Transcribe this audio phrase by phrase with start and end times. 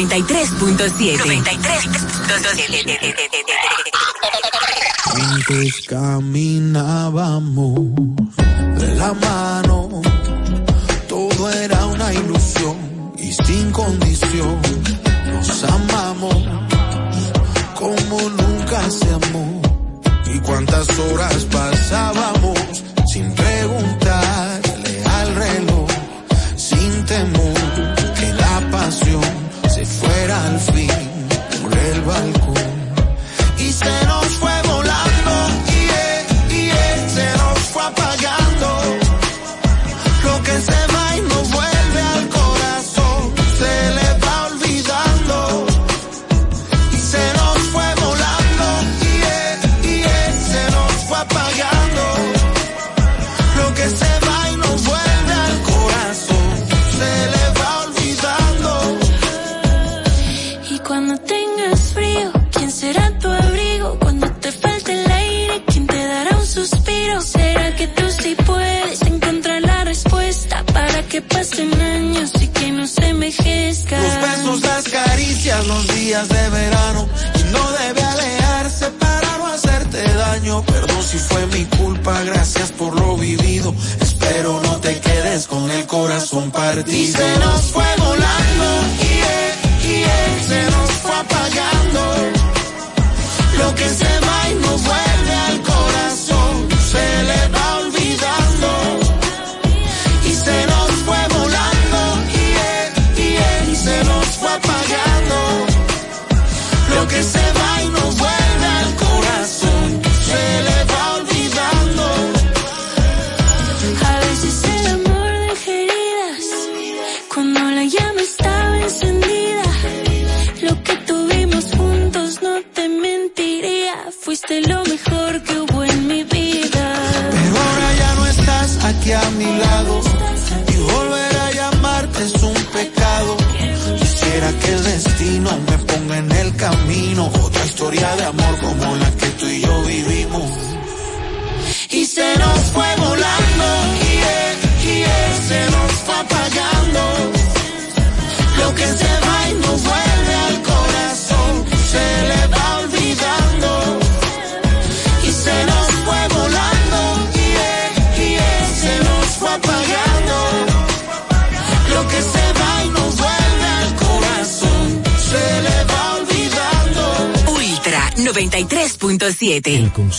[0.00, 1.18] Ultra 93.7.
[1.18, 2.00] 93.7.
[5.04, 7.74] Juntos caminábamos
[8.78, 10.00] de la mano,
[11.06, 14.58] todo era una ilusión y sin condición.
[15.34, 16.36] Nos amamos
[17.74, 19.60] como nunca se amó
[20.34, 22.39] y cuántas horas pasábamos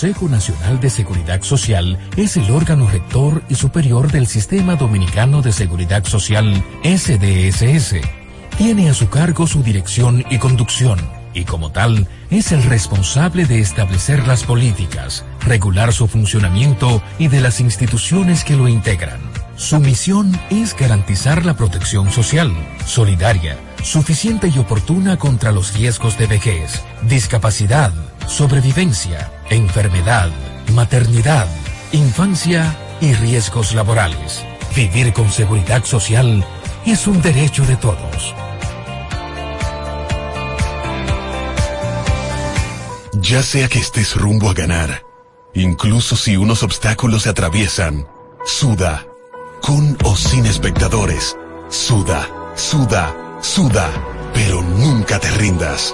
[0.01, 5.51] Consejo Nacional de Seguridad Social es el órgano rector y superior del Sistema Dominicano de
[5.51, 7.97] Seguridad Social, SDSS.
[8.57, 10.99] Tiene a su cargo su dirección y conducción,
[11.35, 17.41] y como tal, es el responsable de establecer las políticas, regular su funcionamiento y de
[17.41, 19.19] las instituciones que lo integran.
[19.55, 22.51] Su misión es garantizar la protección social,
[22.87, 27.93] solidaria, suficiente y oportuna contra los riesgos de vejez, discapacidad,
[28.31, 30.29] sobrevivencia, enfermedad,
[30.73, 31.47] maternidad,
[31.91, 34.45] infancia y riesgos laborales.
[34.73, 36.45] Vivir con seguridad social
[36.85, 38.33] es un derecho de todos.
[43.13, 45.03] Ya sea que estés rumbo a ganar,
[45.53, 48.07] incluso si unos obstáculos se atraviesan,
[48.45, 49.05] suda,
[49.61, 51.37] con o sin espectadores,
[51.69, 53.91] suda, suda, suda,
[54.33, 55.93] pero nunca te rindas,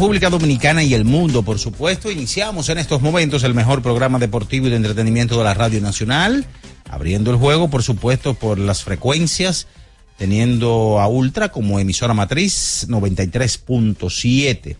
[0.00, 2.10] República Dominicana y el mundo, por supuesto.
[2.10, 6.46] Iniciamos en estos momentos el mejor programa deportivo y de entretenimiento de la Radio Nacional,
[6.88, 9.66] abriendo el juego, por supuesto, por las frecuencias,
[10.16, 14.76] teniendo a Ultra como emisora matriz 93.7,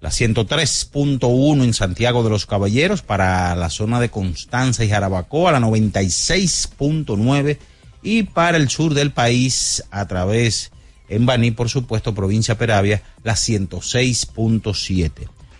[0.00, 5.60] la 103.1 en Santiago de los Caballeros para la zona de Constanza y Jarabacoa, la
[5.60, 7.58] 96.9
[8.02, 10.72] y para el sur del país a través
[11.14, 15.10] en Baní, por supuesto, provincia Peravia, la 106.7.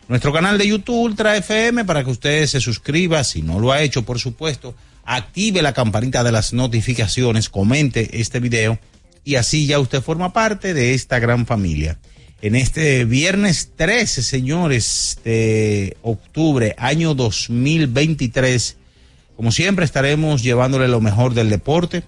[0.08, 3.80] Nuestro canal de YouTube Ultra FM para que usted se suscriba, si no lo ha
[3.80, 4.74] hecho, por supuesto,
[5.04, 8.78] active la campanita de las notificaciones, comente este video
[9.24, 11.98] y así ya usted forma parte de esta gran familia.
[12.42, 18.76] En este viernes 13, señores, de octubre, año 2023,
[19.36, 22.02] como siempre estaremos llevándole lo mejor del deporte,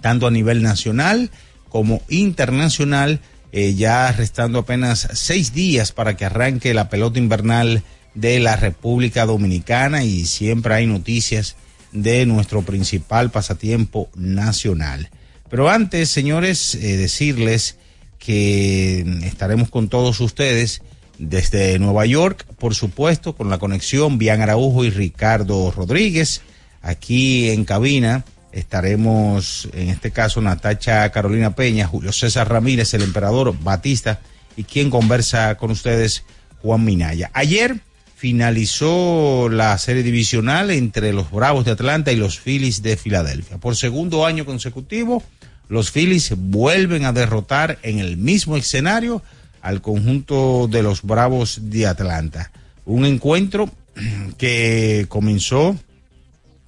[0.00, 1.30] tanto a nivel nacional,
[1.68, 3.20] como internacional,
[3.52, 7.82] eh, ya restando apenas seis días para que arranque la pelota invernal
[8.14, 11.56] de la República Dominicana y siempre hay noticias
[11.92, 15.10] de nuestro principal pasatiempo nacional.
[15.48, 17.76] Pero antes, señores, eh, decirles
[18.18, 20.82] que estaremos con todos ustedes
[21.18, 26.42] desde Nueva York, por supuesto, con la conexión Bian Araujo y Ricardo Rodríguez,
[26.82, 28.24] aquí en cabina
[28.58, 34.20] estaremos, en este caso, Natacha Carolina Peña, Julio César Ramírez, el emperador Batista,
[34.56, 36.24] y quien conversa con ustedes,
[36.62, 37.30] Juan Minaya.
[37.34, 37.80] Ayer
[38.16, 43.58] finalizó la serie divisional entre los Bravos de Atlanta y los Phillies de Filadelfia.
[43.58, 45.22] Por segundo año consecutivo,
[45.68, 49.22] los Phillies vuelven a derrotar en el mismo escenario
[49.60, 52.50] al conjunto de los Bravos de Atlanta.
[52.86, 53.68] Un encuentro
[54.38, 55.76] que comenzó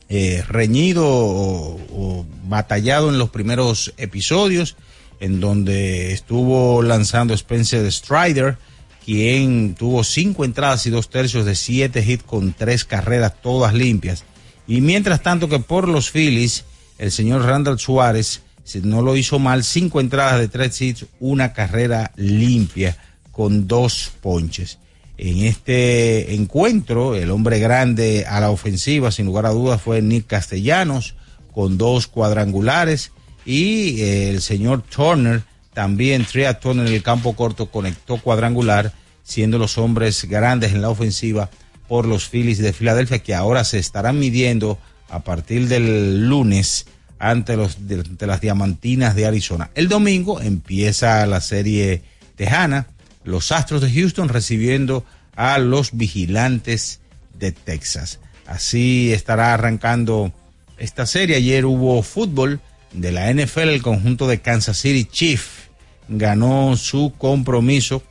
[0.09, 4.77] eh, reñido o, batallado en los primeros episodios,
[5.21, 8.57] en donde estuvo lanzando Spencer Strider,
[9.05, 14.25] quien tuvo cinco entradas y dos tercios de siete hits con tres carreras todas limpias.
[14.67, 16.65] Y mientras tanto que por los Phillies,
[16.97, 18.41] el señor Randall Suárez
[18.83, 22.97] no lo hizo mal, cinco entradas de tres hits, una carrera limpia
[23.31, 24.79] con dos ponches
[25.19, 30.29] en este encuentro, el hombre grande a la ofensiva, sin lugar a dudas, fue Nick
[30.29, 31.17] Castellanos,
[31.53, 33.11] con dos cuadrangulares,
[33.45, 35.43] y eh, el señor Turner,
[35.75, 38.93] también Tria Turner en el campo corto, conectó cuadrangular,
[39.25, 41.51] siendo los hombres grandes en la ofensiva
[41.89, 44.79] por los Phillies de Filadelfia, que ahora se estarán midiendo
[45.11, 46.87] a partir del lunes
[47.19, 49.71] ante, los, de, las Diamantinas de Arizona.
[49.75, 52.03] El domingo empieza la serie
[52.37, 52.87] tejana
[53.29, 55.05] los Astros de Houston recibiendo
[55.37, 57.01] a los Vigilantes
[57.39, 58.21] de Texas.
[58.47, 60.33] Así estará arrancando
[60.79, 61.37] esta serie.
[61.37, 62.61] Ayer hubo fútbol
[62.93, 65.69] de la NFL, el conjunto de Kansas City Chiefs
[66.09, 68.03] ganó su compromiso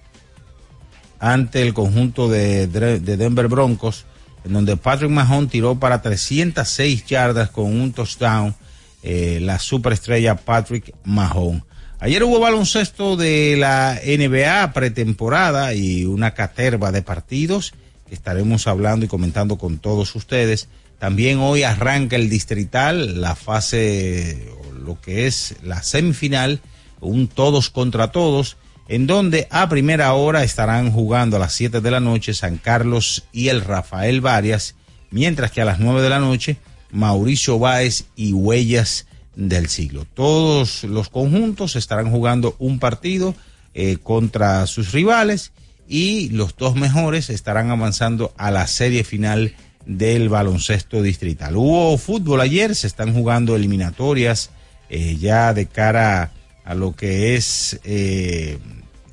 [1.20, 4.06] ante el conjunto de, de Denver Broncos,
[4.46, 8.56] en donde Patrick Mahomes tiró para 306 yardas con un touchdown,
[9.02, 11.64] eh, la superestrella Patrick Mahomes.
[12.00, 17.74] Ayer hubo baloncesto de la NBA pretemporada y una caterva de partidos
[18.08, 20.70] que estaremos hablando y comentando con todos ustedes.
[21.00, 24.48] También hoy arranca el distrital, la fase,
[24.80, 26.62] lo que es la semifinal,
[27.02, 31.92] un todos contra todos, en donde a primera hora estarán jugando a las 7 de
[31.92, 34.76] la noche San Carlos y el Rafael Varias,
[35.10, 36.58] mientras que a las 9 de la noche
[36.92, 39.07] Mauricio Báez y Huellas
[39.38, 40.06] del siglo.
[40.14, 43.36] Todos los conjuntos estarán jugando un partido
[43.74, 45.52] eh, contra sus rivales
[45.88, 49.54] y los dos mejores estarán avanzando a la serie final
[49.86, 51.56] del baloncesto distrital.
[51.56, 54.50] Hubo fútbol ayer, se están jugando eliminatorias
[54.90, 56.32] eh, ya de cara
[56.66, 58.58] a lo que es eh,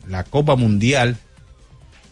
[0.09, 1.19] la Copa Mundial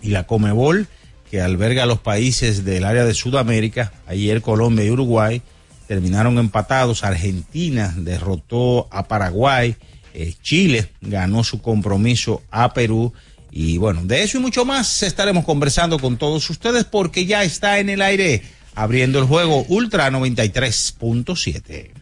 [0.02, 0.87] y la Comebol
[1.31, 3.95] que alberga a los países del área de Sudamérica.
[4.07, 5.40] Ayer Colombia y Uruguay
[5.87, 7.05] terminaron empatados.
[7.05, 9.77] Argentina derrotó a Paraguay.
[10.15, 13.12] Eh, Chile ganó su compromiso a Perú.
[13.51, 17.79] Y bueno, de eso y mucho más estaremos conversando con todos ustedes porque ya está
[17.79, 18.43] en el aire
[18.75, 22.01] abriendo el juego Ultra 93.7.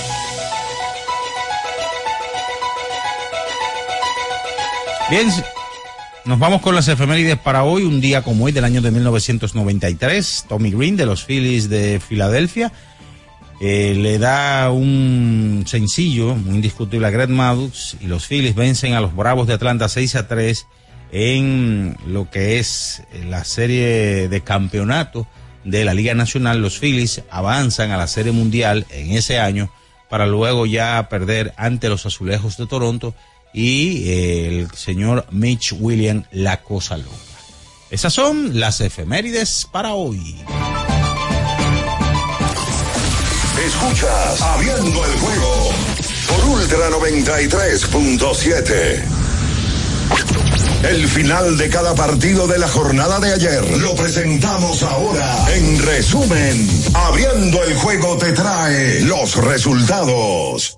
[5.11, 5.27] Bien,
[6.23, 10.45] nos vamos con las efemérides para hoy, un día como hoy del año de 1993.
[10.47, 12.71] Tommy Green de los Phillies de Filadelfia
[13.59, 19.01] eh, le da un sencillo, muy indiscutible a Greg Maddux y los Phillies vencen a
[19.01, 20.65] los Bravos de Atlanta 6 a 3
[21.11, 25.27] en lo que es la serie de campeonato
[25.65, 26.61] de la Liga Nacional.
[26.61, 29.69] Los Phillies avanzan a la serie mundial en ese año
[30.09, 33.13] para luego ya perder ante los Azulejos de Toronto
[33.53, 37.15] y eh, el señor Mitch William La Cosa Loca.
[37.89, 40.37] Esas son las efemérides para hoy.
[43.65, 45.69] Escuchas Abriendo el juego
[46.27, 49.03] por Ultra 93.7.
[50.83, 55.45] El final de cada partido de la jornada de ayer lo presentamos ahora.
[55.53, 60.77] En resumen, Abriendo el juego te trae los resultados.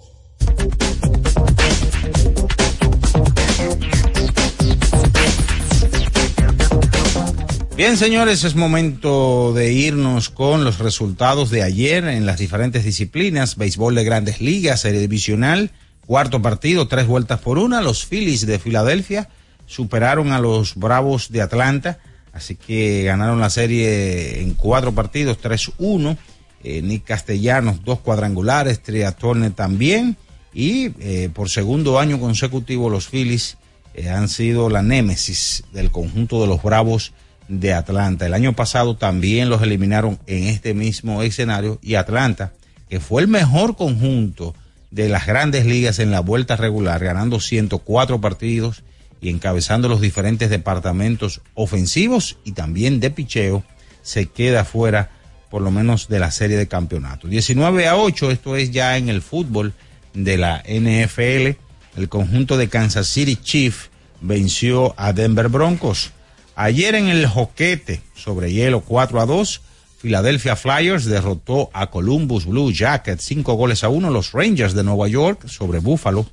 [7.75, 13.55] Bien, señores, es momento de irnos con los resultados de ayer en las diferentes disciplinas.
[13.55, 15.71] Béisbol de grandes ligas, serie divisional,
[16.05, 17.81] cuarto partido, tres vueltas por una.
[17.81, 19.27] Los Phillies de Filadelfia
[19.65, 21.97] superaron a los Bravos de Atlanta,
[22.31, 26.15] así que ganaron la serie en cuatro partidos, 3-1.
[26.63, 30.15] Eh, Nick Castellanos, dos cuadrangulares, Triatone también.
[30.53, 33.57] Y eh, por segundo año consecutivo, los Phillies
[33.95, 37.13] eh, han sido la némesis del conjunto de los Bravos
[37.59, 38.25] de Atlanta.
[38.25, 42.53] El año pasado también los eliminaron en este mismo escenario y Atlanta,
[42.89, 44.55] que fue el mejor conjunto
[44.91, 48.83] de las grandes ligas en la vuelta regular, ganando 104 partidos
[49.21, 53.63] y encabezando los diferentes departamentos ofensivos y también de picheo,
[54.01, 55.09] se queda fuera
[55.49, 57.29] por lo menos de la serie de campeonatos.
[57.29, 59.73] 19 a 8, esto es ya en el fútbol
[60.13, 61.57] de la NFL.
[61.95, 66.11] El conjunto de Kansas City Chiefs venció a Denver Broncos
[66.55, 69.61] Ayer en el joquete sobre hielo 4 a 2,
[70.01, 75.07] Philadelphia Flyers derrotó a Columbus Blue Jackets 5 goles a 1, los Rangers de Nueva
[75.07, 76.27] York sobre Buffalo.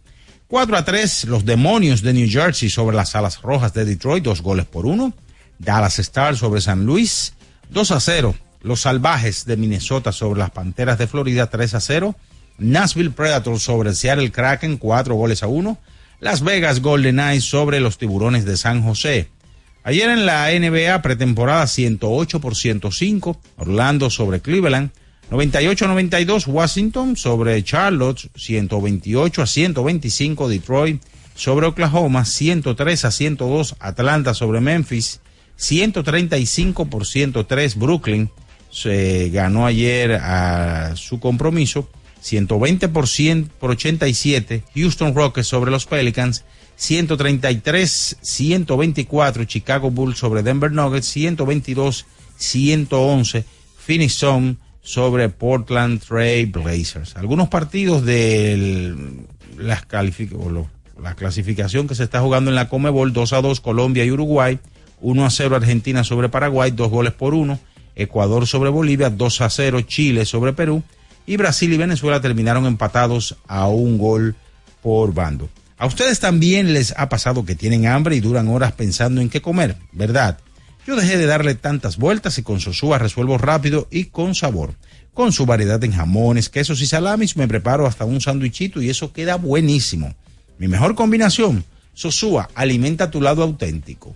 [0.48, 4.42] 4 a 3, los Demonios de New Jersey sobre las Alas Rojas de Detroit, 2
[4.42, 5.14] goles por 1.
[5.58, 7.34] Dallas Stars sobre San Luis,
[7.70, 8.34] 2 a 0.
[8.62, 12.16] Los Salvajes de Minnesota sobre las Panteras de Florida, 3 a 0.
[12.58, 15.78] Nashville Predators sobre Seattle Kraken, 4 goles a 1.
[16.18, 19.28] Las Vegas Golden Knights sobre los Tiburones de San José.
[19.82, 24.90] Ayer en la NBA pretemporada 108 por 105, Orlando sobre Cleveland,
[25.30, 31.02] 98-92 Washington sobre Charlotte, 128 a 125 Detroit
[31.34, 35.20] sobre Oklahoma, 103 a 102 Atlanta sobre Memphis,
[35.56, 38.30] 135 por 103 Brooklyn
[38.70, 41.88] se ganó ayer a su compromiso
[42.20, 46.44] 120 por, 100, por 87 Houston Rockets sobre los Pelicans,
[46.80, 52.06] 133 124 Chicago Bulls sobre Denver Nuggets, 122
[52.38, 53.44] 111
[53.76, 57.16] Phoenix Sun sobre Portland Trail Blazers.
[57.16, 58.96] Algunos partidos de
[59.58, 59.87] las
[61.02, 64.58] la clasificación que se está jugando en la Comebol 2 a 2 Colombia y Uruguay,
[65.02, 67.60] 1 a 0 Argentina sobre Paraguay, dos goles por uno,
[67.94, 70.82] Ecuador sobre Bolivia, 2 a 0 Chile sobre Perú
[71.26, 74.34] y Brasil y Venezuela terminaron empatados a un gol
[74.80, 75.50] por bando.
[75.80, 79.40] A ustedes también les ha pasado que tienen hambre y duran horas pensando en qué
[79.40, 80.38] comer, ¿verdad?
[80.87, 84.75] Yo dejé de darle tantas vueltas y con Sosúa resuelvo rápido y con sabor.
[85.14, 89.14] Con su variedad en jamones, quesos y salamis me preparo hasta un sándwichito y eso
[89.14, 90.14] queda buenísimo.
[90.58, 94.14] Mi mejor combinación, Sosúa, alimenta tu lado auténtico.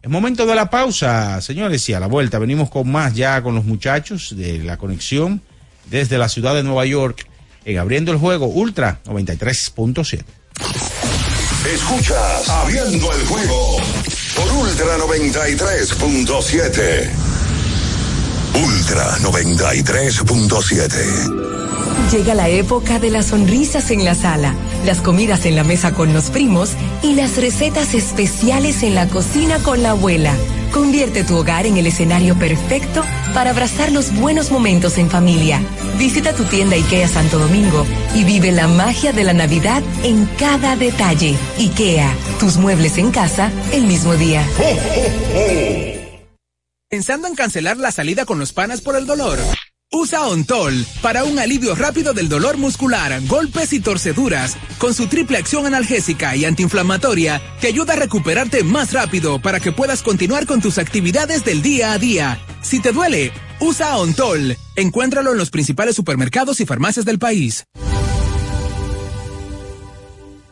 [0.00, 3.54] Es momento de la pausa, señores, y a la vuelta venimos con más ya con
[3.54, 5.42] los muchachos de la conexión
[5.90, 7.26] desde la ciudad de Nueva York
[7.66, 10.24] en Abriendo el Juego Ultra 93.7.
[11.64, 13.76] Escuchas Abriendo el Juego
[14.34, 17.08] por Ultra 93.7.
[18.54, 22.10] Ultra 93.7.
[22.10, 26.12] Llega la época de las sonrisas en la sala, las comidas en la mesa con
[26.12, 30.34] los primos y las recetas especiales en la cocina con la abuela.
[30.72, 35.60] Convierte tu hogar en el escenario perfecto para abrazar los buenos momentos en familia.
[35.98, 40.74] Visita tu tienda IKEA Santo Domingo y vive la magia de la Navidad en cada
[40.76, 41.36] detalle.
[41.58, 42.10] IKEA,
[42.40, 44.46] tus muebles en casa el mismo día.
[46.88, 49.38] ¿Pensando en cancelar la salida con los panas por el dolor?
[49.94, 54.56] Usa Ontol para un alivio rápido del dolor muscular, golpes y torceduras.
[54.78, 59.70] Con su triple acción analgésica y antiinflamatoria, que ayuda a recuperarte más rápido para que
[59.70, 62.40] puedas continuar con tus actividades del día a día.
[62.62, 64.56] Si te duele, usa Ontol.
[64.76, 67.64] Encuéntralo en los principales supermercados y farmacias del país.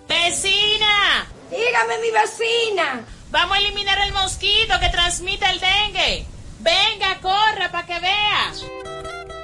[0.07, 1.26] ¡Vecina!
[1.50, 3.07] Dígame, mi vecina.
[3.31, 6.26] Vamos a eliminar el mosquito que transmite el dengue.
[6.61, 8.89] Venga, corra para que vea.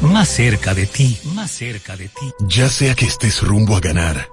[0.00, 2.32] más cerca de ti, más cerca de ti.
[2.40, 4.28] Ya sea que estés rumbo a ganar,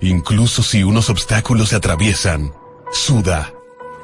[0.00, 2.52] incluso si unos obstáculos se atraviesan,
[2.92, 3.52] suda,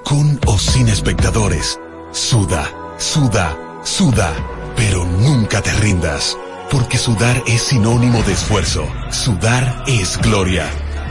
[0.05, 1.79] con o sin espectadores,
[2.13, 4.33] suda, suda, suda,
[4.77, 6.37] pero nunca te rindas,
[6.71, 10.71] porque sudar es sinónimo de esfuerzo, sudar es gloria.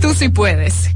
[0.00, 0.95] Tú sí puedes.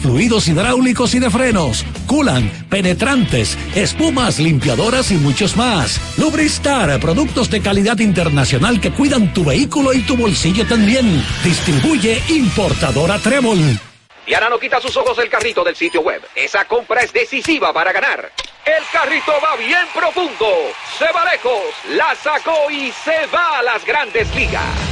[0.00, 6.00] fluidos hidráulicos y de frenos, culan, penetrantes, espumas, limpiadoras y muchos más.
[6.18, 11.24] Lubristar, productos de calidad internacional que cuidan tu vehículo y tu bolsillo también.
[11.44, 13.78] Distribuye importadora Trébol.
[14.26, 16.22] Diana no quita sus ojos del carrito del sitio web.
[16.34, 18.30] Esa compra es decisiva para ganar.
[18.64, 20.46] El carrito va bien profundo.
[20.96, 21.74] Se va lejos.
[21.90, 24.91] La sacó y se va a las grandes ligas.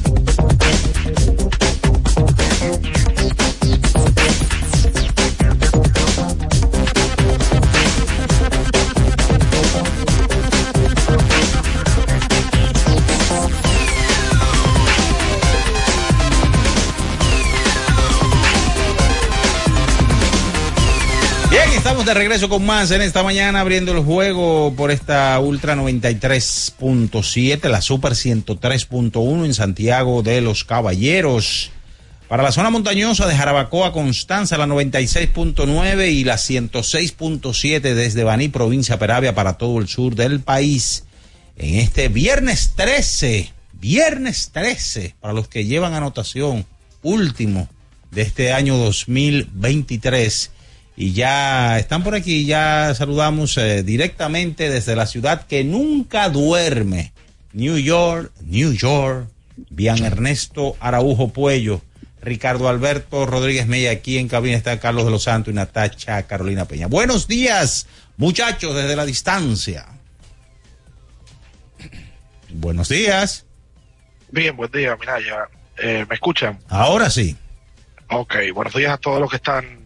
[21.81, 27.67] Estamos de regreso con más en esta mañana abriendo el juego por esta Ultra 93.7,
[27.69, 31.71] la Super 103.1 en Santiago de los Caballeros.
[32.27, 38.99] Para la zona montañosa de Jarabacoa, Constanza, la 96.9 y la 106.7 desde Baní, provincia
[38.99, 41.05] Peravia, para todo el sur del país.
[41.57, 46.67] En este viernes 13, viernes 13, para los que llevan anotación,
[47.01, 47.67] último
[48.11, 50.51] de este año 2023.
[50.95, 57.13] Y ya están por aquí, ya saludamos eh, directamente desde la ciudad que nunca duerme,
[57.53, 59.27] New York, New York,
[59.69, 61.81] Bian Ernesto Araujo Puello,
[62.21, 66.65] Ricardo Alberto Rodríguez Mella, aquí en cabina está Carlos de los Santos y Natacha Carolina
[66.65, 66.87] Peña.
[66.87, 69.87] Buenos días, muchachos, desde la distancia.
[72.49, 73.45] Buenos días.
[74.29, 75.47] Bien, buen día, Minaya.
[75.77, 76.59] Eh, ¿Me escuchan?
[76.69, 77.35] Ahora sí.
[78.09, 79.80] Ok, buenos días a todos los que están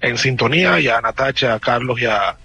[0.00, 2.36] en sintonía y a Natacha, a Carlos y a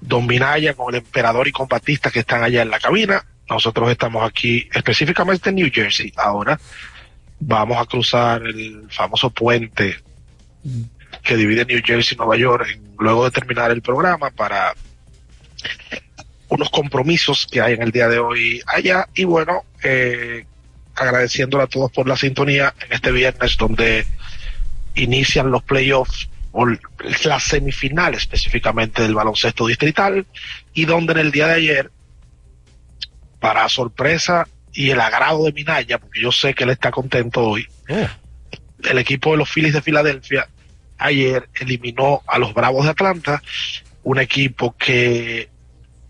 [0.00, 3.24] Don Minaya con el emperador y con Batista que están allá en la cabina.
[3.48, 6.12] Nosotros estamos aquí específicamente en New Jersey.
[6.16, 6.58] Ahora
[7.38, 9.96] vamos a cruzar el famoso puente
[11.22, 14.74] que divide New Jersey y Nueva York luego de terminar el programa para
[16.48, 20.46] unos compromisos que hay en el día de hoy allá y bueno, eh,
[20.94, 24.06] agradeciéndole a todos por la sintonía en este viernes donde
[24.94, 26.66] inician los playoffs o
[27.24, 30.24] la semifinal específicamente del baloncesto distrital
[30.72, 31.90] y donde en el día de ayer
[33.38, 37.68] para sorpresa y el agrado de Minaya porque yo sé que él está contento hoy
[37.88, 40.48] el equipo de los Phillies de Filadelfia
[40.96, 43.42] ayer eliminó a los Bravos de Atlanta
[44.02, 45.50] un equipo que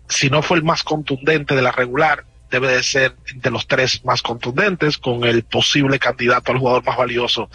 [0.07, 4.05] si no fue el más contundente de la regular debe de ser entre los tres
[4.05, 7.49] más contundentes con el posible candidato al jugador más valioso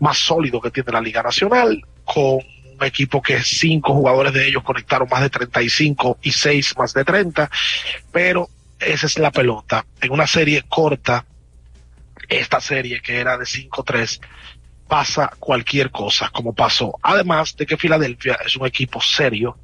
[0.00, 4.62] más sólido que tiene la Liga Nacional, con un equipo que cinco jugadores de ellos
[4.62, 7.50] conectaron más de 35 y seis más de 30,
[8.12, 9.86] pero esa es la pelota.
[10.00, 11.24] En una serie corta,
[12.28, 14.20] esta serie que era de 5-3,
[14.88, 16.98] pasa cualquier cosa, como pasó.
[17.02, 19.56] Además de que Filadelfia es un equipo serio,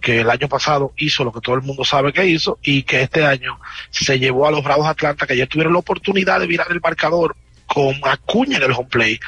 [0.00, 3.02] que el año pasado hizo lo que todo el mundo sabe que hizo y que
[3.02, 6.66] este año se llevó a los Bravos Atlanta, que ayer tuvieron la oportunidad de virar
[6.70, 9.20] el marcador con Acuña en el home play,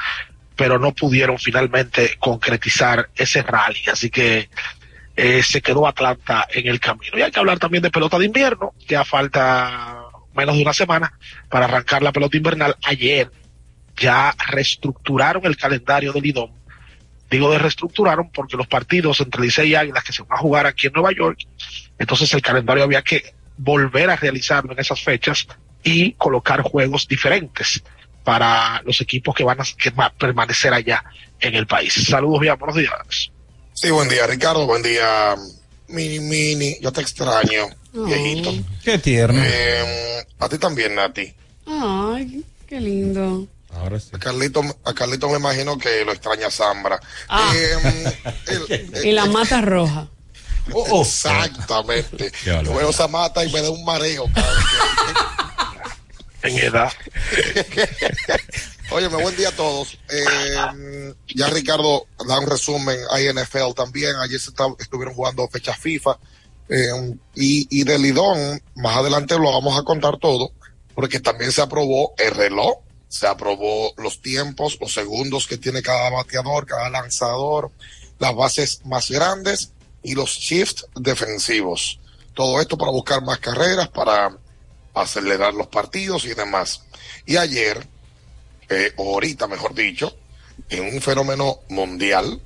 [0.56, 3.80] pero no pudieron finalmente concretizar ese rally.
[3.90, 4.48] Así que
[5.16, 7.18] eh, se quedó Atlanta en el camino.
[7.18, 10.02] Y hay que hablar también de pelota de invierno, ya falta
[10.34, 11.12] menos de una semana
[11.48, 12.76] para arrancar la pelota invernal.
[12.84, 13.30] Ayer
[13.96, 16.50] ya reestructuraron el calendario del IDOM.
[17.30, 20.66] Digo de reestructuraron porque los partidos entre Licey y Águilas que se van a jugar
[20.66, 21.38] aquí en Nueva York,
[21.98, 25.46] entonces el calendario había que volver a realizarlo en esas fechas
[25.82, 27.82] y colocar juegos diferentes
[28.24, 31.04] para los equipos que van a, que van a permanecer allá
[31.38, 31.92] en el país.
[32.08, 33.30] Saludos, bien, buenos días.
[33.74, 34.66] Sí, buen día, Ricardo.
[34.66, 35.34] Buen día,
[35.88, 36.76] Mini Mini.
[36.80, 38.04] Yo te extraño, Oh.
[38.04, 38.52] viejito.
[38.82, 39.40] Qué tierno.
[39.44, 41.32] Eh, a ti también, Nati.
[41.66, 43.46] Ay, qué lindo.
[43.72, 44.10] Ahora sí.
[44.12, 46.98] A Carlito, a Carlito me imagino que lo extraña Zambra.
[47.28, 47.52] Ah.
[47.54, 48.14] Eh,
[48.94, 50.08] el- Y la mata roja.
[50.72, 52.30] Oh, Exactamente.
[52.42, 52.72] Qué barbaridad.
[52.72, 54.24] Yo veo esa mata y me da un mareo.
[54.34, 54.64] cada vez
[56.44, 56.92] En edad.
[58.90, 59.98] Óyeme, buen día a todos.
[60.10, 64.14] Eh, ya Ricardo da un resumen a NFL también.
[64.16, 66.18] Ayer se estuvieron jugando fecha FIFA.
[66.68, 70.52] eh, y, y del Lidón, más adelante lo vamos a contar todo,
[70.94, 72.76] porque también se aprobó el reloj,
[73.08, 77.70] se aprobó los tiempos, los segundos que tiene cada bateador, cada lanzador,
[78.18, 82.00] las bases más grandes y los shifts defensivos.
[82.34, 84.36] Todo esto para buscar más carreras, para
[84.94, 86.84] acelerar los partidos y demás.
[87.26, 87.86] Y ayer,
[88.68, 90.16] eh, o ahorita mejor dicho,
[90.68, 92.40] en un fenómeno mundial,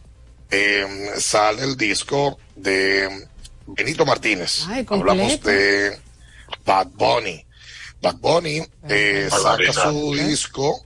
[0.51, 0.87] eh,
[1.19, 3.29] sale el disco de
[3.67, 4.65] Benito Martínez.
[4.69, 4.87] Ay.
[4.89, 5.99] Hablamos de
[6.65, 7.45] Bad Bunny.
[8.01, 10.85] Bad Bunny eh, saca su disco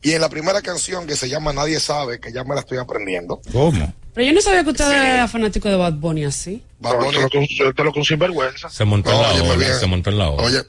[0.00, 2.78] y en la primera canción que se llama Nadie sabe, que ya me la estoy
[2.78, 3.40] aprendiendo.
[3.52, 3.92] ¿Cómo?
[4.14, 6.62] Pero yo no sabía que usted era fanático de Bad Bunny así.
[6.78, 7.18] Bad Bunny,
[7.56, 8.70] Yo te lo con sinvergüenza.
[8.70, 9.74] Se montó en la ola, bien.
[9.78, 10.42] se montó en la ola.
[10.44, 10.62] oye,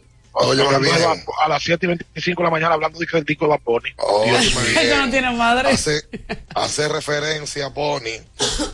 [0.79, 1.23] bien.
[1.41, 3.61] A las 7 y 25 de la mañana hablando de que el disco de Bad
[3.65, 3.89] Bunny.
[3.97, 4.37] Óyeme
[4.81, 5.69] Eso no tiene madre.
[5.71, 6.01] hace,
[6.55, 8.21] hace referencia a Bonnie,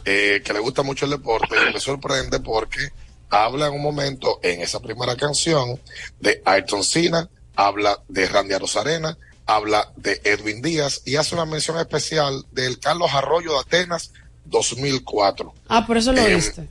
[0.06, 2.90] eh, que le gusta mucho el deporte, y me sorprende porque
[3.30, 5.80] habla en un momento, en esa primera canción,
[6.20, 11.78] de Ayrton Senna, habla de Randy Rosarena, habla de Edwin Díaz, y hace una mención
[11.80, 14.12] especial del Carlos Arroyo de Atenas
[14.46, 15.54] 2004.
[15.70, 16.68] Ah, por eso lo Eh, viste.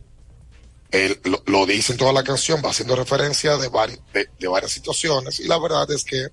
[0.94, 4.48] Él lo, lo dice en toda la canción, va haciendo referencia de, vari- de, de
[4.48, 6.28] varias situaciones y la verdad es que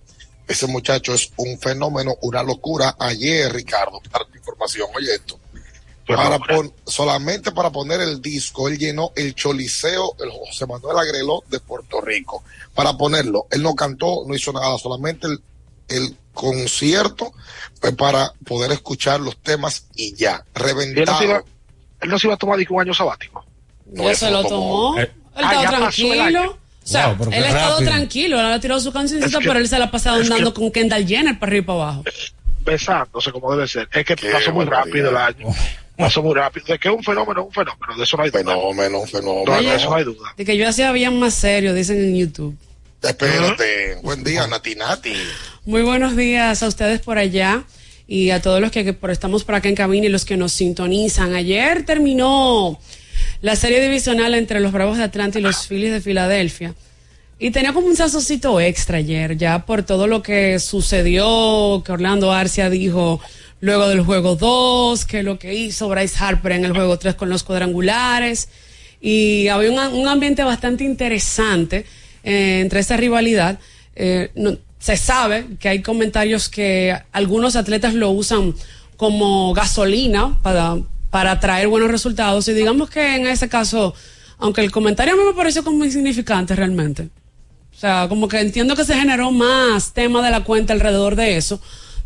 [0.48, 2.96] ese muchacho es un fenómeno, una locura.
[3.00, 5.40] Ayer, Ricardo, para tu información, oye esto,
[6.06, 11.44] para pon- solamente para poner el disco, él llenó el Choliseo, el José Manuel Agreló
[11.50, 12.44] de Puerto Rico.
[12.76, 15.42] Para ponerlo, él no cantó, no hizo nada, solamente el,
[15.88, 17.34] el concierto
[17.80, 21.24] fue para poder escuchar los temas y ya, Y él no, se reventado.
[21.24, 21.44] iba,
[22.02, 23.44] él no se iba a tomar un año sabático.
[23.92, 24.96] No, Ya eso se lo tomó.
[24.96, 24.98] tomó.
[25.00, 26.52] Él Ah, estaba el tranquilo.
[26.84, 29.60] O sea, Wow, él ha estado tranquilo, él ha tirado su cancioncita, Es que- pero
[29.60, 31.80] él se la ha pasado es que- andando con Kendall Jenner para arriba y para
[31.84, 32.04] abajo.
[32.66, 33.88] Besándose como debe ser.
[33.94, 35.48] Es que Qué pasó muy rápido el año.
[35.98, 36.66] Pasó muy rápido.
[36.68, 37.96] De que es un fenómeno, un fenómeno.
[37.98, 38.42] De eso no hay duda.
[38.44, 39.62] Fenómeno, No, fenómeno.
[39.62, 40.34] de eso no hay duda.
[40.36, 42.58] De que yo hacía bien más serio, dicen en YouTube.
[43.02, 43.96] Espérate.
[44.04, 45.14] Buen día, Nati Nati.
[45.66, 47.64] Muy buenos días a ustedes por allá
[48.08, 50.38] y a todos los que, que por, estamos por acá en cabina y los que
[50.38, 51.34] nos sintonizan.
[51.36, 52.80] Ayer terminó
[53.42, 56.76] la serie divisional entre los Bravos de Atlanta y los Phillies de Filadelfia.
[57.40, 62.32] Y tenía como un sazocito extra ayer, ya por todo lo que sucedió, que Orlando
[62.32, 63.20] Arcia dijo
[63.62, 67.30] luego del juego 2, que lo que hizo Bryce Harper en el juego 3 con
[67.30, 68.50] los cuadrangulares.
[69.02, 71.86] Y había un, ambiente bastante interesante
[72.24, 73.58] eh, entre esa rivalidad.
[73.96, 74.30] Eh,
[74.78, 78.54] se sabe que hay comentarios que algunos atletas lo usan
[78.98, 80.78] como gasolina para,
[81.12, 82.48] para traer buenos resultados.
[82.48, 83.94] Y digamos que en ese caso,
[84.40, 87.10] aunque el comentario a mí me pareció como insignificante realmente.
[87.76, 91.38] O sea, como que entiendo que se generó más tema de la cuenta alrededor de
[91.38, 91.62] eso,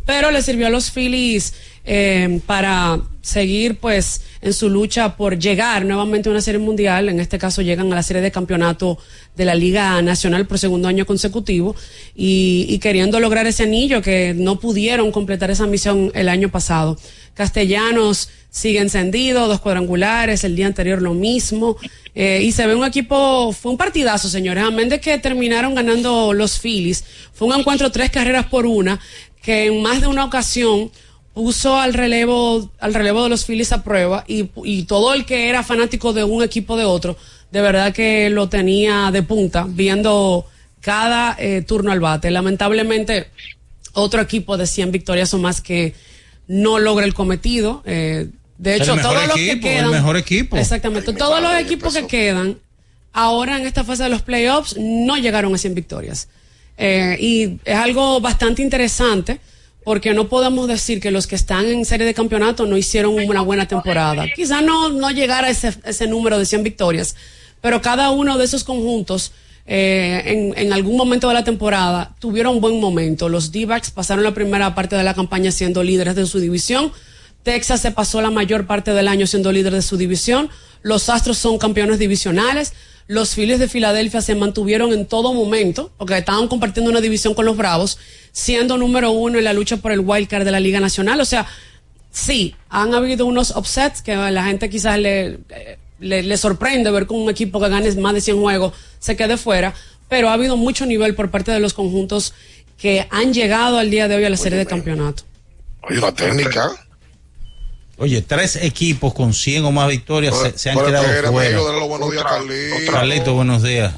[0.05, 5.83] pero le sirvió a los Phillies eh, para seguir pues en su lucha por llegar
[5.83, 7.09] nuevamente a una serie mundial.
[7.09, 8.97] En este caso llegan a la serie de campeonato
[9.35, 11.75] de la Liga Nacional por segundo año consecutivo
[12.15, 16.97] y, y queriendo lograr ese anillo que no pudieron completar esa misión el año pasado.
[17.33, 21.75] Castellanos sigue encendido, dos cuadrangulares, el día anterior lo mismo.
[22.15, 24.63] eh, y se ve un equipo, fue un partidazo, señores.
[24.63, 28.97] A menos de que terminaron ganando los Phillies, fue un encuentro tres carreras por una,
[29.41, 30.89] que en más de una ocasión
[31.33, 35.49] puso al relevo, al relevo de los Phillies a prueba y, y todo el que
[35.49, 37.17] era fanático de un equipo de otro,
[37.51, 40.45] de verdad que lo tenía de punta, viendo
[40.79, 42.31] cada eh, turno al bate.
[42.31, 43.27] Lamentablemente,
[43.91, 45.93] otro equipo de 100 victorias o más que
[46.47, 47.83] no logra el cometido.
[47.85, 49.91] eh, de El hecho, mejor todos los equipo, que el quedan.
[49.91, 50.57] mejor equipo.
[50.57, 51.13] Exactamente.
[51.13, 52.57] Todos los equipos que quedan
[53.13, 56.27] ahora en esta fase de los playoffs no llegaron a 100 victorias.
[56.77, 59.39] Eh, y es algo bastante interesante
[59.85, 63.41] porque no podemos decir que los que están en serie de campeonato no hicieron una
[63.41, 64.25] buena temporada.
[64.35, 67.15] Quizás no, no llegar a ese, ese número de 100 victorias,
[67.61, 69.31] pero cada uno de esos conjuntos
[69.67, 73.29] eh, en, en algún momento de la temporada tuvieron un buen momento.
[73.29, 76.91] Los D-backs pasaron la primera parte de la campaña siendo líderes de su división.
[77.45, 80.49] Texas se pasó la mayor parte del año siendo líder de su división.
[80.81, 82.73] Los Astros son campeones divisionales.
[83.07, 87.45] Los Phillies de Filadelfia se mantuvieron en todo momento, porque estaban compartiendo una división con
[87.45, 87.99] los Bravos,
[88.31, 91.21] siendo número uno en la lucha por el wild card de la Liga Nacional.
[91.21, 91.45] O sea,
[92.09, 95.37] sí, han habido unos upsets que a la gente quizás le,
[95.99, 99.37] le, le sorprende ver con un equipo que gane más de 100 juegos se quede
[99.37, 99.75] fuera,
[100.09, 102.33] pero ha habido mucho nivel por parte de los conjuntos
[102.79, 105.23] que han llegado al día de hoy a la serie de campeonato.
[105.83, 106.84] Oye, una técnica.
[107.97, 111.57] Oye, tres equipos con 100 o más victorias se, se han quedado fuera.
[111.57, 112.91] amigo, buenos días, Carlito.
[112.91, 113.93] Carlito, buenos días.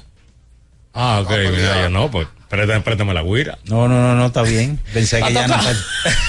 [0.93, 2.27] Ah, ok, mira, ya no, pues.
[2.49, 3.57] Préstame, préstame la guira.
[3.65, 4.79] No, no, no, no, está bien.
[4.93, 5.75] Pensé que ya Natacha,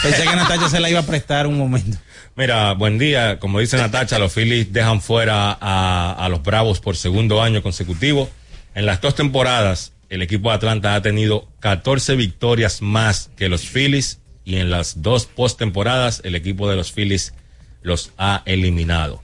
[0.02, 1.96] pensé que Natacha se la iba a prestar un momento.
[2.34, 3.38] Mira, buen día.
[3.38, 8.28] Como dice Natacha, los Phillies dejan fuera a, a los Bravos por segundo año consecutivo.
[8.74, 13.62] En las dos temporadas, el equipo de Atlanta ha tenido 14 victorias más que los
[13.62, 17.34] Phillies y en las dos postemporadas el equipo de los Phillies
[17.82, 19.22] los ha eliminado.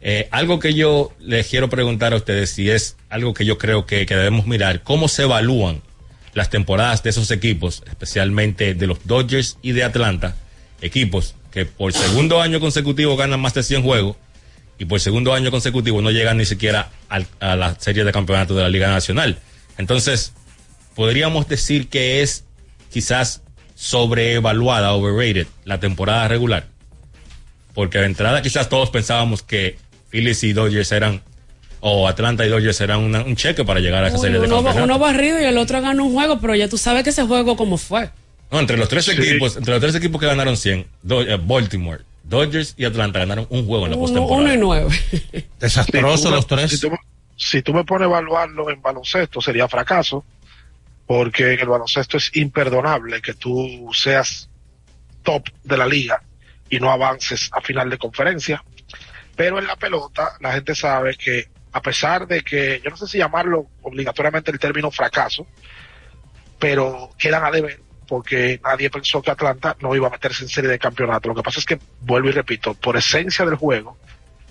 [0.00, 3.86] Eh, algo que yo les quiero preguntar a ustedes si es algo que yo creo
[3.86, 5.80] que, que debemos mirar, cómo se evalúan
[6.34, 10.36] las temporadas de esos equipos, especialmente de los Dodgers y de Atlanta,
[10.82, 14.16] equipos que por segundo año consecutivo ganan más de 100 juegos
[14.76, 18.62] y por segundo año consecutivo no llegan ni siquiera a la serie de campeonatos de
[18.64, 19.38] la Liga Nacional.
[19.78, 20.32] Entonces,
[20.96, 22.44] podríamos decir que es
[22.92, 23.42] quizás
[23.76, 26.66] sobreevaluada, overrated, la temporada regular.
[27.74, 29.76] Porque de entrada quizás todos pensábamos que
[30.10, 31.22] Phillies y Dodgers eran,
[31.80, 34.46] o Atlanta y Dodgers eran una- un cheque para llegar a esa Uy, serie de
[34.46, 34.84] uno, campeonatos.
[34.84, 37.56] uno barrido y el otro ganó un juego, pero ya tú sabes que ese juego
[37.56, 38.10] como fue.
[38.50, 42.02] No, entre los tres equipos, entre los tres equipos que ganaron 100, Do- eh, Baltimore,
[42.22, 44.40] Dodgers y Atlanta ganaron un juego en la postemporada.
[44.42, 44.88] uno y nueve.
[45.60, 46.70] Desastroso Si los tres.
[46.70, 46.98] Si tú, me-
[47.36, 50.24] si tú me pones a evaluarlo en baloncesto, sería fracaso,
[51.06, 54.48] porque en el baloncesto es imperdonable que tú seas
[55.24, 56.22] top de la liga
[56.74, 58.64] y no avances a final de conferencia.
[59.36, 63.06] Pero en la pelota, la gente sabe que a pesar de que, yo no sé
[63.06, 65.46] si llamarlo obligatoriamente el término fracaso,
[66.58, 70.70] pero quedan a deber porque nadie pensó que Atlanta no iba a meterse en serie
[70.70, 71.28] de campeonato.
[71.28, 73.96] Lo que pasa es que, vuelvo y repito, por esencia del juego,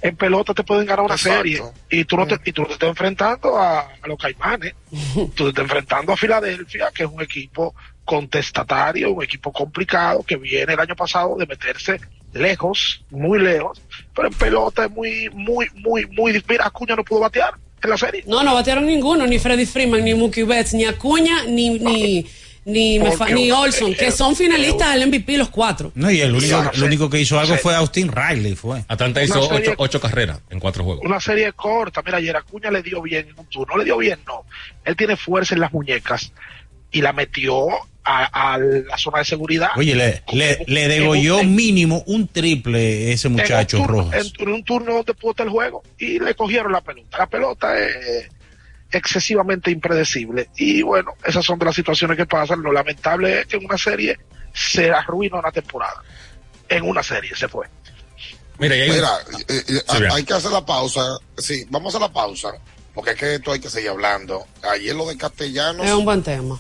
[0.02, 1.38] en pelota te pueden ganar una Exacto.
[1.38, 4.76] serie y tú no te, y tú no te estás enfrentando a, a los caimanes,
[5.14, 10.36] tú te estás enfrentando a Filadelfia, que es un equipo contestatario, un equipo complicado, que
[10.38, 12.00] viene el año pasado de meterse
[12.34, 13.82] lejos, muy lejos,
[14.16, 16.46] pero en pelota es muy, muy, muy, muy difícil.
[16.50, 18.24] Mira, Acuña no pudo batear en la serie.
[18.28, 22.26] No, no batearon ninguno, ni Freddy Freeman, ni Mookie Betts, ni Acuña, ni, ni,
[22.66, 25.92] ni, Porque- ni Olson, que son finalistas del MVP los cuatro.
[25.96, 26.78] No, y el único, Exacto.
[26.78, 28.84] el único que hizo algo fue Austin Riley, fue.
[28.88, 31.06] Atlanta hizo serie- ocho, ocho carreras en cuatro juegos.
[31.06, 32.02] una serie corta.
[32.04, 33.74] Mira, ayer Acuña le dio bien en un turno.
[33.74, 34.46] No le dio bien, no.
[34.86, 36.32] Él tiene fuerza en las muñecas
[36.92, 37.68] y la metió
[38.06, 39.70] a, a la zona de seguridad.
[39.76, 44.34] Oye, le, le, le degolló mínimo un triple ese muchacho en turno, Rojas.
[44.38, 47.18] en, en un turno donde pudo estar el juego y le cogieron la pelota.
[47.18, 48.30] La pelota es
[48.92, 50.50] excesivamente impredecible.
[50.58, 52.62] Y bueno, esas son de las situaciones que pasan.
[52.62, 54.18] Lo lamentable es que en una serie
[54.54, 56.02] se arruina una temporada.
[56.70, 57.68] En una serie se fue.
[58.60, 59.10] Mira, hay- Mira,
[59.48, 61.18] eh, eh, Sí, hay que hacer la pausa.
[61.38, 62.50] Sí, vamos a la pausa.
[62.94, 64.46] Porque es que esto hay que seguir hablando.
[64.72, 66.60] Ayer lo de Castellanos Es un buen tema.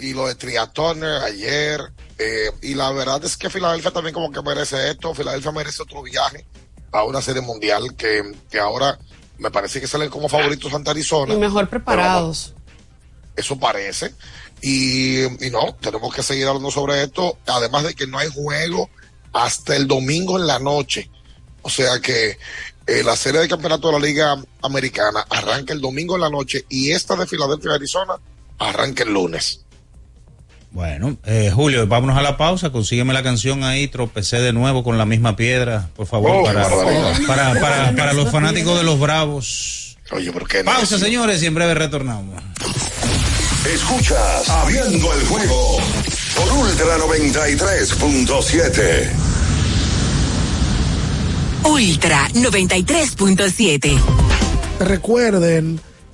[0.00, 1.80] Y lo de Tria Turner ayer.
[2.18, 5.14] eh, y la verdad es que Filadelfia también como que merece esto.
[5.14, 6.46] Filadelfia merece otro viaje
[6.92, 8.98] a una serie mundial que, que ahora
[9.38, 11.34] me parece que salen como favoritos ante Arizona.
[11.34, 12.54] Y mejor preparados.
[13.36, 14.14] Eso parece.
[14.60, 17.38] Y, y no, tenemos que seguir hablando sobre esto.
[17.46, 18.90] Además de que no hay juego
[19.32, 21.08] hasta el domingo en la noche.
[21.62, 22.38] O sea que
[22.86, 26.64] eh, la serie de campeonato de la Liga Americana arranca el domingo en la noche
[26.68, 28.14] y esta de Filadelfia, Arizona,
[28.58, 29.60] arranca el lunes.
[30.70, 32.68] Bueno, eh, Julio, vámonos a la pausa.
[32.70, 33.88] Consígueme la canción ahí.
[33.88, 36.68] Tropecé de nuevo con la misma piedra, por favor, Oh, para,
[37.26, 39.96] para, para, para los fanáticos de los Bravos.
[40.10, 42.42] Oye, ¿por qué Pausa, señores, y en breve retornamos.
[43.74, 45.78] Escuchas Abriendo el juego
[46.36, 49.08] por Ultra 93.7.
[51.64, 53.98] Ultra 93.7.
[54.80, 55.80] Recuerden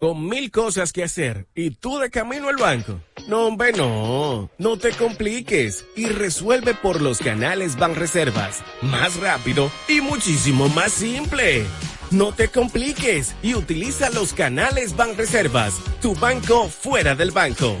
[0.00, 2.98] Con mil cosas que hacer y tú de camino al banco.
[3.28, 4.50] No, hombre, no.
[4.56, 8.62] No te compliques y resuelve por los canales Banreservas.
[8.80, 11.66] Más rápido y muchísimo más simple.
[12.10, 17.76] No te compliques y utiliza los canales Banreservas, tu banco fuera del banco.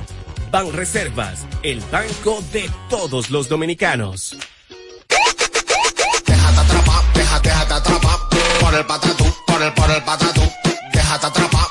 [0.50, 4.36] Banreservas, el banco de todos los dominicanos.
[6.26, 8.18] Déjate atrapar, déjate, déjate atrapar
[8.60, 10.42] por el patatú, por el, por el patatú.
[10.92, 11.66] Déjate atrapar,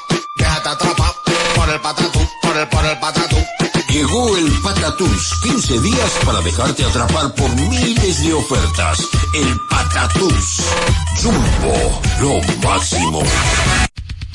[2.59, 3.37] el, por el patatú.
[3.89, 8.99] Llegó el Patatús, 15 días para dejarte atrapar por miles de ofertas.
[9.33, 10.61] El Patatús.
[11.21, 13.23] Jumbo, lo máximo.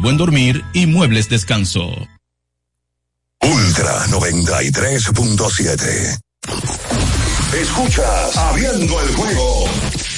[0.00, 1.90] buen dormir y muebles descanso.
[3.42, 6.18] Ultra 93.7.
[7.60, 9.66] Escuchas Abriendo el juego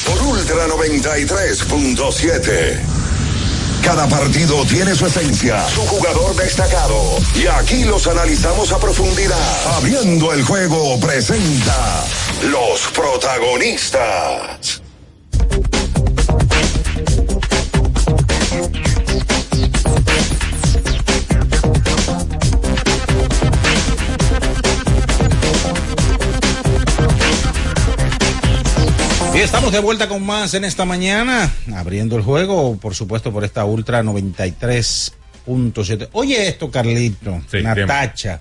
[0.07, 2.81] por Ultra 93.7.
[3.83, 7.19] Cada partido tiene su esencia, su jugador destacado.
[7.35, 9.77] Y aquí los analizamos a profundidad.
[9.77, 12.07] Abriendo el juego presenta
[12.51, 14.81] los protagonistas.
[29.39, 33.45] Y estamos de vuelta con más en esta mañana, abriendo el juego, por supuesto, por
[33.45, 36.09] esta Ultra 93.7.
[36.11, 38.41] Oye esto, Carlito, Sí, Natacha,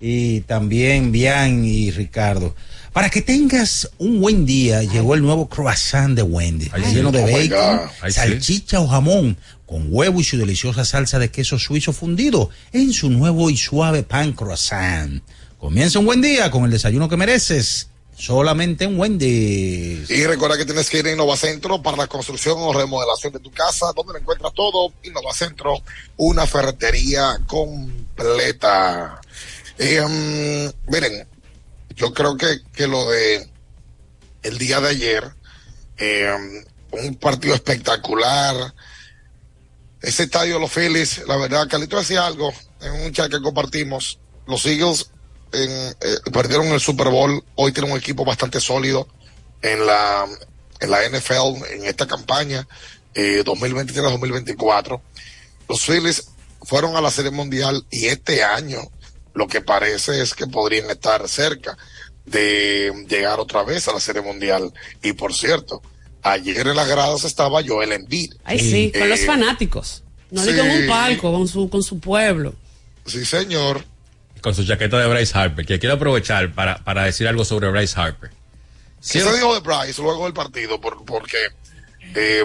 [0.00, 2.56] y también Bian y Ricardo.
[2.94, 7.16] Para que tengas un buen día, llegó el nuevo croissant de Wendy, Ay, lleno sí.
[7.18, 7.80] de Oh, bacon,
[8.10, 9.36] salchicha o jamón,
[9.66, 14.02] con huevo y su deliciosa salsa de queso suizo fundido en su nuevo y suave
[14.02, 15.22] pan croissant.
[15.58, 17.87] Comienza un buen día con el desayuno que mereces.
[18.18, 20.10] Solamente en Wendy's.
[20.10, 23.52] Y recuerda que tienes que ir a Innovacentro para la construcción o remodelación de tu
[23.52, 24.92] casa, donde lo encuentras todo.
[25.04, 25.80] Innovacentro,
[26.16, 29.20] una ferretería completa.
[29.78, 31.28] Mm, miren,
[31.94, 33.48] yo creo que, que lo de
[34.42, 35.24] el día de ayer,
[35.96, 36.28] eh,
[36.90, 38.74] un partido espectacular.
[40.02, 44.18] Ese estadio los Phillies, la verdad, Carlito decía algo en un chat que compartimos.
[44.46, 45.10] Los Eagles
[45.52, 45.94] en, eh,
[46.32, 49.08] perdieron el Super Bowl, hoy tienen un equipo bastante sólido
[49.62, 50.26] en la,
[50.80, 52.66] en la NFL, en esta campaña
[53.14, 55.00] eh, 2023-2024.
[55.68, 56.28] Los Phillies
[56.62, 58.80] fueron a la Serie Mundial y este año
[59.34, 61.76] lo que parece es que podrían estar cerca
[62.24, 64.72] de llegar otra vez a la Serie Mundial.
[65.02, 65.82] Y por cierto,
[66.22, 68.34] ayer en las gradas estaba Joel Embiid.
[68.44, 70.02] Ay, sí, con los Eh, fanáticos.
[70.30, 70.52] No sí.
[70.52, 72.54] digo en un palco, con su, con su pueblo.
[73.06, 73.84] Sí, señor.
[74.40, 77.98] Con su chaqueta de Bryce Harper, que quiero aprovechar para, para decir algo sobre Bryce
[78.00, 78.30] Harper.
[79.00, 80.80] ¿Qué se dijo de Bryce luego del partido?
[80.80, 81.36] Por, porque,
[82.14, 82.44] eh,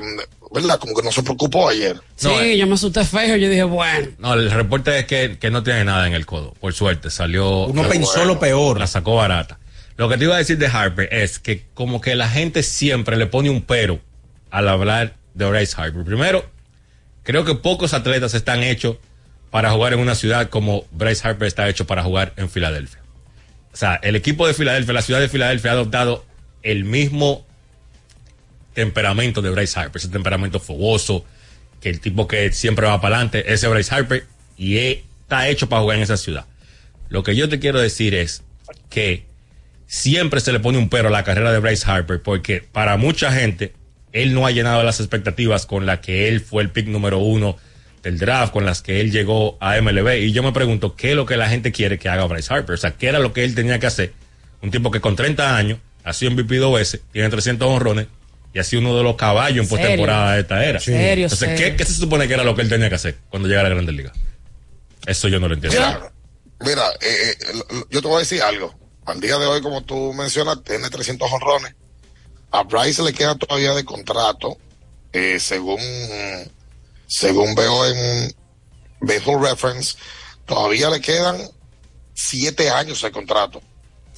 [0.51, 0.79] ¿verdad?
[0.79, 1.99] Como que no se preocupó ayer.
[2.15, 3.35] Sí, yo me asusté feo.
[3.35, 4.09] Yo dije, bueno.
[4.19, 6.53] No, el reporte es que, que no tiene nada en el codo.
[6.59, 7.65] Por suerte, salió.
[7.65, 8.79] Uno pensó lo peor.
[8.79, 9.59] La sacó barata.
[9.97, 13.17] Lo que te iba a decir de Harper es que, como que la gente siempre
[13.17, 13.99] le pone un pero
[14.49, 16.03] al hablar de Bryce Harper.
[16.03, 16.45] Primero,
[17.23, 18.97] creo que pocos atletas están hechos
[19.53, 22.99] para jugar en una ciudad como Bryce Harper está hecho para jugar en Filadelfia.
[23.71, 26.25] O sea, el equipo de Filadelfia, la ciudad de Filadelfia ha adoptado
[26.63, 27.45] el mismo
[28.73, 31.23] temperamento de Bryce Harper, ese temperamento fogoso,
[31.79, 34.25] que el tipo que siempre va para adelante, ese Bryce Harper,
[34.57, 36.47] y está hecho para jugar en esa ciudad.
[37.09, 38.41] Lo que yo te quiero decir es
[38.89, 39.27] que
[39.85, 43.31] siempre se le pone un pero a la carrera de Bryce Harper, porque para mucha
[43.31, 43.73] gente,
[44.13, 47.55] él no ha llenado las expectativas con las que él fue el pick número uno
[48.03, 50.17] del draft, con las que él llegó a MLB.
[50.19, 52.75] Y yo me pregunto, ¿qué es lo que la gente quiere que haga Bryce Harper?
[52.75, 54.13] O sea, ¿qué era lo que él tenía que hacer?
[54.61, 58.07] Un tipo que con 30 años ha sido MVP dos veces, tiene 300 honrones
[58.53, 60.79] y ha sido uno de los caballos en postemporada de esta era.
[60.79, 61.77] Serio, Entonces, ¿qué, serio.
[61.77, 63.75] qué se supone que era lo que él tenía que hacer cuando llegara a la
[63.75, 64.13] Grandes Ligas?
[65.05, 65.79] Eso yo no lo entiendo.
[65.79, 66.11] Mira,
[66.59, 68.75] mira eh, eh, yo te voy a decir algo.
[69.05, 71.73] Al día de hoy, como tú mencionas, tiene 300 honrones.
[72.51, 74.57] A Bryce le queda todavía de contrato,
[75.11, 75.79] eh, según,
[77.07, 78.35] según veo en
[79.01, 79.95] Baseball Reference,
[80.45, 81.37] todavía le quedan
[82.13, 83.61] siete años de contrato.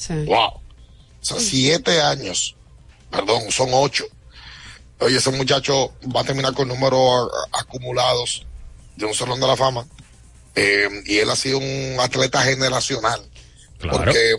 [0.10, 0.48] Wow.
[0.48, 0.62] O
[1.22, 2.56] sea, siete años.
[3.10, 4.06] Perdón, son ocho.
[5.00, 8.46] Oye, ese muchacho va a terminar con números acumulados
[8.96, 9.86] de un Salón de la Fama.
[10.56, 13.22] Eh, y él ha sido un atleta generacional.
[13.80, 13.98] Claro.
[13.98, 14.36] Porque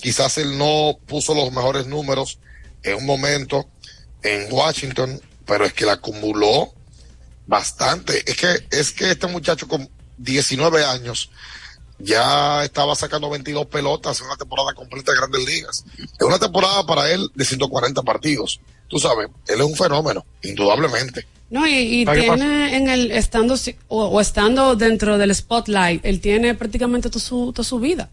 [0.00, 2.38] quizás él no puso los mejores números
[2.82, 3.66] en un momento
[4.22, 6.72] en Washington, pero es que le acumuló
[7.50, 8.22] bastante.
[8.30, 11.30] Es que, es que este muchacho con 19 años
[11.98, 15.84] ya estaba sacando 22 pelotas en una temporada completa de Grandes Ligas.
[15.98, 18.60] Es una temporada para él de 140 partidos.
[18.88, 21.26] Tú sabes, él es un fenómeno, indudablemente.
[21.50, 23.56] No, y, y ¿Sabes qué tiene en el estando
[23.88, 28.10] o estando dentro del spotlight, él tiene prácticamente toda su, toda su vida.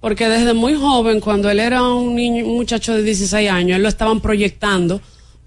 [0.00, 3.82] Porque desde muy joven, cuando él era un niño, un muchacho de 16 años, él
[3.82, 5.00] lo estaban proyectando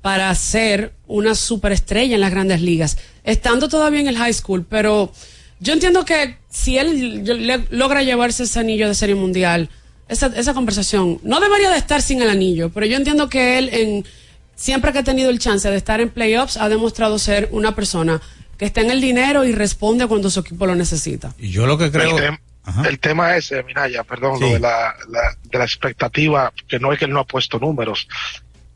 [0.08, 2.98] para ser una superestrella en las grandes ligas,
[3.28, 5.12] estando todavía en el high school, pero
[5.60, 9.70] yo entiendo que si él le- logra llevarse ese anillo de serie mundial,
[10.08, 13.70] esa, esa conversación no debería de estar sin el anillo, pero yo entiendo que él
[13.74, 14.06] en
[14.56, 18.22] siempre que ha tenido el chance de estar en playoffs ha demostrado ser una persona
[18.58, 21.36] que está en el dinero y responde cuando su equipo lo necesita.
[21.38, 22.18] Y yo lo que creo.
[22.18, 22.40] El, tem-
[22.88, 26.92] el tema es, eh, Minaya, perdón, lo de la, la- de la expectativa, que no
[26.92, 28.08] es que él no ha puesto números.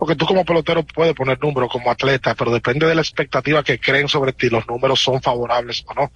[0.02, 3.80] Porque tú como pelotero puedes poner números como atleta, pero depende de la expectativa que
[3.80, 6.12] creen sobre ti, los números son favorables o no.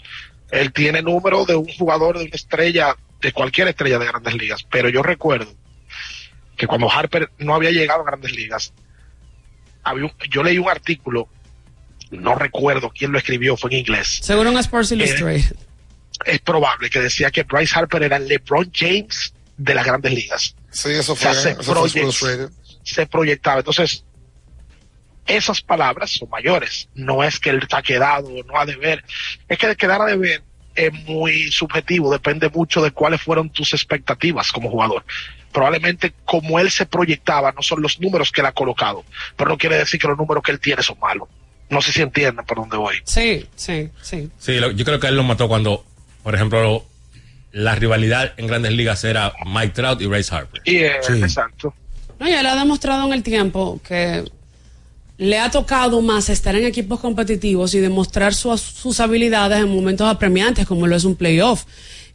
[0.50, 4.66] Él tiene números de un jugador, de una estrella, de cualquier estrella de grandes ligas,
[4.72, 5.54] pero yo recuerdo
[6.58, 8.74] que cuando Harper no había llegado a grandes ligas,
[9.84, 11.30] había un- yo leí un artículo,
[12.10, 15.56] no recuerdo quién lo escribió, fue en inglés, Seguro en Sports Illustrated.
[16.26, 20.56] es probable que decía que Bryce Harper era el LeBron James de las grandes ligas.
[20.72, 22.50] Sí, eso O sea, fue, se, eso fue.
[22.86, 23.60] Se proyectaba.
[23.60, 24.06] Entonces,
[25.28, 26.88] esas palabras son mayores.
[26.94, 29.04] No es que él está quedado o no ha de ver.
[29.50, 30.44] Es que de quedar a de ver
[30.76, 32.12] es muy subjetivo.
[32.12, 35.04] Depende mucho de cuáles fueron tus expectativas como jugador.
[35.52, 39.04] Probablemente como él se proyectaba, no son los números que él ha colocado.
[39.36, 41.28] Pero no quiere decir que los números que él tiene son malos.
[41.70, 42.98] No sé si entienden por dónde voy.
[43.06, 44.30] Sí, sí, sí.
[44.38, 45.84] Sí, lo- yo creo que él lo mató cuando,
[46.22, 46.86] por ejemplo,
[47.52, 50.62] la rivalidad en grandes ligas era Mike Trout y Bryce Harper.
[50.66, 51.74] Y, eh, Exacto.
[52.20, 54.24] No, y él ha demostrado en el tiempo que
[55.18, 60.08] le ha tocado más estar en equipos competitivos y demostrar su- sus habilidades en momentos
[60.08, 61.64] apremiantes, como lo es un playoff.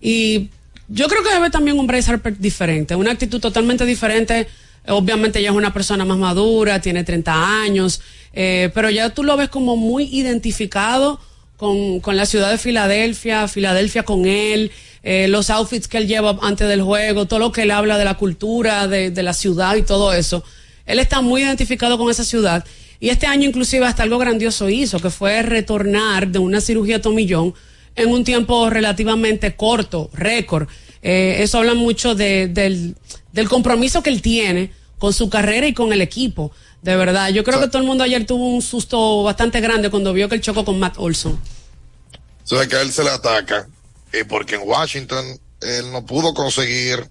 [0.01, 0.49] Y
[0.89, 4.49] yo creo que debe también un Bryce Harper diferente, una actitud totalmente diferente.
[4.89, 8.01] Obviamente ya es una persona más madura, tiene 30 años,
[8.33, 11.21] eh, pero ya tú lo ves como muy identificado
[11.61, 14.71] con, con la ciudad de Filadelfia, Filadelfia con él,
[15.03, 18.07] eh, los outfits que él lleva antes del juego, todo lo que él habla de
[18.07, 20.43] la cultura, de, de la ciudad y todo eso.
[20.87, 22.65] Él está muy identificado con esa ciudad
[22.99, 27.53] y este año inclusive hasta algo grandioso hizo, que fue retornar de una cirugía tomillón
[27.95, 30.67] en un tiempo relativamente corto, récord.
[31.03, 32.97] Eh, eso habla mucho de- del,
[33.33, 36.53] del compromiso que él tiene con su carrera y con el equipo.
[36.83, 40.13] De verdad, yo creo que todo el mundo ayer tuvo un susto bastante grande cuando
[40.13, 41.33] vio que él chocó con Matt Olson.
[41.33, 43.69] O sea, que a él se le ataca,
[44.13, 45.25] eh, porque en Washington
[45.61, 47.09] él no pudo conseguir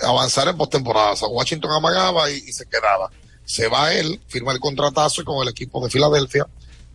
[0.00, 1.12] avanzar en postemporada.
[1.12, 3.10] O sea, Washington amagaba y, y se quedaba.
[3.44, 6.46] Se va él, firma el contratazo con el equipo de Filadelfia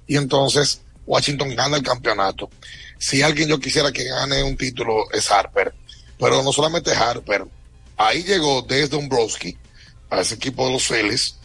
[0.08, 2.50] y entonces Washington gana el campeonato.
[2.98, 5.74] Si alguien yo quisiera que gane un título es Harper,
[6.18, 7.46] pero no solamente Harper.
[7.98, 9.58] Ahí llegó Dave Dombrowski
[10.10, 11.36] a ese equipo de los Phillies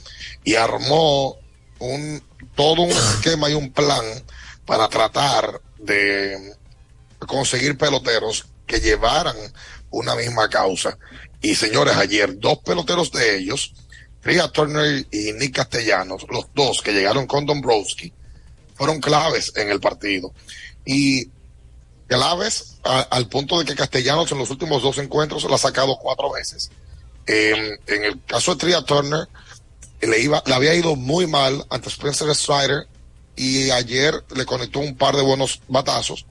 [0.45, 1.37] y armó
[1.79, 2.23] un
[2.55, 4.05] todo un esquema y un plan
[4.65, 6.55] para tratar de
[7.19, 9.37] conseguir peloteros que llevaran
[9.91, 10.99] una misma causa.
[11.41, 13.73] Y señores, ayer dos peloteros de ellos,
[14.21, 18.13] Tria Turner y Nick Castellanos, los dos que llegaron con Dombrowski,
[18.75, 20.33] fueron claves en el partido.
[20.85, 21.31] Y
[22.09, 25.97] claves a- al punto de que Castellanos en los últimos dos encuentros la ha sacado
[25.99, 26.71] cuatro veces.
[27.27, 29.29] En el caso de Tria Turner,
[30.01, 32.87] le, iba, le había ido muy mal ante Spencer Strider
[33.37, 36.27] y ayer le conectó un par de buenos batazos.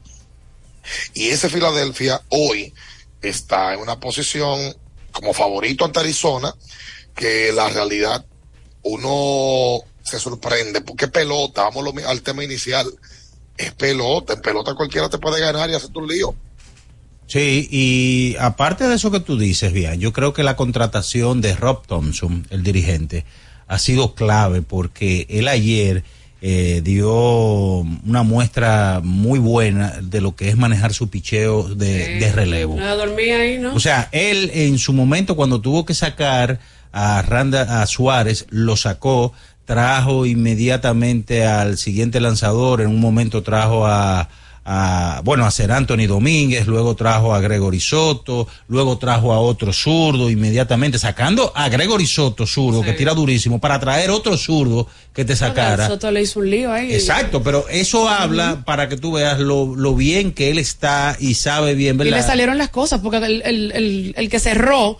[1.14, 2.74] Y ese Filadelfia hoy
[3.22, 4.76] está en una posición
[5.12, 6.54] como favorito ante Arizona,
[7.16, 8.26] que la realidad
[8.84, 12.88] uno se sorprende, porque pelota, vamos al tema inicial,
[13.58, 16.36] es pelota, en pelota cualquiera te puede ganar y hacerte un lío.
[17.26, 21.56] Sí, y aparte de eso que tú dices, bien, yo creo que la contratación de
[21.56, 23.26] Rob Thompson, el dirigente,
[23.68, 26.04] ha sido clave porque él ayer
[26.42, 32.32] eh, dio una muestra muy buena de lo que es manejar su picheo de, de
[32.32, 32.76] relevo.
[32.76, 33.74] No dormía ahí, ¿no?
[33.74, 36.60] O sea, él en su momento cuando tuvo que sacar
[36.92, 39.34] a Randa a Suárez, lo sacó,
[39.66, 44.30] trajo inmediatamente al siguiente lanzador, en un momento trajo a,
[44.70, 49.72] a bueno, a Ser Anthony Domínguez, luego trajo a Gregory Soto, luego trajo a otro
[49.72, 55.24] zurdo inmediatamente, sacando a Gregory Soto zurdo, que tira durísimo, para traer otro zurdo que
[55.24, 55.88] te sacara.
[55.88, 56.94] Soto le hizo un lío ahí.
[56.94, 61.36] Exacto, pero eso habla para que tú veas lo, lo bien que él está y
[61.36, 65.00] sabe bien, Y le salieron las cosas, porque el, el, el, el que cerró,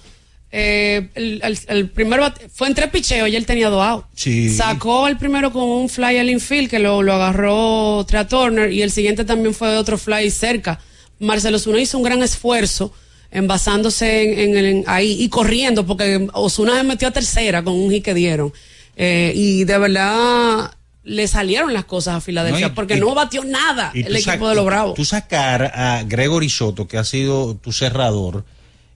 [0.60, 4.08] eh, el, el, el primer bate- fue en tres picheos y él tenía dos outs.
[4.16, 4.50] Sí.
[4.56, 8.82] Sacó el primero con un fly al infield que lo, lo agarró Trea Turner y
[8.82, 10.80] el siguiente también fue otro fly cerca.
[11.20, 12.92] Marcelo Osuna hizo un gran esfuerzo
[13.30, 17.64] en basándose en, en el- en ahí y corriendo porque Osuna se metió a tercera
[17.64, 18.52] con un hit que dieron.
[18.96, 20.72] Eh, y de verdad
[21.04, 24.50] le salieron las cosas a Filadelfia No, y- porque y- no batió nada el equipo
[24.50, 24.96] de los Bravos.
[24.96, 28.44] Tú sacar a Gregory Soto, que ha sido tu cerrador,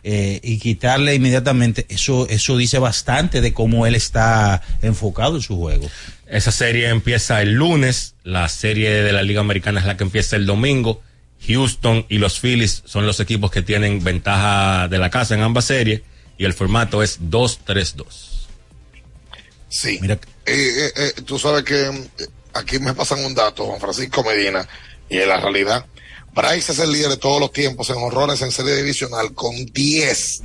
[0.03, 5.57] eh, y quitarle inmediatamente, eso, eso dice bastante de cómo él está enfocado en su
[5.57, 5.89] juego.
[6.27, 10.35] Esa serie empieza el lunes, la serie de la Liga Americana es la que empieza
[10.35, 11.01] el domingo.
[11.47, 15.65] Houston y los Phillies son los equipos que tienen ventaja de la casa en ambas
[15.65, 16.01] series
[16.37, 18.05] y el formato es 2-3-2.
[19.69, 19.99] Sí.
[20.03, 24.67] Eh, eh, eh, tú sabes que eh, aquí me pasan un dato, Juan Francisco Medina,
[25.09, 25.85] y en la realidad,
[26.33, 30.41] Bryce es el líder de todos los tiempos en honrones en serie divisional con 10.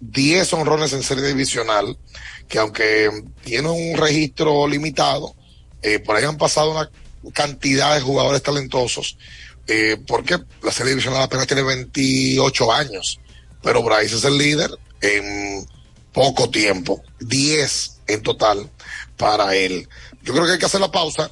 [0.00, 1.96] 10 honrones en serie divisional,
[2.48, 3.10] que aunque
[3.42, 5.34] tiene un registro limitado,
[5.80, 6.90] eh, por ahí han pasado una
[7.32, 9.16] cantidad de jugadores talentosos,
[9.66, 13.20] eh, porque la serie divisional apenas tiene 28 años,
[13.62, 14.70] pero Bryce es el líder
[15.00, 15.66] en
[16.12, 18.70] poco tiempo, 10 en total
[19.16, 19.88] para él.
[20.22, 21.30] Yo creo que hay que hacer la pausa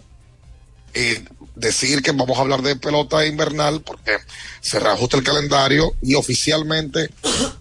[0.94, 1.14] y
[1.54, 4.18] decir que vamos a hablar de pelota invernal porque
[4.60, 7.10] se reajusta el calendario y oficialmente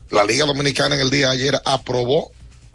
[0.09, 2.31] la Liga Dominicana en el día de ayer aprobó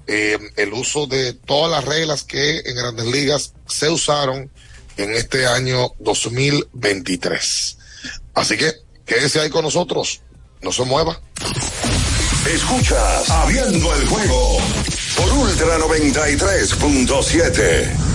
[0.06, 4.50] eh, el uso de todas las reglas que en grandes ligas se usaron
[4.96, 7.76] en este año 2023.
[8.34, 8.72] Así que
[9.04, 10.20] quédese ahí con nosotros,
[10.62, 11.20] no se mueva.
[12.46, 14.58] Escuchas Abriendo el juego
[15.16, 18.05] por Ultra 93.7.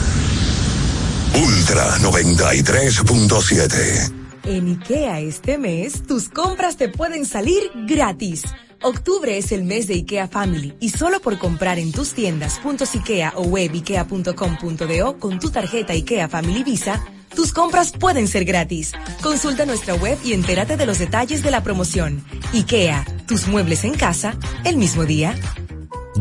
[1.43, 4.13] Ultra 93.7.
[4.43, 8.43] En IKEA este mes, tus compras te pueden salir gratis.
[8.83, 12.93] Octubre es el mes de IKEA Family y solo por comprar en tus tiendas puntos
[12.93, 17.03] IKEA o web ikea.com.do con tu tarjeta IKEA Family Visa,
[17.35, 18.91] tus compras pueden ser gratis.
[19.23, 22.23] Consulta nuestra web y entérate de los detalles de la promoción.
[22.53, 25.35] IKEA, tus muebles en casa, el mismo día.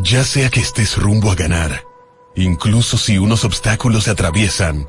[0.02, 1.82] Ya sea que estés rumbo a ganar,
[2.36, 4.88] incluso si unos obstáculos se atraviesan,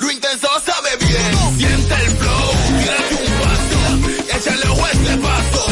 [0.00, 1.58] Lo intenso sabe bien.
[1.58, 2.50] Siente el flow.
[2.78, 3.80] Tírate un paso.
[4.36, 5.66] Échale a este paso.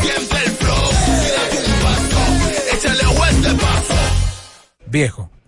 [0.00, 0.90] Siente el flow.
[1.22, 2.76] Tírate un paso.
[2.76, 3.94] Échale a este paso.
[4.86, 5.30] Viejo,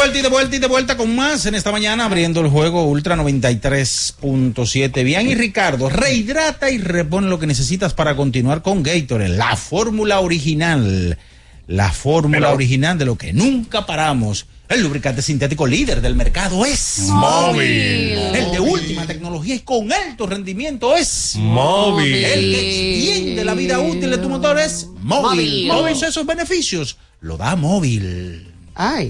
[0.00, 2.84] vuelta y de vuelta y de vuelta con más en esta mañana abriendo el juego
[2.86, 5.04] Ultra 93.7.
[5.04, 10.20] Bien y Ricardo, rehidrata y repone lo que necesitas para continuar con Gatorade, la fórmula
[10.20, 11.18] original,
[11.66, 14.46] la fórmula Pero- original de lo que nunca paramos.
[14.70, 17.60] El lubricante sintético líder del mercado es Móvil.
[17.62, 22.24] El de última tecnología y con alto rendimiento es Móvil.
[22.24, 25.66] El que extiende la vida útil de tu motor es móvil.
[25.66, 25.68] Móvil.
[25.68, 28.46] Todos esos beneficios lo da móvil.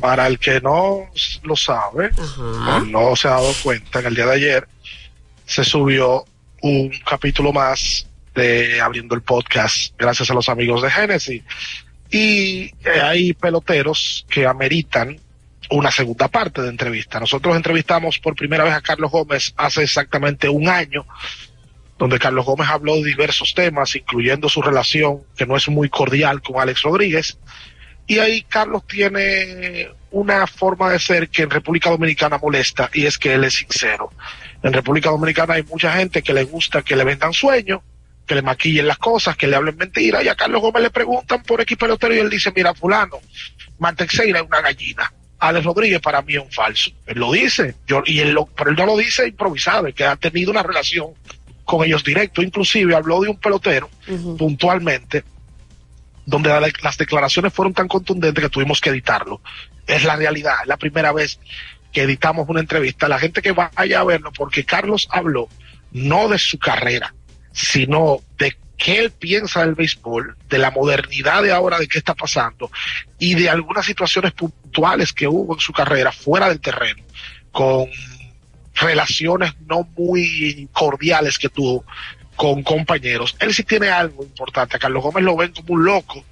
[0.01, 1.07] Para el que no
[1.43, 4.69] lo sabe o no se ha dado cuenta, en el día de ayer
[5.45, 6.25] se subió
[6.63, 11.43] un capítulo más de Abriendo el Podcast, gracias a los amigos de Genesis.
[12.11, 15.19] Y eh, hay peloteros que ameritan
[15.71, 17.21] una segunda parte de entrevista.
[17.21, 21.07] Nosotros entrevistamos por primera vez a Carlos Gómez hace exactamente un año,
[21.99, 26.43] donde Carlos Gómez habló de diversos temas, incluyendo su relación, que no es muy cordial,
[26.43, 27.39] con Alex Rodríguez.
[28.11, 33.17] Y ahí Carlos tiene una forma de ser que en República Dominicana molesta y es
[33.17, 34.11] que él es sincero.
[34.65, 37.83] En República Dominicana hay mucha gente que le gusta que le vendan sueños,
[38.27, 40.25] que le maquillen las cosas, que le hablen mentiras.
[40.25, 43.21] Y a Carlos Gómez le preguntan por X pelotero y él dice, mira, fulano,
[43.79, 45.13] Mantexeira es una gallina.
[45.39, 46.91] Alex Rodríguez para mí es un falso.
[47.07, 50.03] Él lo dice, yo, y él lo, pero él no lo dice improvisado, es que
[50.05, 51.11] ha tenido una relación
[51.65, 52.43] con ellos directo.
[52.43, 53.89] Inclusive habló de un pelotero
[54.37, 55.23] puntualmente
[56.27, 59.41] donde la- las declaraciones fueron tan contundentes que tuvimos que editarlo.
[59.87, 61.41] Es la realidad, es la primera vez
[61.93, 63.09] que editamos una entrevista.
[63.09, 65.49] La gente que vaya a verlo, porque Carlos habló
[65.93, 67.15] no de su carrera,
[67.53, 72.15] sino de qué él piensa del béisbol, de la modernidad de ahora, de qué está
[72.15, 72.71] pasando,
[73.19, 77.03] y de algunas situaciones puntuales que hubo en su carrera fuera del terreno,
[77.51, 77.89] con
[78.75, 81.85] relaciones no muy cordiales que tuvo
[82.41, 83.37] con compañeros.
[83.39, 84.75] Él sí tiene algo importante.
[84.75, 86.25] A Carlos Gómez lo ven como un loco,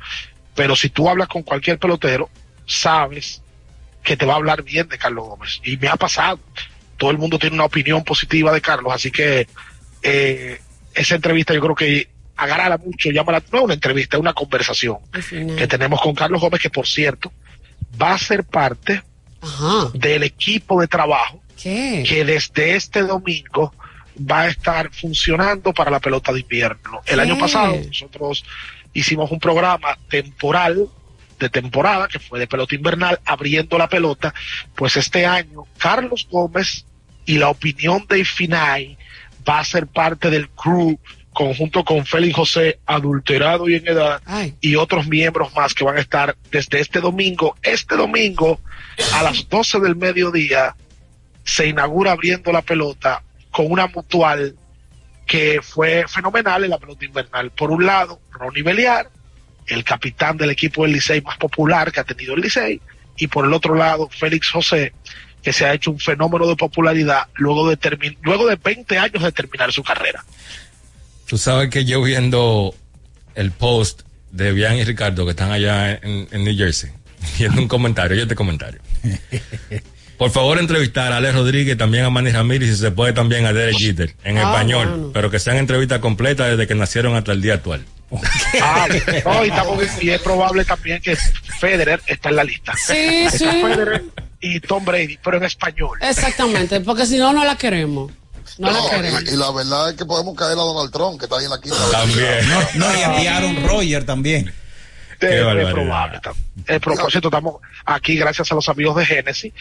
[0.54, 2.30] pero si tú hablas con cualquier pelotero,
[2.64, 3.42] sabes
[4.02, 5.60] que te va a hablar bien de Carlos Gómez.
[5.64, 6.40] Y me ha pasado.
[6.96, 9.48] Todo el mundo tiene una opinión positiva de Carlos, así que
[10.02, 10.58] eh,
[10.94, 14.96] esa entrevista yo creo que agrada mucho, llama la, no una entrevista, una conversación
[15.58, 17.30] que tenemos con Carlos Gómez, que por cierto
[18.00, 19.02] va a ser parte
[19.92, 23.74] del equipo de trabajo que desde este domingo
[24.18, 27.00] va a estar funcionando para la pelota de invierno.
[27.06, 27.20] El ¿Qué?
[27.20, 28.44] año pasado nosotros
[28.92, 30.88] hicimos un programa temporal
[31.38, 34.34] de temporada que fue de pelota invernal abriendo la pelota,
[34.74, 36.84] pues este año Carlos Gómez
[37.24, 38.98] y la opinión de Finay
[39.48, 40.98] va a ser parte del crew
[41.32, 44.20] conjunto con Félix José adulterado y en edad
[44.60, 48.60] y otros miembros más que van a estar desde este domingo, este domingo
[49.14, 50.74] a las 12 del mediodía
[51.44, 53.22] se inaugura abriendo la pelota
[53.58, 54.54] con una mutual
[55.26, 57.50] que fue fenomenal en la pelota invernal.
[57.50, 59.10] Por un lado, Ronnie Beliar,
[59.66, 62.80] el capitán del equipo del Licey más popular que ha tenido el Licey,
[63.16, 64.92] y por el otro lado, Félix José,
[65.42, 69.32] que se ha hecho un fenómeno de popularidad luego de, luego de 20 años de
[69.32, 70.24] terminar su carrera.
[71.26, 72.76] Tú sabes que yo viendo
[73.34, 76.92] el post de Bian y Ricardo que están allá en, en New Jersey.
[77.40, 78.80] Viendo un comentario, oye este comentario.
[80.18, 83.46] Por favor, entrevistar a Alex Rodríguez, también a Manny Ramírez y si se puede también
[83.46, 85.10] a Derek Jeter en Ah, español, bueno.
[85.14, 87.84] pero que sean entrevistas completas desde que nacieron hasta el día actual.
[88.62, 88.88] Ah,
[89.24, 91.14] no, y, estamos- y es probable también que
[91.60, 92.72] Federer está en la lista.
[92.76, 92.92] Sí,
[93.26, 93.62] Está sí.
[93.62, 94.04] Federer
[94.40, 95.98] y Tom Brady, pero en español.
[96.00, 98.10] Exactamente, porque si no, no la queremos.
[98.56, 99.22] No, la queremos.
[99.24, 101.50] y, y la verdad es que podemos caer a Donald Trump, que está ahí en
[101.50, 101.76] la quinta.
[101.92, 102.48] También.
[102.48, 104.52] No, no, y a Aaron Roger también.
[105.20, 105.72] Es, es barbaridad.
[105.72, 106.20] probable.
[106.66, 109.52] El propósito, estamos aquí gracias a los amigos de Genesis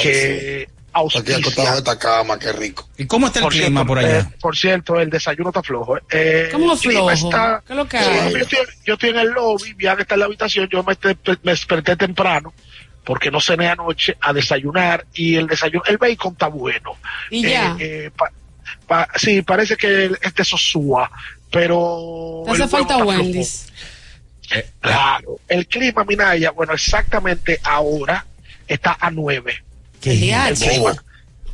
[0.00, 1.74] que Aquí auspician.
[1.76, 2.88] esta cama, qué rico.
[2.96, 4.18] ¿Y cómo está el Por clima cierto, por allá?
[4.20, 5.98] eh, por cierto, el desayuno está flojo.
[6.10, 7.28] Eh, ¿Cómo el clima flojo?
[7.28, 8.32] está- ¿Qué es lo que Sí, hay?
[8.32, 11.16] yo, estoy, yo estoy en el lobby, Bian está en la habitación, yo me, te-
[11.42, 12.52] me desperté temprano
[13.04, 16.96] porque no cené anoche a desayunar y el desayuno, el bacon está bueno.
[17.30, 17.72] Y ya.
[17.78, 18.32] Eh, eh, pa-
[18.86, 21.10] pa- sí, parece que el- este Sosúa,
[21.50, 22.42] pero...
[22.46, 23.22] Te hace falta está flojo.
[24.50, 24.72] Wendy's.
[24.80, 28.24] Claro, el clima, Minaya, bueno, exactamente ahora
[28.66, 29.64] está a 9.
[30.04, 30.94] El día El clima.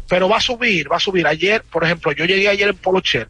[0.09, 1.27] Pero va a subir, va a subir.
[1.27, 3.29] Ayer, por ejemplo, yo llegué ayer en Polocher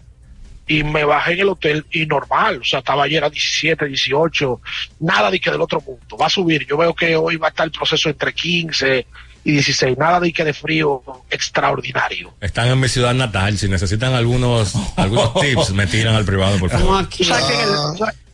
[0.67, 4.61] y me bajé en el hotel y normal, o sea, estaba ayer a 17, 18,
[5.01, 6.17] nada de que del otro mundo.
[6.17, 6.65] Va a subir.
[6.67, 9.07] Yo veo que hoy va a estar el proceso entre 15
[9.43, 12.35] y 16, nada de que de frío extraordinario.
[12.41, 13.59] Están en mi ciudad natal.
[13.59, 17.09] Si necesitan algunos, algunos tips, me tiran al privado, por favor.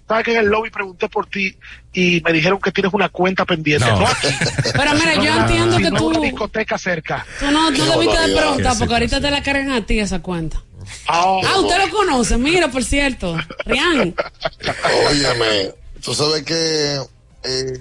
[0.07, 1.57] ¿Tú sabes, que en el, tú lobby pregunté por ti
[1.93, 3.85] y me dijeron que tienes una cuenta pendiente?
[3.87, 4.01] No.
[4.01, 4.29] No, aquí.
[4.73, 7.27] Pero mira, yo entiendo que sino tú, una discoteca cerca.
[7.41, 10.21] tú no, no Qué debiste de preguntar porque ahorita te la cargan a ti esa
[10.23, 10.63] cuenta.
[11.09, 13.37] Ah, Ah, usted lo conoce, mira, por cierto.
[13.65, 14.15] Rian.
[15.09, 17.01] Óyeme, tú sabes que
[17.43, 17.79] eh,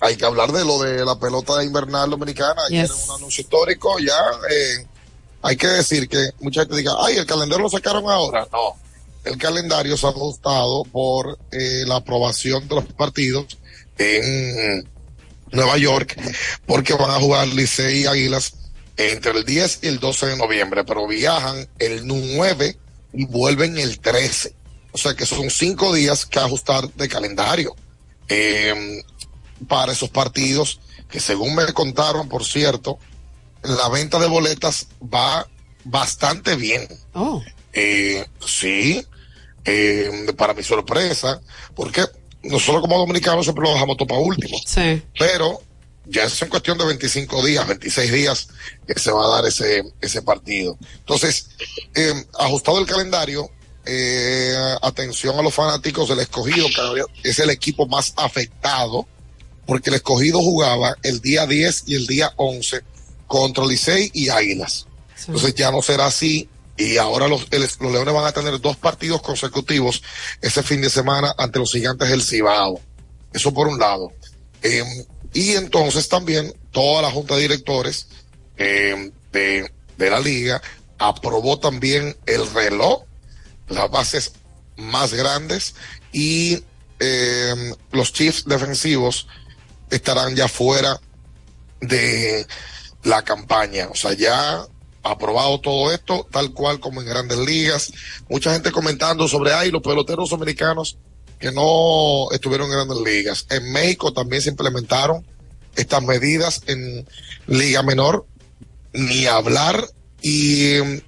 [0.00, 2.62] hay que hablar de lo de la pelota invernal dominicana.
[2.68, 3.06] Ayer Yes.
[3.08, 4.16] un anuncio histórico, ya
[4.50, 4.86] eh,
[5.42, 8.46] hay que decir que mucha gente diga, ay, el calendario lo sacaron ahora.
[8.52, 8.76] No,
[9.24, 13.58] el calendario se ha ajustado por eh, la aprobación de los partidos
[13.98, 14.88] en
[15.52, 16.16] Nueva York,
[16.66, 18.54] porque van a jugar Licey y Águilas
[18.96, 22.76] entre el 10 y el 12 de noviembre, pero viajan el 9
[23.12, 24.54] y vuelven el 13.
[24.92, 27.74] O sea que son cinco días que ajustar de calendario
[28.28, 29.02] eh,
[29.66, 32.98] para esos partidos que según me contaron, por cierto,
[33.62, 35.46] la venta de boletas va
[35.84, 36.88] bastante bien.
[37.12, 39.06] Oh, Eh, sí,
[39.64, 41.40] eh, para mi sorpresa,
[41.74, 42.04] porque
[42.42, 45.02] nosotros como dominicanos siempre lo dejamos todo para último, sí.
[45.18, 45.60] pero
[46.06, 48.48] ya es en cuestión de 25 días, 26 días
[48.86, 50.76] que se va a dar ese, ese partido.
[50.98, 51.48] Entonces,
[51.94, 53.50] eh, ajustado el calendario,
[53.86, 56.66] eh, atención a los fanáticos del escogido,
[57.22, 59.06] que es el equipo más afectado,
[59.66, 62.82] porque el escogido jugaba el día 10 y el día 11
[63.26, 64.86] contra Licey y Águilas.
[65.26, 69.22] Entonces ya no será así y ahora los, los Leones van a tener dos partidos
[69.22, 70.02] consecutivos
[70.40, 72.80] ese fin de semana ante los gigantes del Cibao.
[73.32, 74.12] Eso por un lado.
[74.62, 74.82] Eh,
[75.32, 78.08] y entonces también toda la junta de directores
[78.56, 80.62] eh, de, de la liga
[80.98, 83.04] aprobó también el reloj,
[83.68, 84.32] las bases
[84.76, 85.74] más grandes
[86.12, 86.62] y
[87.00, 89.26] eh, los chiefs defensivos
[89.90, 91.00] estarán ya fuera
[91.80, 92.46] de
[93.02, 93.88] la campaña.
[93.90, 94.66] O sea, ya
[95.04, 97.92] aprobado todo esto, tal cual como en grandes ligas.
[98.28, 100.96] Mucha gente comentando sobre, ay, los peloteros americanos
[101.38, 103.46] que no estuvieron en grandes ligas.
[103.50, 105.24] En México también se implementaron
[105.76, 107.06] estas medidas en
[107.46, 108.26] liga menor,
[108.92, 109.86] ni hablar.
[110.22, 111.00] Y mm,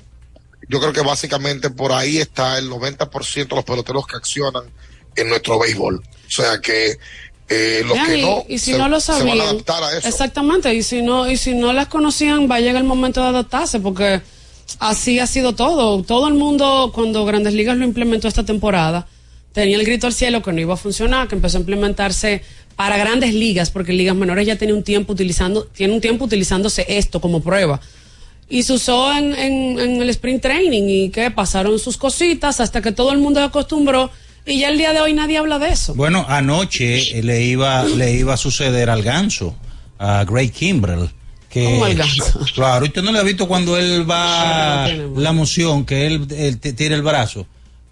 [0.69, 4.65] yo creo que básicamente por ahí está el 90% de los peloteros que accionan
[5.17, 5.97] en nuestro béisbol.
[5.97, 6.99] O sea que
[7.49, 9.51] eh, los Vean, que y- no y, si se, no lo se van sabían, a
[9.51, 10.09] adaptar a eso.
[10.09, 13.29] exactamente, y si no y si no las conocían, va a llegar el momento de
[13.29, 14.21] adaptarse, porque
[14.81, 16.03] así ha sido todo.
[16.03, 19.07] Todo el mundo, cuando Grandes Ligas lo implementó esta temporada,
[19.53, 22.43] tenía el grito al cielo que no iba a funcionar, que empezó a implementarse
[22.75, 26.85] para Grandes Ligas, porque ligas menores ya tiene un tiempo utilizando, tiene un tiempo utilizándose
[26.89, 27.81] esto como prueba.
[28.49, 32.83] Y se usó en, en, en el sprint training y que pasaron sus cositas hasta
[32.83, 34.11] que todo el mundo se acostumbró
[34.47, 35.95] y ya el día de hoy nadie habla de eso.
[35.95, 39.57] Bueno, anoche le iba, le iba a suceder al ganso,
[39.99, 41.11] a Gray Kimbrell.
[41.51, 42.41] Que, ¿Cómo al ganso?
[42.55, 46.59] Claro, usted no le ha visto cuando él va, no la moción, que él, él
[46.59, 47.47] te- tira el brazo.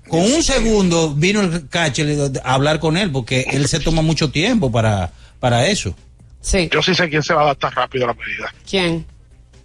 [0.09, 4.31] Con un segundo vino el catcher a hablar con él, porque él se toma mucho
[4.31, 5.95] tiempo para, para eso.
[6.43, 6.69] Sí.
[6.71, 8.55] Yo sí sé quién se va a adaptar rápido a la medida.
[8.69, 9.07] ¿Quién?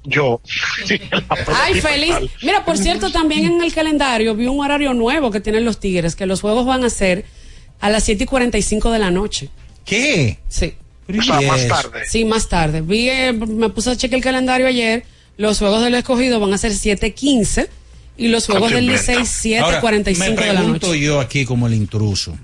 [0.04, 0.42] Yo.
[1.48, 2.16] Ay, feliz.
[2.42, 6.16] Mira, por cierto, también en el calendario vi un horario nuevo que tienen los Tigres,
[6.16, 7.26] que los juegos van a ser
[7.80, 9.50] a las 7 y 45 de la noche.
[9.86, 10.40] ¿Qué?
[10.48, 10.74] Sí.
[11.18, 12.02] O sea, más tarde.
[12.08, 12.82] Sí, más tarde.
[12.82, 15.06] Vi, eh, me puse a chequear el calendario ayer.
[15.38, 17.68] Los juegos del escogido van a ser 7.15
[18.18, 21.00] y los juegos del Licey Ahora, me 7.45 de la pregunto noche.
[21.00, 22.38] yo aquí como el intruso.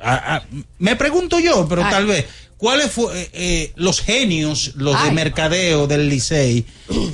[0.00, 0.42] ah, ah,
[0.78, 1.90] me pregunto yo, pero Ay.
[1.90, 2.26] tal vez,
[2.62, 3.20] ¿cuáles fueron
[3.74, 6.64] los genios, los de mercadeo del Licey?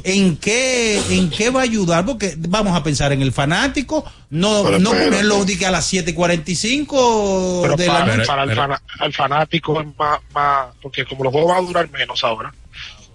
[0.04, 2.04] ¿En qué, ¿En qué va a ayudar?
[2.04, 6.14] Porque vamos a pensar en el fanático, no, Pero no ponerlo a las 7 y
[6.14, 8.26] 45 Pero de para, la noche.
[8.26, 11.90] para el, fana- al fanático es más, más, porque como los juegos van a durar
[11.90, 12.52] menos ahora,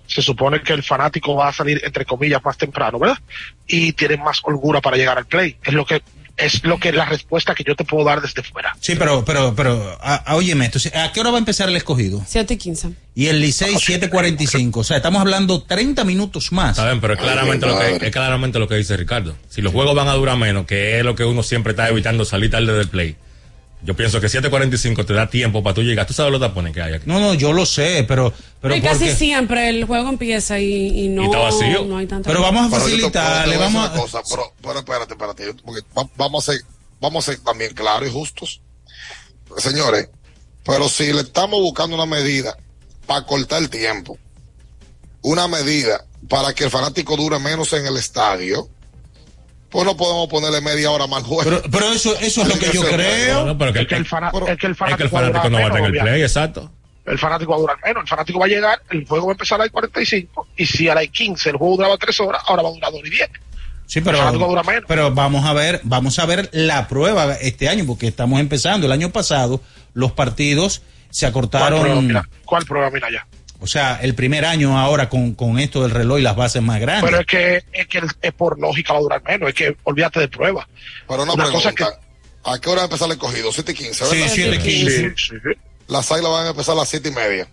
[0.07, 3.19] se supone que el fanático va a salir entre comillas más temprano, ¿verdad?
[3.67, 5.55] Y tiene más holgura para llegar al play.
[5.63, 6.01] Es lo que
[6.35, 8.75] es lo que la respuesta que yo te puedo dar desde fuera.
[8.79, 11.75] Sí, pero, pero, pero, a- a- óyeme, entonces, ¿a qué hora va a empezar el
[11.75, 12.23] escogido?
[12.27, 12.89] 7 y 15.
[13.15, 16.71] Y el Licey 7.45, o sea, estamos hablando 30 minutos más.
[16.71, 19.35] Está bien, pero es claramente, lo que, es claramente lo que dice Ricardo.
[19.49, 22.25] Si los juegos van a durar menos, que es lo que uno siempre está evitando
[22.25, 23.15] salir tarde del play,
[23.83, 26.05] yo pienso que 7.45 te da tiempo para tú llegar.
[26.07, 27.03] Tú sabes los tapones que hay aquí.
[27.05, 31.05] No, no, yo lo sé, pero, pero y casi porque- siempre el juego empieza y,
[31.05, 31.85] y no, Y está vacío.
[31.85, 33.01] no hay tanta Pero vamos a a decir
[33.59, 33.93] vamos a...
[33.93, 36.61] cosa, pero, pero espérate, espérate, porque va- vamos a ser,
[37.01, 38.61] vamos a ser también claros y justos.
[39.57, 40.09] Señores,
[40.63, 42.57] pero si le estamos buscando una medida
[43.05, 44.17] para cortar el tiempo,
[45.21, 48.69] una medida para que el fanático dure menos en el estadio,
[49.73, 51.43] pues no podemos ponerle media hora más juego.
[51.43, 53.45] Pero, pero eso, eso es lo que yo creo.
[53.45, 55.41] No, pero que, Es que el fana- es que el es que el fanático fanático
[55.41, 56.71] va a no va a durar tener el menos, play, exacto.
[57.05, 59.35] el fanático va a durar menos, el fanático va a llegar, el juego va a
[59.35, 62.63] empezar a las 45 y si a las 15 el juego duraba 3 horas, ahora
[62.63, 63.29] va a durar 2 y 10.
[63.85, 64.17] Sí, pero,
[64.87, 68.85] pero vamos a ver, vamos a ver la prueba este año, porque estamos empezando.
[68.85, 69.61] El año pasado
[69.93, 72.29] los partidos se ¿Cuál prueba, acortaron, mira?
[72.45, 72.89] ¿Cuál prueba?
[72.89, 73.27] Mira ya.
[73.63, 76.81] O sea, el primer año ahora con, con esto del reloj y las bases más
[76.81, 77.05] grandes.
[77.09, 80.19] Pero es que, es que es por lógica va a durar menos, es que olvídate
[80.19, 80.67] de prueba.
[81.07, 81.99] Pero una, Una pregunta, cosa
[82.43, 83.53] ¿a qué hora va a empezar el cogido?
[83.53, 84.31] 7 y 15, Sí, ¿verdad?
[84.33, 84.97] 7 y 15.
[84.97, 85.59] Sí, sí.
[85.87, 87.47] Las águilas van a empezar a las 7 y media.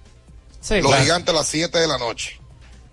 [0.60, 0.74] Sí.
[0.80, 1.02] Los Claro.
[1.04, 2.40] gigantes a las 7 de la noche.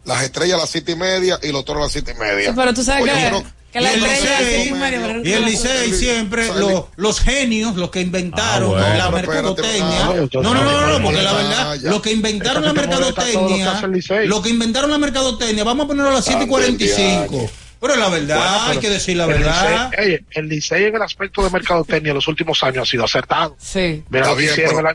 [0.05, 2.49] Las estrellas a las 7 y media y los toros a las 7 y media.
[2.49, 3.43] Sí, pero tú sabes Oye, que,
[3.78, 6.60] que la Y el Licey, Y el Licey siempre, Sale.
[6.60, 8.98] lo- los genios, los que inventaron Ah, bueno.
[8.98, 10.06] la mercadotecnia.
[10.06, 11.90] no, No, no, no, no, porque la Ah, verdad, ya.
[11.90, 14.28] lo que inventaron la Entonces, ¿cómo está todo lo que hace el mercadotecnia, Licey?
[14.28, 17.50] lo que inventaron la mercadotecnia, vamos a ponerlo a las 7 y 45.
[17.80, 19.92] Pero la verdad, Bueno, pero hay que decir la el verdad.
[19.92, 23.06] Licey- oye, el Licey en el aspecto de mercadotecnia en los últimos años ha sido
[23.06, 23.56] acertado.
[23.60, 24.04] Sí.
[24.10, 24.86] Mira lo que hicieron,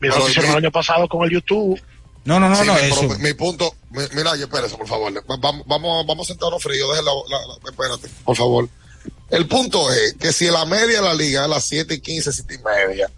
[0.00, 1.80] el año pasado con el YouTube.
[2.30, 2.80] No, no, no, Sí, no, mi-
[3.30, 3.36] eso.
[3.36, 5.12] punto, mi- mira, espérese, por favor.
[5.28, 6.88] Va- Vamos, vamos, vamos a sentarnos frío.
[6.92, 8.68] Deje la, la- la- espérate, por favor.
[9.30, 12.32] El punto es que si la media de la liga es las 7 y 15,
[12.32, 13.10] 7 y media,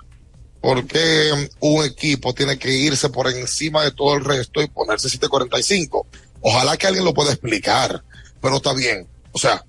[0.62, 5.08] ¿por qué un equipo tiene que irse por encima de todo el resto y ponerse
[5.10, 6.06] 7.45?
[6.40, 8.02] Ojalá que alguien lo pueda explicar,
[8.40, 9.06] pero está bien.
[9.32, 9.62] O sea,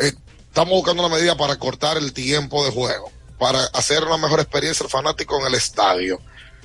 [0.00, 0.12] eh,
[0.48, 4.84] estamos buscando una medida para cortar el tiempo de juego, para hacer una mejor experiencia
[4.84, 6.20] al fanático en el estadio.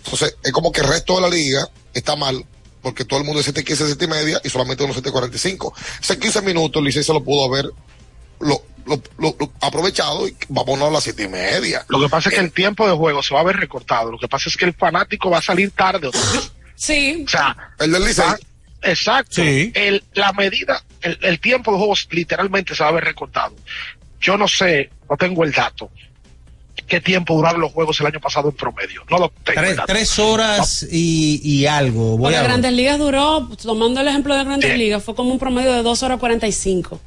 [0.07, 2.45] Entonces, es como que el resto de la liga está mal,
[2.81, 5.73] porque todo el mundo es 7 15, 7 y media y solamente uno 7 45.
[6.01, 7.65] Ese 15 minutos, Licey se lo pudo haber
[8.39, 11.85] lo, lo- lo- lo aprovechado y vámonos a las 7 y media.
[11.89, 14.11] Lo que pasa es que el tiempo de juego se va a ver recortado.
[14.11, 16.51] Lo que pasa es que el fanático va a salir tarde otra vez.
[16.75, 17.23] Sí.
[17.25, 18.25] O sea, el del Licey.
[18.83, 19.31] Exacto.
[19.73, 23.53] El, la medida, el, el tiempo de juego literalmente se va a ver recortado.
[24.21, 25.89] Yo no sé, no tengo el dato.
[26.87, 29.03] ¿Qué tiempo duraron los juegos el año pasado en promedio?
[29.09, 29.61] No lo tengo.
[29.61, 32.11] el Tres, horas y, y algo.
[32.17, 34.77] Voy Porque a Grandes Ligas duró, tomando el ejemplo de Grandes Sí.
[34.77, 37.01] Ligas, fue como un promedio de 2 horas 45.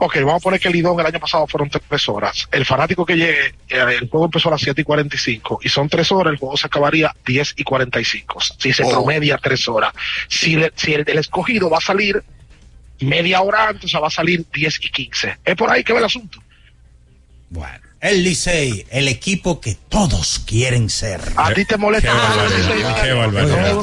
[0.00, 2.46] Ok, vamos a poner que el Lidón el año pasado fueron tres horas.
[2.52, 5.88] El fanático que llegue, eh, el juego empezó a las 7 y 45 y son
[5.88, 8.38] tres horas, el juego se acabaría 10 y 45.
[8.60, 8.90] Si se Oh.
[8.90, 9.92] promedia tres horas.
[10.28, 12.22] Si, le- si el del escogido va a salir
[13.00, 15.38] media hora antes, o sea, va a salir 10 y 15.
[15.44, 16.38] Es por ahí que va el asunto.
[18.00, 21.20] El Licey, el equipo que todos quieren ser.
[21.34, 22.12] A ti te molesta.
[23.02, 23.74] Qué barbaridad.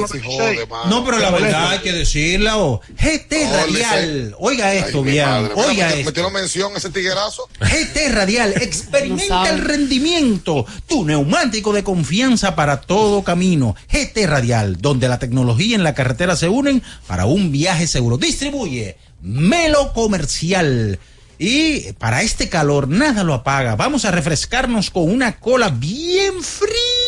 [0.87, 2.57] No, pero la verdad hay que decirla.
[2.57, 6.05] O GT Radial, oiga esto bien, oiga esto.
[6.05, 7.49] Metieron mención ese tiguerazo.
[7.59, 10.65] GT Radial, experimenta el rendimiento.
[10.87, 13.75] Tu neumático de confianza para todo camino.
[13.91, 18.17] GT Radial, donde la tecnología y la carretera se unen para un viaje seguro.
[18.17, 20.99] Distribuye Melo Comercial.
[21.37, 23.75] Y para este calor nada lo apaga.
[23.75, 27.04] Vamos a refrescarnos con una cola bien fría.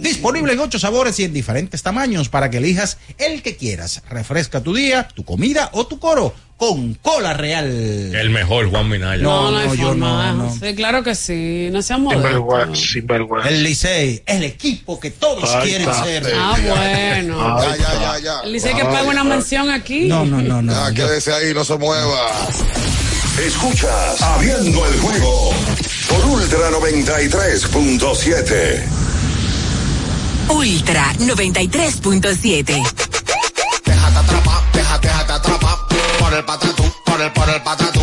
[0.00, 4.02] Disponible en ocho sabores y en diferentes tamaños para que elijas el que quieras.
[4.08, 7.66] Refresca tu día, tu comida o tu coro con cola real.
[8.14, 9.22] El mejor, Juan Minaya.
[9.22, 10.56] No, no, hay no, yo no, no.
[10.58, 11.68] Sí, claro que sí.
[11.70, 12.14] No seamos.
[12.74, 13.48] Sinvergüenza.
[13.48, 16.04] El Licey, el equipo que todos quieren está.
[16.04, 16.32] ser.
[16.34, 17.56] Ah, bueno.
[17.66, 18.40] Ya, ya, ya, ya.
[18.44, 20.06] El Licey que paga una mención aquí.
[20.06, 20.72] No, no, no, no.
[20.72, 22.30] Ya, quédese ahí, no se mueva.
[23.38, 25.50] Escuchas Abriendo el juego
[26.08, 28.86] por Ultra 93.7.
[30.48, 32.64] Ultra 93.7.
[33.84, 35.76] Déjate atrapar, déjate, déjate atrapar
[36.18, 38.00] por el patatú, por el, por el patatú.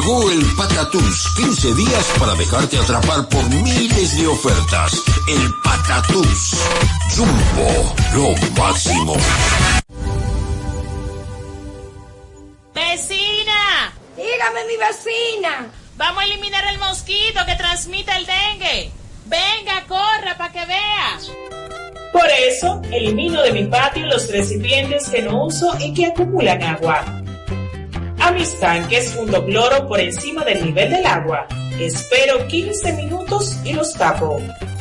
[0.00, 4.92] Llegó el Patatús, 15 días para dejarte atrapar por miles de ofertas.
[5.28, 6.56] El Patatús.
[7.14, 9.14] Jumbo, lo máximo.
[12.74, 13.92] ¡Vecina!
[14.16, 15.70] Dígame, mi vecina.
[15.98, 18.90] Vamos a eliminar el mosquito que transmite el dengue.
[19.26, 21.18] Venga, corra para que vea.
[22.10, 27.19] Por eso, elimino de mi patio los recipientes que no uso y que acumulan agua.
[28.20, 31.46] A mis tanques hundo cloro por encima del nivel del agua.
[31.78, 34.40] Espero 15 minutos y los tapo.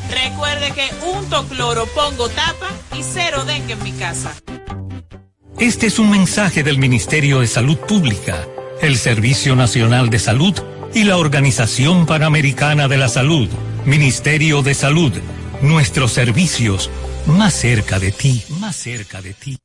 [0.10, 4.34] Recuerde que unto cloro, pongo tapa y cero dengue en mi casa.
[5.58, 8.46] Este es un mensaje del Ministerio de Salud Pública,
[8.82, 10.54] el Servicio Nacional de Salud
[10.94, 13.48] y la Organización Panamericana de la Salud.
[13.86, 15.14] Ministerio de Salud.
[15.62, 16.90] Nuestros servicios
[17.28, 19.58] más cerca de ti, más cerca de ti.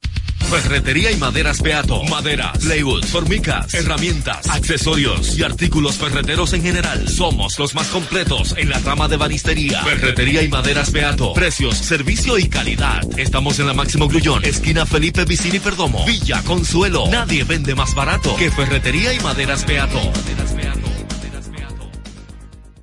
[0.51, 2.05] Ferretería y maderas Beato.
[2.05, 7.09] Maderas, plywood, formicas, herramientas, accesorios y artículos ferreteros en general.
[7.09, 9.83] Somos los más completos en la rama de banistería.
[9.83, 11.33] Ferretería y maderas Beato.
[11.33, 13.01] Precios, servicio y calidad.
[13.19, 16.05] Estamos en la Máximo Grullón, esquina Felipe Vicini Perdomo.
[16.05, 17.09] Villa Consuelo.
[17.11, 20.01] Nadie vende más barato que Ferretería y maderas Beato.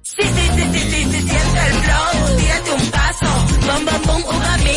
[0.04, 2.38] Sí, sí, sí, sí, sí, sí, siente el flow.
[2.38, 3.31] Tírate un paso.
[3.68, 4.76] Bom, bom, bom, uva sí,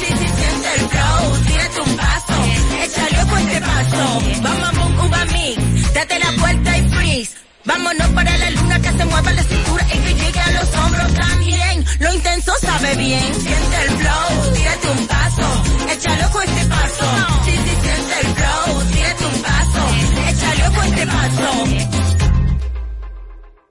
[0.00, 1.38] sí, siente el flow.
[1.46, 2.36] Tírate un paso.
[2.84, 4.20] Échale a este paso.
[4.42, 5.92] Bom, bom, bom, uva mix.
[5.94, 7.32] Date la vuelta y freeze.
[7.64, 11.14] Vámonos para la luna que se mueva la cintura y que llegue a los hombros
[11.14, 11.84] también.
[12.00, 13.34] Lo intenso sabe bien.
[13.34, 14.54] Siente el flow.
[14.54, 15.62] Tírate un paso.
[15.92, 17.06] Échale a este paso.
[17.44, 18.82] Sí, sí, siente el flow.
[18.92, 19.82] Tírate un paso.
[20.30, 22.11] Échale a este paso.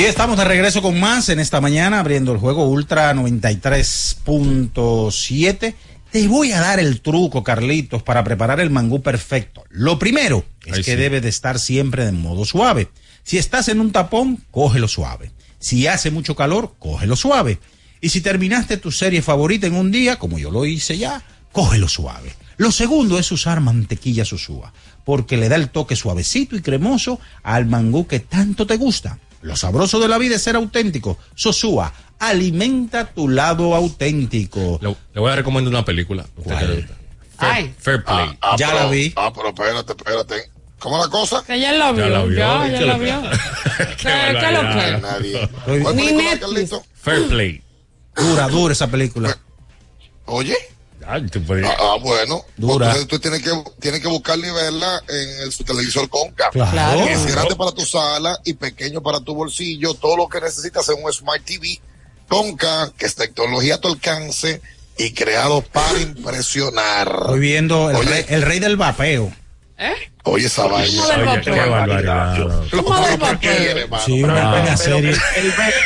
[0.00, 5.74] Y estamos de regreso con más en esta mañana, abriendo el juego Ultra 93.7.
[6.10, 9.62] Te voy a dar el truco, Carlitos, para preparar el mangú perfecto.
[9.68, 10.96] Lo primero es Ahí que sí.
[10.96, 12.88] debe de estar siempre de modo suave.
[13.24, 15.32] Si estás en un tapón, cógelo suave.
[15.58, 17.58] Si hace mucho calor, cógelo suave.
[18.00, 21.22] Y si terminaste tu serie favorita en un día, como yo lo hice ya,
[21.52, 22.32] cógelo suave.
[22.56, 24.72] Lo segundo es usar mantequilla susúa,
[25.04, 29.18] porque le da el toque suavecito y cremoso al mangú que tanto te gusta.
[29.42, 31.18] Lo sabroso de la vida es ser auténtico.
[31.34, 34.78] Sosúa, alimenta tu lado auténtico.
[34.82, 36.26] Le, le voy a recomendar una película.
[36.44, 36.88] Fair,
[37.38, 37.74] Ay.
[37.78, 38.36] Fair Play.
[38.42, 39.12] Ah, Ya pero- la vi.
[39.16, 40.50] Ah, pero espérate, espérate.
[40.78, 41.42] ¿Cómo la cosa?
[41.46, 43.22] Que ya la vio, Ya la vio, ya, ¿y ya la vio.
[43.78, 45.48] Qué ¿Qué, qué lo que?
[46.94, 47.62] Fair Play.
[48.16, 49.36] Dura, dura esa película.
[50.26, 50.56] Oye.
[51.10, 52.44] Ay, puedes- Ah, ah, bueno.
[52.56, 52.86] Dura.
[52.86, 53.50] Entonces tú tienes que,
[53.80, 56.50] tienes que buscarla y verla en el- su televisor Conca.
[56.50, 57.00] Claro.
[57.06, 59.94] Es grande para tu sala y pequeño para tu bolsillo.
[59.94, 61.80] Todo lo que necesitas en un Smart TV
[62.28, 64.60] con K, que es tecnología a tu alcance
[64.96, 67.08] y creado para impresionar.
[67.22, 68.08] Estoy viendo el, Oye.
[68.10, 69.32] rey, el rey del vapeo.
[70.24, 71.02] Oye, esa vaina.
[71.06, 72.36] Oye, qué barbaridad.
[74.04, 74.52] Sí, una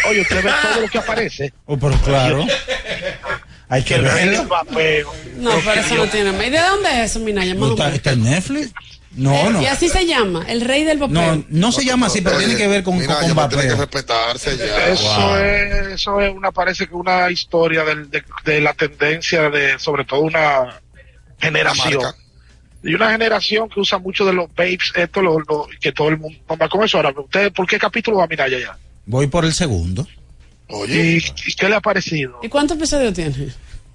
[0.08, 1.52] oye, usted ve todo lo que aparece.
[1.66, 2.44] Oh, pero claro.
[3.68, 4.38] Hay que El rey verlo.
[4.40, 5.12] del vapeo.
[5.36, 6.30] No, pero eso no tiene.
[6.46, 7.54] ¿Y de dónde es eso, Minaya?
[7.54, 8.72] Más o ¿Está, en Netflix?
[9.16, 9.62] No, no.
[9.62, 11.14] Y así se llama, el rey del vapeo.
[11.36, 14.56] No, no se llama así, pero tiene que ver con, mira, con, tiene que respetarse
[14.58, 14.88] ya.
[14.88, 15.36] Eso Wow.
[15.36, 20.04] es, eso es una, parece que una historia del- de, de la tendencia de, sobre
[20.04, 20.80] todo una
[21.38, 22.02] generación.
[22.02, 22.18] marca.
[22.82, 26.18] Y una generación que usa mucho de los babes, esto lo, lo- que todo el
[26.18, 26.98] mundo toma con eso.
[26.98, 28.76] Ahora, ¿usted por qué capítulo va a mirar ya?
[29.06, 30.06] Voy por el segundo.
[30.74, 32.40] Oye, ¿Y, qué le ha parecido?
[32.42, 33.52] ¿Y cuántos episodios tiene?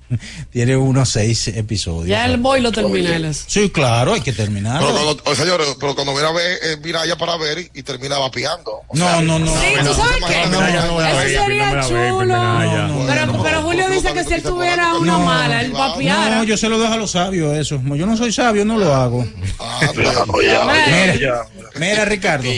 [0.52, 2.08] Tiene unos seis episodios.
[2.08, 3.32] Ya el boy lo termina.
[3.34, 4.88] Sí, claro, hay que terminarlo.
[4.88, 5.46] pero cuando, o sea,
[5.80, 8.72] pero cuando mira a ver, eh, mira allá para ver y, y termina vapeando.
[8.88, 9.48] O No, sea, no, no.
[9.48, 10.48] Sí, no, ¿tú sabes no, qué?
[10.48, 13.06] no, no, no, Eso sería chulo.
[13.08, 16.38] Pero, no, pero Julio no, dice que si él tuviera no, una mala, él vapeara.
[16.38, 17.82] No, yo se lo dejo a los sabios eso.
[17.96, 19.26] Yo no soy sabio, no lo hago.
[19.60, 19.82] Ah,
[20.28, 21.16] no, ya, Mira.
[21.16, 21.42] ya, ya.
[21.80, 22.50] Mira, Ricardo,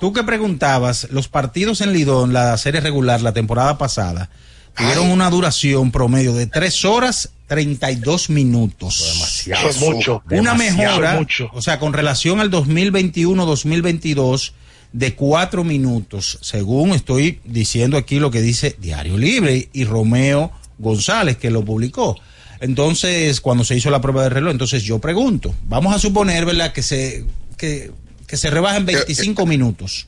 [0.00, 4.28] tú que preguntabas, los partidos en Lidón, la serie regular, la temporada pasada,
[4.76, 9.44] tuvieron una duración promedio de 3 horas 32 minutos.
[9.46, 10.22] Eso es mucho.
[10.30, 11.50] Una Demasiado mejora, mucho.
[11.52, 14.52] o sea, con relación al 2021-2022
[14.92, 21.36] de 4 minutos, según estoy diciendo aquí lo que dice Diario Libre y Romeo González,
[21.36, 22.18] que lo publicó.
[22.60, 26.72] Entonces, cuando se hizo la prueba de reloj, entonces yo pregunto, vamos a suponer, ¿verdad?,
[26.72, 27.24] que se,
[27.56, 27.90] que,
[28.26, 30.06] que se rebajen 25 minutos,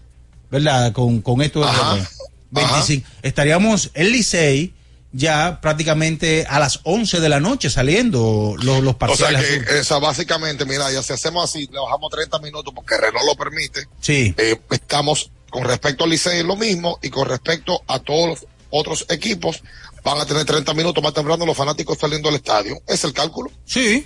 [0.50, 1.94] ¿verdad?, con, con esto del Ajá.
[1.94, 2.08] reloj.
[2.54, 3.08] 25.
[3.22, 4.74] Estaríamos en Licey
[5.12, 9.64] ya prácticamente a las 11 de la noche saliendo los, los O sea parciales.
[9.64, 13.22] que esa básicamente, mira, ya si hacemos así, le bajamos 30 minutos porque el reloj
[13.26, 13.86] lo permite.
[14.00, 14.34] Sí.
[14.36, 19.06] eh, estamos con respecto al Licey lo mismo y con respecto a todos los otros
[19.08, 19.62] equipos
[20.02, 22.76] van a tener 30 minutos más temprano los fanáticos saliendo del estadio.
[22.88, 23.52] Es el cálculo.
[23.64, 24.04] Sí.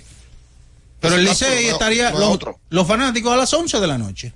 [0.99, 2.59] Pero el Licey no- estaría no los, otro.
[2.69, 4.31] los fanáticos a las 11 de la noche.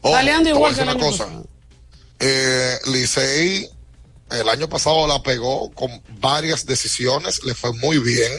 [0.00, 1.24] Ojo, Saliendo igual que el año cosa.
[1.26, 1.46] pasado.
[2.20, 3.68] Eh, Licey
[4.30, 8.32] el año pasado la pegó con varias decisiones, le fue muy bien,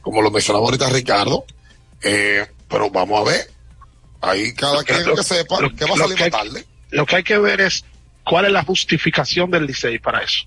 [0.00, 1.44] como lo mencionaba ahorita Ricardo.
[2.02, 3.50] Eh, pero vamos a ver.
[4.20, 6.66] Ahí cada quien Lo- que sepa lo- que va a lo salir que tarde.
[6.90, 7.84] Lo que hay que ver es
[8.24, 10.44] cuál es la justificación del Licey para eso.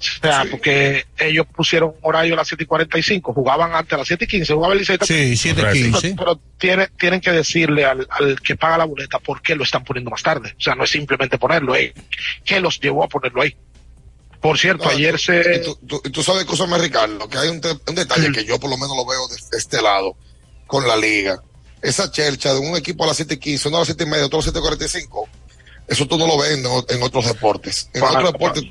[0.00, 3.98] O sea, porque ellos pusieron un horario a las 7 y 45, jugaban antes a
[3.98, 4.96] las 7 y 15, jugaba el Licey.
[5.06, 6.00] Sí, 7 Correcto.
[6.00, 6.14] 15.
[6.16, 9.84] Pero tiene, tienen que decirle al, al que paga la boleta por qué lo están
[9.84, 10.54] poniendo más tarde.
[10.58, 11.92] O sea, no es simplemente ponerlo ahí.
[12.44, 13.54] ¿Qué los llevó a ponerlo ahí?
[14.40, 15.56] Por cierto, No, ayer tú- se...
[15.56, 18.58] y tú, tú- y tú sabes, escúchame, Ricardo, que hay un, un detalle que yo
[18.58, 20.16] por lo menos lo veo de, de este lado
[20.66, 21.42] con la liga.
[21.82, 24.06] Esa chelcha de un equipo a las 7 y 15, uno a las 7 y
[24.06, 25.28] media, otro a las 7 y 45,
[25.88, 26.52] eso tú no lo ves
[26.88, 27.90] en, otros deportes.
[27.92, 28.64] En Para- otros deportes,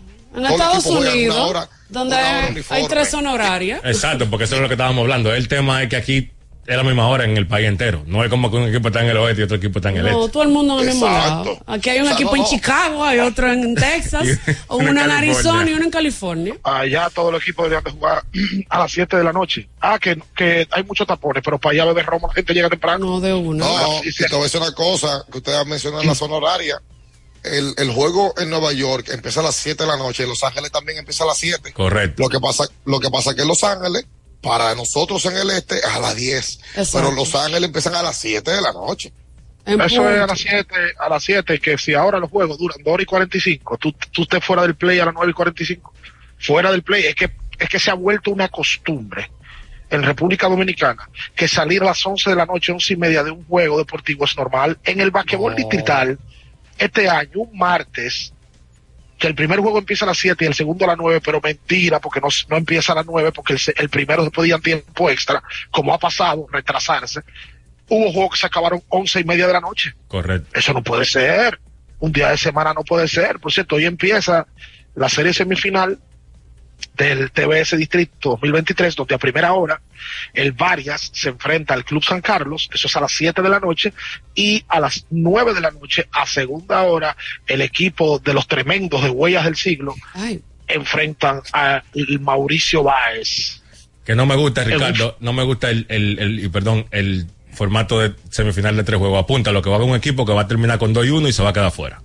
[0.48, 3.82] En Estados Unidos, hora, donde hay tres zonas horarias.
[3.84, 5.34] Exacto, porque eso es lo que estábamos hablando.
[5.34, 6.32] El tema es que aquí
[6.68, 8.04] es la misma hora en el país entero.
[8.06, 9.98] No es como que un equipo está en el oeste y otro equipo está en
[9.98, 10.34] el No, este.
[10.34, 11.58] todo el mundo en el mismo lado.
[11.66, 12.48] Aquí hay un O sea, equipo no, en no.
[12.48, 16.54] Chicago, hay otro en Texas, Y uno en en Arizona y uno en California.
[16.62, 18.24] allá todos los equipos deberían de jugar
[18.70, 19.68] a las 7 de la noche.
[19.82, 23.04] Ah, que, que hay muchos tapones, pero para allá beber Roma la gente llega temprano.
[23.04, 23.66] No, de uno.
[23.66, 26.36] No, Sí, y te voy a decir una cosa que ustedes mencionado en la zona
[26.36, 26.80] horaria.
[27.44, 30.44] El, el juego en Nueva York empieza a las 7 de la noche, en Los
[30.44, 31.74] Ángeles también empieza a las 7.
[31.74, 32.24] Correcto.
[32.24, 34.06] Lo que pasa, lo que pasa que en Los Ángeles,
[34.42, 36.60] para nosotros en el este, es a las 10.
[36.76, 36.90] Exacto.
[36.94, 39.12] Pero Los Ángeles empiezan a las 7 de la noche.
[39.66, 42.78] En Eso es a las 7, a las 7, que si ahora los juegos duran
[42.84, 45.94] 2 horas y 45, tú, tú estés fuera del play a las 9 y 45,
[46.40, 47.30] fuera del play, es que,
[47.60, 49.30] es que se ha vuelto una costumbre
[49.92, 53.32] en República Dominicana que salir a las 11 de la noche, 11 y media de
[53.32, 54.78] un juego deportivo es normal.
[54.84, 55.58] En el basquetbol No.
[55.58, 56.18] distrital,
[56.80, 58.34] este año, un martes,
[59.18, 61.42] que el primer juego empieza a las 7 y el segundo a las 9, pero
[61.42, 65.44] mentira, porque no, no empieza a las 9, porque el, primero se podía tiempo extra,
[65.70, 67.22] como ha pasado, retrasarse.
[67.90, 69.94] Hubo juegos que se acabaron 11 y media de la noche.
[70.08, 70.58] Correcto.
[70.58, 71.60] Eso no puede ser.
[72.00, 73.40] Un día de semana no puede ser.
[73.40, 74.48] Por cierto, hoy empieza
[74.96, 76.00] la serie semifinal
[76.96, 79.82] del TBS Distrito 2023, donde a primera hora
[80.34, 83.60] el Varias se enfrenta al Club San Carlos, eso es a las 7 de la
[83.60, 83.94] noche,
[84.36, 87.16] y a las 9 de la noche, a segunda hora,
[87.48, 91.84] el equipo de los tremendos de Huellas del Siglo Ay, enfrentan a
[92.20, 93.62] Mauricio Báez.
[94.06, 98.14] Que no me gusta, Ricardo, no me gusta el, el, el- perdón, el formato de
[98.30, 99.22] semifinal de tres juegos.
[99.22, 101.10] Apunta lo que va a haber un equipo que va a terminar con 2 y
[101.10, 102.02] 1 y se va a quedar fuera.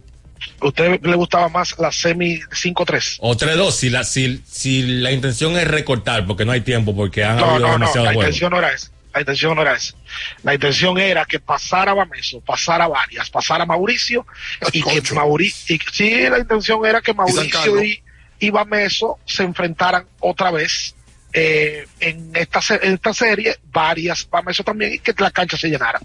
[0.60, 3.18] ¿A usted le gustaba más la semi 5-3?
[3.20, 7.24] O 3-2, si la, si, si la intención es recortar, porque no hay tiempo, porque
[7.24, 8.90] han No, habido no, no, demasiados la intención no era esa.
[9.12, 9.94] La intención no era esa.
[10.42, 14.26] La intención era que pasara Bameso, pasara Varias, pasara Mauricio
[14.72, 15.14] y que.
[15.14, 18.02] Mauricio, y, sí, la intención era que Mauricio y,
[18.40, 20.96] y Bameso se enfrentaran otra vez
[21.32, 26.00] eh, en, esta, en esta serie, varias Bameso también, y que la cancha se llenara.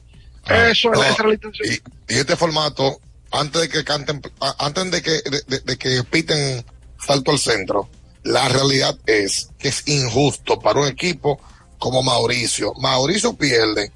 [0.47, 1.67] Eso no, esa era la intención.
[2.07, 2.99] Y este formato,
[3.31, 4.21] antes de que canten,
[4.57, 6.65] antes de que, de, de- de que piten
[7.05, 7.89] salto al centro,
[8.23, 11.39] la realidad es que es injusto para un equipo
[11.77, 12.73] como Mauricio.
[12.81, 13.91] Mauricio pierde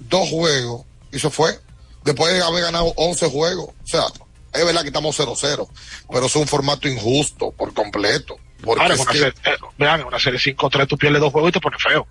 [0.00, 0.82] dos juegos
[1.12, 1.58] y se fue.
[2.04, 3.68] Después de haber ganado 11 juegos.
[3.84, 4.04] O sea,
[4.52, 5.68] es verdad que estamos 0-0,
[6.10, 8.36] pero es un formato injusto por completo.
[8.64, 11.50] Porque Ahora, una que- serie, eh, vean, en una serie 5-3 tú pierdes dos juegos
[11.50, 12.06] y te pones feo.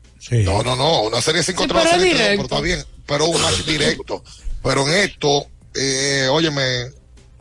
[0.45, 4.23] No, no, no, una serie 5 Sí, está bien, pero un match directo.
[4.63, 6.91] Pero en esto, eh, óyeme,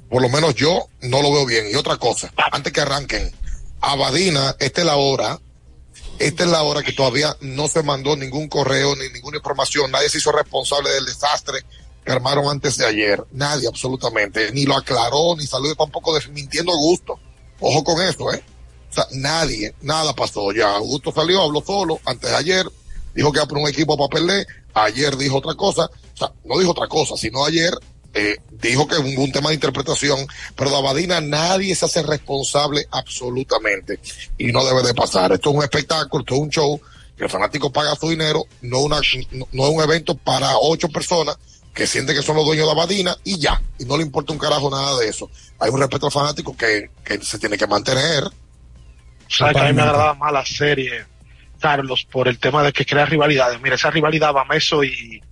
[0.09, 1.67] por lo menos yo no lo veo bien.
[1.71, 3.33] Y otra cosa, antes que arranquen,
[3.81, 5.39] Abadina, esta es la hora,
[6.19, 10.09] esta es la hora que todavía no se mandó ningún correo ni ninguna información, nadie
[10.09, 11.65] se hizo responsable del desastre
[12.05, 16.75] que armaron antes de ayer, nadie absolutamente, ni lo aclaró, ni salió tampoco desmintiendo a
[16.75, 17.19] Augusto.
[17.61, 18.43] Ojo con eso, ¿eh?
[18.91, 20.53] O sea, nadie, nada pasó.
[20.53, 22.67] Ya Augusto salió, habló solo antes de ayer,
[23.15, 24.47] dijo que era por un equipo para perder.
[24.75, 27.73] Ayer dijo otra cosa, o sea, no dijo otra cosa, sino ayer
[28.15, 30.27] eh, dijo que hubo un tema de interpretación,
[30.57, 34.01] pero de Abadina nadie se hace responsable absolutamente
[34.39, 35.33] y no debe de pasar.
[35.33, 36.81] Esto es un espectáculo, esto es un show,
[37.17, 39.01] que el fanático paga su dinero, no, una,
[39.33, 41.37] no, no es un evento para ocho personas
[41.75, 44.39] que sienten que son los dueños de Abadina y ya, y no le importa un
[44.39, 45.31] carajo nada de eso.
[45.61, 48.25] Hay un respeto al fanático que, que se tiene que mantener.
[49.29, 51.05] ¿Sabes que a mí me agradaba más la serie,
[51.61, 53.61] Carlos, por el tema de que crea rivalidades?
[53.61, 55.23] Mira, esa rivalidad Bameso y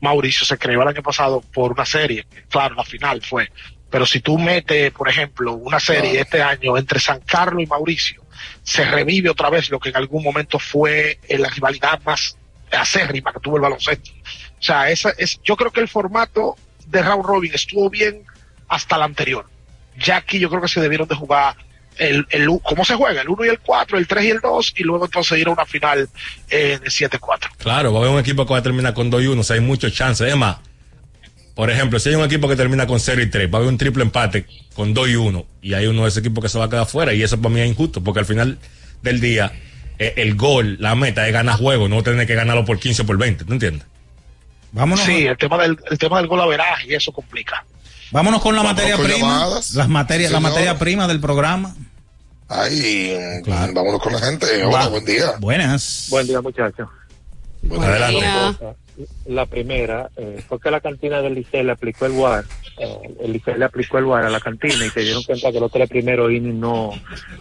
[0.00, 2.26] Mauricio se creó el año pasado por una serie.
[2.48, 3.50] Claro, la final fue.
[3.90, 8.22] Pero si tú metes, por ejemplo, una serie este año entre San Carlos y Mauricio,
[8.62, 12.36] se revive otra vez lo que en algún momento fue eh, la rivalidad más
[12.70, 14.10] acérrima que tuvo el baloncesto.
[14.58, 16.56] O sea, esa es, yo creo que el formato
[16.86, 18.24] de round robin estuvo bien
[18.68, 19.48] hasta el anterior.
[19.96, 21.56] Ya aquí yo creo que se debieron de jugar
[21.98, 23.20] el, el, u- ¿cómo se juega?
[23.22, 25.50] El 1 y el 4, el 3 y el 2, y luego entonces ir a
[25.50, 26.08] una final
[26.50, 27.50] eh, de 7-4.
[27.58, 29.44] Claro, va a haber un equipo que va a terminar con 2 y 1, o
[29.44, 30.28] sea, hay muchos chances.
[30.28, 30.56] Es más,
[31.54, 33.68] por ejemplo, si hay un equipo que termina con 0 y 3, va a haber
[33.68, 36.58] un triple empate con 2 y 1, y hay uno de ese equipo que se
[36.58, 38.58] va a quedar fuera, y eso para mí es injusto, porque al final
[39.02, 39.52] del día,
[39.98, 43.06] eh, el gol, la meta es ganar juego, no tener que ganarlo por 15 o
[43.06, 43.86] por 20, ¿tú entiendes?
[44.70, 45.04] Vámonos.
[45.04, 47.64] Sí, el tema del, el tema del gol averaje y eso complica.
[48.10, 49.18] Vámonos con la Vamos materia con prima.
[49.18, 49.74] llamadas.
[49.74, 51.74] Las materias, la materia prima del programa.
[52.48, 53.14] Ahí,
[53.46, 54.46] vámonos con la gente.
[54.64, 54.88] Hola, Va.
[54.88, 55.34] buen día.
[55.38, 56.06] Buenas.
[56.10, 56.88] Buen día, muchachos.
[57.70, 58.26] Adelante.
[58.26, 58.76] Dos cosas.
[59.26, 62.44] La primera eh, fue que la cantina del Liceo le aplicó el WAR.
[62.78, 65.60] eh, el Liceo le aplicó el WAR a la cantina y se dieron cuenta que
[65.60, 66.90] los tres primeros innings no,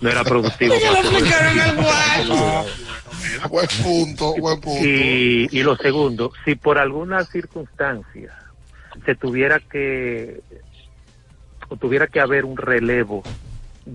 [0.02, 0.76] no era productivo.
[0.80, 4.84] le aplicaron el Buen punto, buen punto.
[4.86, 8.38] Y, y lo segundo, si por alguna circunstancia
[9.06, 10.42] se tuviera que
[11.70, 13.24] o tuviera que haber un relevo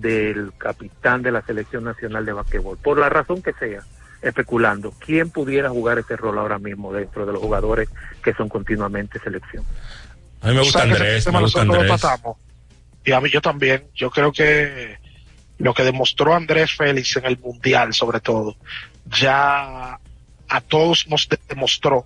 [0.00, 3.82] del capitán de la selección nacional de basquetbol, por la razón que sea,
[4.22, 7.88] especulando, ¿quién pudiera jugar ese rol ahora mismo dentro de los jugadores
[8.22, 9.64] que son continuamente selección?
[10.40, 11.66] A mí me gusta Andrés, me gusta.
[13.04, 13.84] Y a mí yo también.
[13.94, 14.96] Yo creo que
[15.58, 18.56] lo que demostró Andrés Félix en el Mundial, sobre todo,
[19.06, 19.98] ya
[20.48, 22.04] a todos nos de- demostró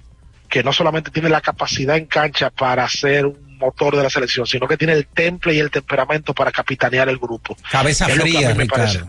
[0.48, 4.46] que no solamente tiene la capacidad en cancha para ser un motor de la selección,
[4.46, 7.56] sino que tiene el temple y el temperamento para capitanear el grupo.
[7.70, 8.84] Cabeza Es fría, me Ricardo.
[8.84, 9.04] parece.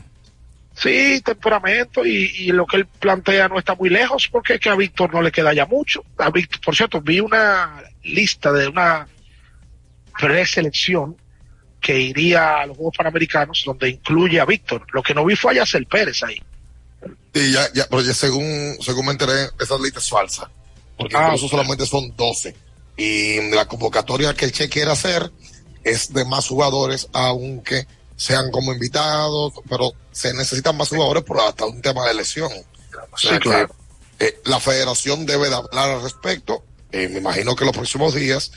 [0.76, 4.70] Sí, temperamento y, y lo que él plantea no está muy lejos porque es que
[4.70, 6.04] a Víctor no le queda ya mucho.
[6.20, 9.08] A Víctor, por cierto, vi una lista de una
[10.20, 11.16] preselección
[11.80, 14.86] que iría a los Juegos Panamericanos donde incluye a Víctor.
[14.92, 16.42] Lo que no vi fue a Yacel Pérez ahí.
[17.34, 20.50] Y ya, ya, pero ya según, según me enteré, esa lista es falsa.
[20.98, 22.56] Porque Ah, incluso solamente son 12.
[22.98, 25.32] Y la convocatoria que el Che quiere hacer
[25.84, 31.66] es de más jugadores, aunque sean como invitados, pero se necesitan más jugadores por hasta
[31.66, 32.52] un tema de lesión.
[33.12, 33.76] O sea Sí, claro.
[34.18, 36.64] que eh, la federación debe de hablar al respecto.
[36.92, 38.52] Eh, me imagino que los próximos días,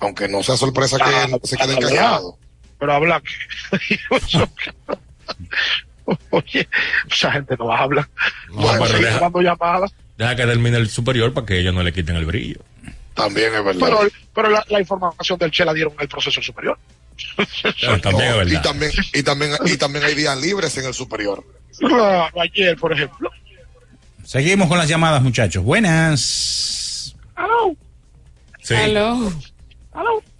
[0.00, 2.34] aunque no sea sorpresa que Ah, se queden callados.
[2.78, 3.98] Pero habla que...
[6.30, 6.68] Oye,
[7.10, 8.08] esa gente no habla.
[8.50, 9.92] No, pero deja- dando llamadas.
[10.18, 12.60] Deja que termine el superior para que ellos no le quiten el brillo.
[13.14, 13.80] También es verdad.
[13.80, 14.00] Pero,
[14.34, 16.78] pero la, la información del Che la dieron en el proceso superior.
[18.02, 18.52] también es verdad.
[18.52, 21.44] Y también, y también, y también hay días libres en el superior.
[21.78, 23.30] Claro, ayer, por ejemplo.
[24.24, 25.64] Seguimos con las llamadas, muchachos.
[25.64, 27.16] Buenas.
[27.34, 27.76] Aló.
[28.60, 28.74] Sí.
[28.74, 29.32] Aló.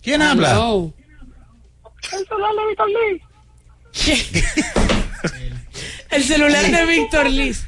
[0.02, 0.52] ¿Quién habla?
[2.12, 3.22] El celular de Víctor Lee.
[6.10, 7.66] El celular de Víctor Liz.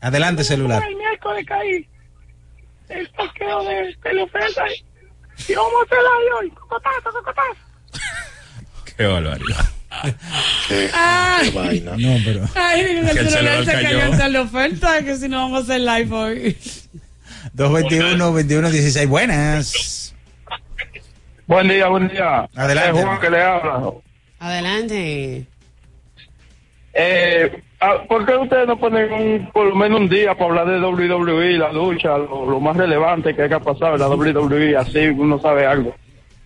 [0.00, 0.82] Adelante, celular.
[0.86, 1.88] El miércoles caí.
[2.88, 4.64] El saqueo de, de la oferta.
[5.48, 6.50] Y vamos a hacerla ahí hoy.
[6.50, 7.56] Cocotazo, cocotazo.
[8.96, 9.64] Qué barbaridad.
[10.94, 11.92] Ay, vaina.
[11.96, 12.44] No, pero.
[12.54, 14.12] ay, el Que el celular se cayó cayó.
[14.12, 16.58] en tal oferta que si no vamos a hacer live hoy.
[17.54, 20.14] 221 21 16 buenas.
[21.46, 22.48] Buen día, buen día.
[22.54, 22.98] Adelante.
[23.00, 23.90] Es Juan que le habla.
[24.40, 25.46] Adelante.
[26.92, 30.66] Eh, ah, ¿Por qué ustedes no ponen un- por lo menos un día para hablar
[30.68, 34.76] de WWE, la lucha, lo, lo más relevante que haya pasado en la WWE?
[34.76, 35.94] Así uno sabe algo.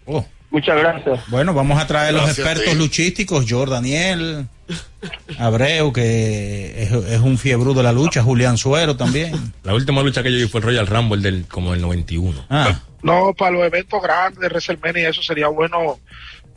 [0.07, 0.25] Oh.
[0.51, 1.21] Muchas gracias.
[1.31, 2.79] Bueno, vamos a traer los Gracias expertos ti.
[2.79, 4.47] luchísticos, Jordaniel,
[5.39, 9.33] Abreu, que es, es un fiebrú de la lucha, Julián Suero también.
[9.63, 12.45] La última lucha que yo vi fue el Royal Rumble del como el 91.
[12.51, 15.99] Ah, No, para los eventos grandes, WrestleMania y eso sería bueno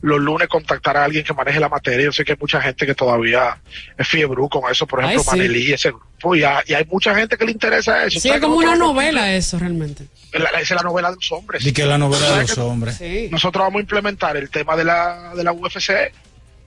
[0.05, 2.05] los lunes contactar a alguien que maneje la materia.
[2.05, 3.57] Yo sé que hay mucha gente que todavía
[3.97, 5.29] es fiebre con eso, por ejemplo, Ay, sí.
[5.37, 8.19] Manelí, ese grupo, y, hay- y hay mucha gente que le interesa eso.
[8.19, 10.05] Sí, ¿Sabes es como una novela eso realmente.
[10.33, 11.65] La- la- esa es la novela de los hombres.
[11.65, 12.95] y que la novela de ¿Sabes los hombres.
[12.97, 13.29] Sí.
[13.31, 16.11] Nosotros vamos a implementar el tema de la, de la UFC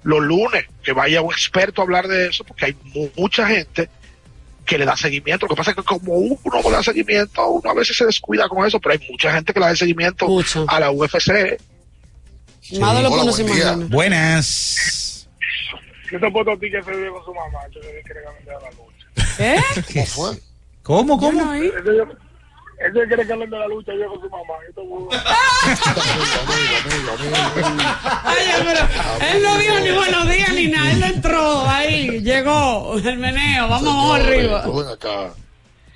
[0.02, 3.89] los lunes, que vaya un experto a hablar de eso, porque hay mu- mucha gente
[4.65, 5.47] que le da seguimiento.
[5.47, 8.48] Lo que pasa es que como uno le da seguimiento, uno a veces se descuida
[8.48, 10.27] con eso, pero hay mucha gente que le da seguimiento
[10.69, 11.59] a la UFC.
[12.81, 13.77] Más de lo que uno se imagina.
[13.89, 15.28] Buenas.
[16.11, 19.07] Yo te puedo ti que se vive con su mamá, que cambiar la lucha.
[19.39, 19.61] ¿Eh?
[19.93, 20.39] ¿Qué fue?
[20.82, 21.53] ¿Cómo, cómo?
[21.53, 21.73] Él
[22.93, 24.55] quiere que de la lucha, yo con su mamá.
[24.69, 25.09] Yo te voy
[28.24, 28.81] Oye, pero
[29.32, 30.93] él no dijo ni buenos días ni nada.
[30.93, 33.69] Él entró ahí, llegó el meneo.
[33.69, 34.65] Vamos, arriba.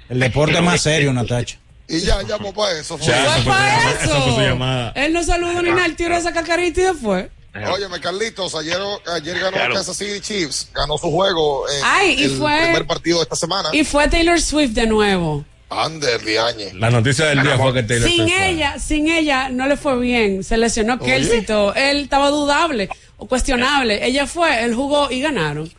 [0.08, 1.61] El deporte más serio, Natacha.
[1.96, 2.96] Y ya llamó para eso.
[2.98, 3.06] fue.
[3.12, 4.40] Fue para esa fue su eso.
[4.40, 4.92] llamada.
[4.96, 5.86] Él no saludó ni nada.
[5.86, 7.26] El tiro esa cacarita y después.
[7.70, 8.78] Óyeme, Carlitos, ayer,
[9.14, 9.74] ayer ganó Claro.
[9.74, 13.36] Kansas City Chiefs, ganó su juego en Ay, y el fue- primer partido de esta
[13.36, 13.68] semana.
[13.74, 15.44] Y fue Taylor Swift de nuevo.
[15.68, 16.72] Ander, Diañe.
[16.74, 18.48] La noticia del día fue que Taylor Sin Swift fue.
[18.50, 20.42] ella, sin ella no le fue bien.
[20.44, 21.44] Se lesionó Kelsey.
[21.76, 22.88] Él estaba dudable
[23.18, 24.06] o cuestionable.
[24.06, 25.70] Ella fue, él jugó y ganaron.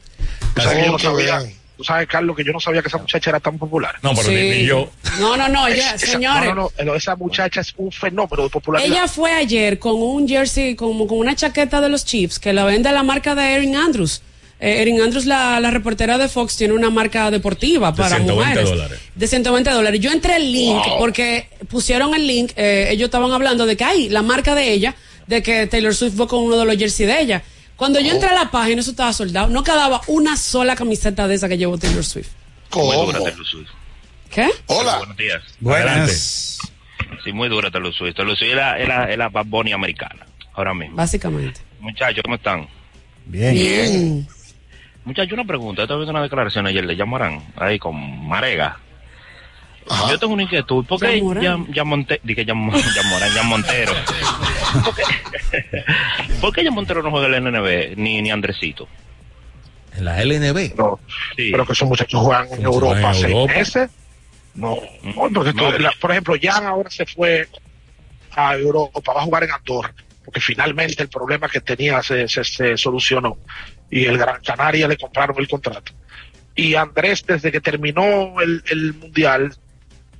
[0.55, 1.43] Sabes que yo no sabía.
[1.83, 3.95] Tú sabes, Carlos, que yo no sabía que esa muchacha era tan popular.
[4.01, 4.57] No, pero ni, Sí.
[4.61, 4.89] ni yo.
[5.19, 6.49] No, no, no, Esa- señores.
[6.55, 8.89] No, no, no, esa muchacha es un fenómeno de popularidad.
[8.91, 12.63] Ella fue ayer con un jersey, como con una chaqueta de los Chiefs, que la
[12.63, 14.21] vende la marca de Erin Andrews.
[14.59, 18.33] Eh, Erin Andrews, la, la reportera de Fox, tiene una marca deportiva De para 120
[18.49, 18.69] mujeres.
[18.69, 18.99] dólares.
[19.13, 19.99] De 120 dólares.
[19.99, 24.07] Yo entré el link porque pusieron el link, eh, ellos estaban hablando de que hay
[24.09, 24.95] la marca de ella,
[25.27, 27.43] de que Taylor Swift fue con uno de los jerseys de ella.
[27.75, 29.47] Cuando yo entré a la página, eso estaba soldado.
[29.49, 32.29] No quedaba una sola camiseta de esa que llevó Taylor Swift.
[32.69, 32.85] ¿Cómo?
[32.93, 33.69] Muy dura Taylor Swift.
[34.29, 34.49] ¿Qué?
[34.67, 34.97] Hola.
[34.97, 35.41] Buenos días.
[35.59, 36.59] Buenas.
[37.23, 38.15] Sí, muy dura Taylor Swift.
[38.15, 40.95] Taylor Swift es la, es la, es la Bad Bunny americana, ahora mismo.
[40.95, 41.61] Básicamente.
[41.79, 42.67] Muchachos, ¿cómo están?
[43.25, 43.53] Bien.
[43.53, 44.27] Bien.
[45.05, 45.81] Muchachos, una pregunta.
[45.83, 48.79] Estaba viendo una declaración ayer de Yamarán, ahí con Marega.
[50.09, 50.85] Yo tengo una inquietud.
[50.85, 51.43] ¿Por qué Yamorán.
[51.43, 53.91] Yam, Yam Monte- dije Yam, Yamorán, Yam Montero?
[54.83, 55.83] ¿Por qué,
[56.41, 58.87] ¿Por qué Yam Montero no juega en el NB ni, ni Andresito?
[59.95, 60.75] En la LNB.
[60.75, 60.99] No,
[61.35, 61.51] Sí.
[61.51, 63.53] pero que esos muchachos juegan en Europa en seis Europa.
[63.53, 63.91] meses.
[64.55, 67.47] No, no, porque tú- la- por ejemplo, Jan ahora se fue
[68.35, 69.93] a Europa, va a jugar en Andorra,
[70.25, 73.37] porque finalmente el problema que tenía se, se, se solucionó
[73.91, 75.91] y el Gran Canaria le compraron el contrato.
[76.55, 79.55] Y Andrés, desde que terminó el, el Mundial,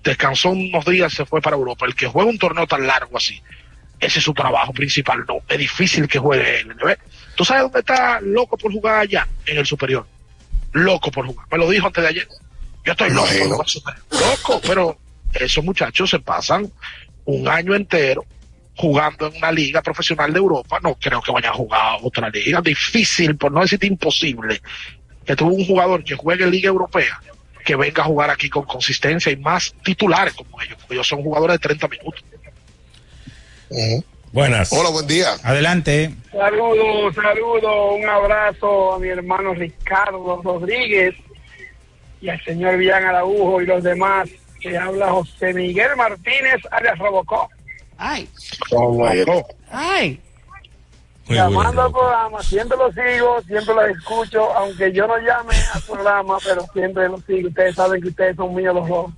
[0.04, 1.86] descansó unos días, se fue para Europa.
[1.86, 3.42] El que juega un torneo tan largo así,
[4.06, 5.24] ese es su trabajo principal.
[5.28, 6.96] No, es difícil que juegue el NB.
[7.36, 9.28] ¿Tú sabes dónde está loco por jugar allá?
[9.46, 10.06] En el superior.
[10.74, 11.48] Loco por jugar.
[11.52, 12.28] Me lo dijo antes de ayer.
[12.84, 14.04] Yo estoy loco por jugar superior.
[14.12, 14.98] Loco, pero
[15.34, 16.72] esos muchachos se pasan
[17.26, 18.26] un año entero
[18.76, 20.80] jugando en una liga profesional de Europa.
[20.82, 22.62] No creo que vayan a jugar a otra liga.
[22.62, 24.62] Difícil, por no decirte imposible,
[25.26, 27.22] que tuvo un jugador que juegue en Liga Europea
[27.64, 31.24] que venga a jugar aquí con consistencia y más titulares como ellos, porque ellos son
[31.24, 32.24] jugadores de 30 minutos.
[34.32, 34.72] Buenas.
[34.74, 35.28] Hola, buen día.
[35.44, 36.14] Adelante.
[36.32, 41.14] Saludos, saludos, un abrazo a mi hermano Ricardo Rodríguez
[42.22, 44.30] y al señor Villan Araujo y los demás.
[44.60, 47.52] Que habla José Miguel Martínez, alias Robocop.
[47.98, 48.28] Ay,
[48.72, 49.52] Robocop.
[49.72, 50.20] ay.
[51.28, 55.82] Muy Llamando al programa, siempre lo sigo, siempre lo escucho, aunque yo no llame al
[55.84, 57.48] programa, pero siempre lo sigo.
[57.50, 59.12] Ustedes saben que ustedes son míos los dos.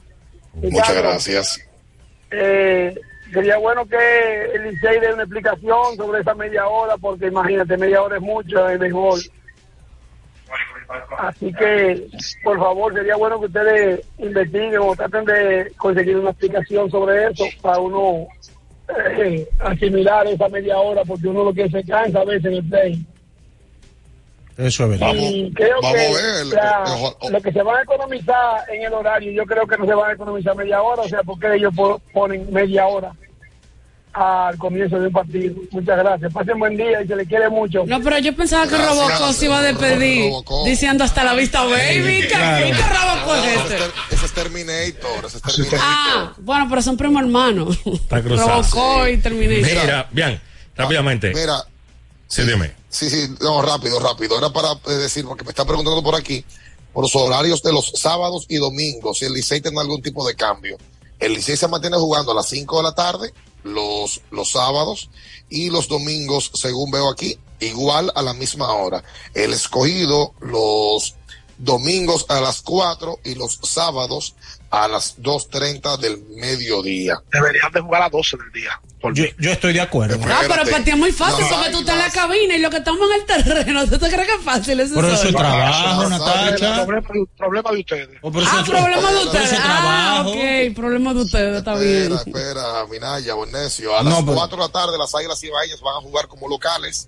[0.56, 1.60] Muchas Ricardo, gracias.
[2.32, 2.96] eh,
[3.36, 8.02] sería bueno que el Licey dé una explicación sobre esa media hora, porque imagínate, media
[8.02, 9.20] hora es mucho en béisbol.
[11.18, 12.08] Así que,
[12.44, 17.44] por favor, sería bueno que ustedes investiguen o traten de conseguir una explicación sobre eso
[17.62, 18.28] para uno
[19.18, 22.70] eh, asimilar esa media hora, porque uno lo que se cansa a veces en el
[22.70, 23.06] play.
[24.58, 25.14] Eso es verdad.
[25.16, 28.84] Y creo vamos que a ver, o sea, lo que se van a economizar en
[28.84, 31.56] el horario, yo creo que no se van a economizar media hora, o sea, porque
[31.56, 33.12] ellos po- ponen media hora.
[34.14, 35.56] al comienzo de un partido.
[35.72, 36.32] Muchas gracias.
[36.34, 37.84] Pasen buen día y se le quiere mucho.
[37.86, 40.32] No, pero yo pensaba que Robocop se iba a despedir
[40.64, 42.22] diciendo hasta la vista, baby.
[42.22, 42.66] ¿Qué, Claro.
[42.66, 44.16] qué Robocop es Ese este?
[44.16, 45.26] ese es Terminator.
[45.26, 45.80] Ese es Terminator.
[45.84, 47.68] Ah, bueno, pero son primo hermano.
[47.86, 48.62] Está cruzado.
[48.62, 49.82] Robocop y Terminator.
[49.84, 50.40] Mira, bien,
[50.78, 51.34] rápidamente.
[51.36, 51.58] Mira,
[52.28, 52.72] Sí, dime.
[52.96, 54.38] Sí, sí, no, rápido, rápido.
[54.38, 56.46] Era para eh, decir, porque me están preguntando por aquí,
[56.94, 60.34] por los horarios de los sábados y domingos, si el Licey tiene algún tipo de
[60.34, 60.78] cambio.
[61.20, 65.10] El Licey se mantiene jugando a las 5 de la tarde, los, los sábados,
[65.50, 69.04] y los domingos, según veo aquí, igual a la misma hora.
[69.34, 71.16] El escogido los
[71.58, 74.36] domingos a las 4 y los sábados
[74.70, 77.22] a las 2.30 del mediodía.
[77.32, 78.82] Deberían de jugar a las 12 del día.
[79.14, 80.18] Yo, yo estoy de acuerdo.
[80.26, 82.60] Ah, pero para ti es muy fácil No, porque tú estás en la cabina y
[82.60, 84.96] lo que estamos en el terreno, ¿tú te crees que es fácil eso?
[84.96, 86.86] Pero eso es trabajo, Natacha.
[87.38, 88.10] Problema, de ustedes.
[88.24, 89.52] Oh, Ah, eso- problema de ustedes.
[89.54, 92.12] es Ah, ok, problema de ustedes, está bien.
[92.14, 93.96] Espera, espera, Minaya, Bonesio.
[93.96, 96.48] A No, las pero- 4 de la tarde las Águilas Ibaeñas van a jugar como
[96.50, 97.08] locales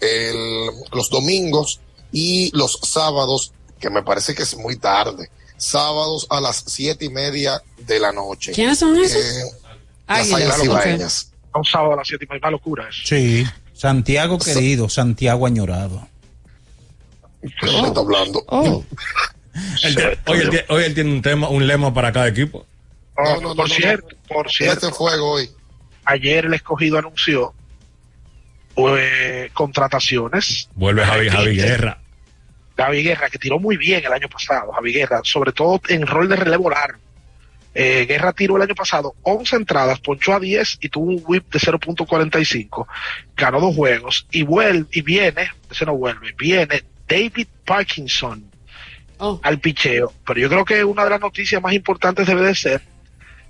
[0.00, 1.80] el- los domingos
[2.12, 5.30] y los sábados, que me parece que es muy tarde.
[5.56, 8.52] Sábados a las siete y media de la noche.
[8.52, 9.22] ¿Quiénes son esos?
[9.24, 9.42] Eh,
[10.08, 10.64] las Águilas.
[10.64, 11.32] Ibaeñas.
[11.54, 13.00] Un sábado a las 7 y media, una locura eso.
[13.04, 13.44] Sí.
[13.72, 16.06] Santiago querido, Santiago añorado.
[17.42, 18.44] ¿De lo que está hablando?
[18.48, 18.84] Oh.
[19.80, 22.64] Tiene- hoy, él, tiene- hoy él tiene un tema, un lema para cada equipo.
[23.16, 25.50] Oh, no, no, por no, cierto, por Este cierto, fuego hoy.
[26.04, 27.52] ayer el escogido anunció
[28.76, 30.68] eh, contrataciones.
[30.76, 32.00] Vuelve Javi, Javi Guerra.
[32.78, 36.28] Javi Guerra, que tiró muy bien el año pasado, Javi Guerra, sobre todo en rol
[36.28, 37.00] de relevo largo.
[37.74, 41.52] Eh, Guerra tiró el año pasado 11 entradas, ponchó a 10 y tuvo un whip
[41.52, 42.86] de 0.45.
[43.36, 48.48] Ganó dos juegos y vuelve, y viene, ese no vuelve, viene David Parkinson
[49.20, 49.40] Oh.
[49.42, 50.12] al picheo.
[50.24, 52.82] Pero yo creo que una de las noticias más importantes debe de ser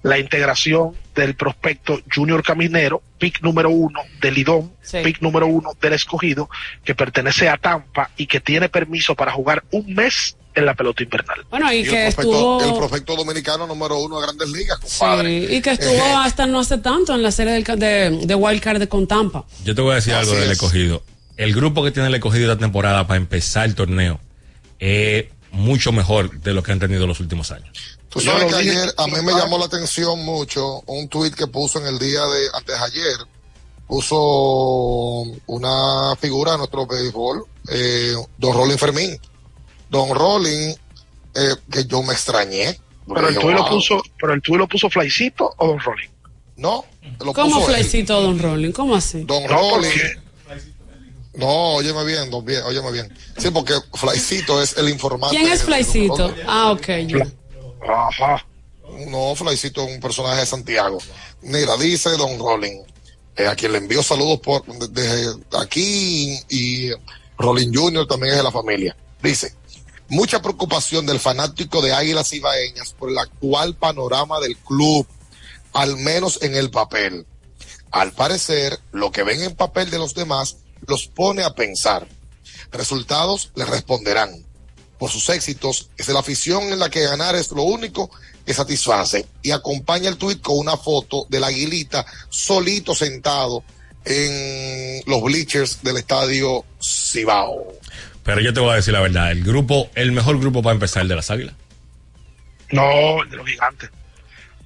[0.03, 4.99] la integración del prospecto Junior Caminero, pick número uno del Lidón, Sí.
[5.03, 6.49] pick número uno del escogido,
[6.85, 11.03] que pertenece a Tampa y que tiene permiso para jugar un mes en la pelota
[11.03, 11.45] invernal.
[11.51, 12.79] Bueno, y, Y que el, prospecto, el estuvo...
[12.79, 15.55] prospecto dominicano número uno de grandes ligas, Sí, compadre.
[15.57, 18.61] y que estuvo Eh, hasta no hace tanto en la serie del de, de Wild
[18.61, 19.45] Card de con Tampa.
[19.65, 20.53] Yo te voy a decir Así algo del es.
[20.53, 21.03] escogido.
[21.37, 24.19] El grupo que tiene el escogido esta temporada para empezar el torneo
[24.81, 27.99] es mucho mejor de lo que han tenido los últimos años.
[28.09, 31.79] Tú sabes que ayer a mí me llamó la atención mucho un tuit que puso
[31.81, 33.17] en el día de antes de ayer.
[33.87, 34.17] Puso
[35.47, 39.19] una figura de nuestro béisbol, eh, Don Rolling Fermín.
[39.91, 40.75] Don Rolling,
[41.35, 42.79] eh, que yo me extrañé.
[43.07, 46.09] Pero el tuyo lo puso, pero el lo puso Flycito o Don Rolling.
[46.57, 46.85] No,
[47.25, 47.77] lo ¿Cómo puso él.
[47.77, 48.73] Flecito Don Rolling?
[48.73, 49.23] ¿Cómo así?
[49.23, 49.89] Don No, Rolling.
[49.91, 50.28] porque-
[51.39, 53.17] No, óyeme bien, don bien, óyeme bien.
[53.39, 55.37] Sí, porque Flycito es el informante.
[55.37, 55.63] ¿Quién es?
[56.29, 56.43] Rolling.
[56.47, 56.89] Ah, ok.
[57.89, 58.45] Ajá.
[59.09, 60.99] No, Flycito es un personaje de Santiago.
[61.43, 62.83] Mira, dice Don Rolling,
[63.37, 66.91] eh, a quien le envío saludos por de- desde aquí y
[67.39, 68.07] Rolling Jr.
[68.09, 68.97] también es de la familia.
[69.23, 69.55] Dice,
[70.09, 75.07] mucha preocupación del fanático de Águilas Ibaeñas por el actual panorama del club,
[75.73, 77.25] al menos en el papel.
[77.93, 80.57] Al parecer, lo que ven en papel de los demás
[80.87, 82.07] los pone a pensar.
[82.73, 84.45] Resultados les responderán.
[84.99, 88.11] Por sus éxitos, es la afición en la que ganar es lo único
[88.45, 89.27] que satisface.
[89.43, 93.63] Y acompaña el tuit con una foto del aguilita solito sentado
[94.05, 97.75] en los bleachers del estadio Cibao.
[98.25, 101.03] Pero yo te voy a decir la verdad, el grupo, el mejor grupo para empezar
[101.03, 101.55] el de las águilas.
[102.71, 103.91] No, el de los gigantes.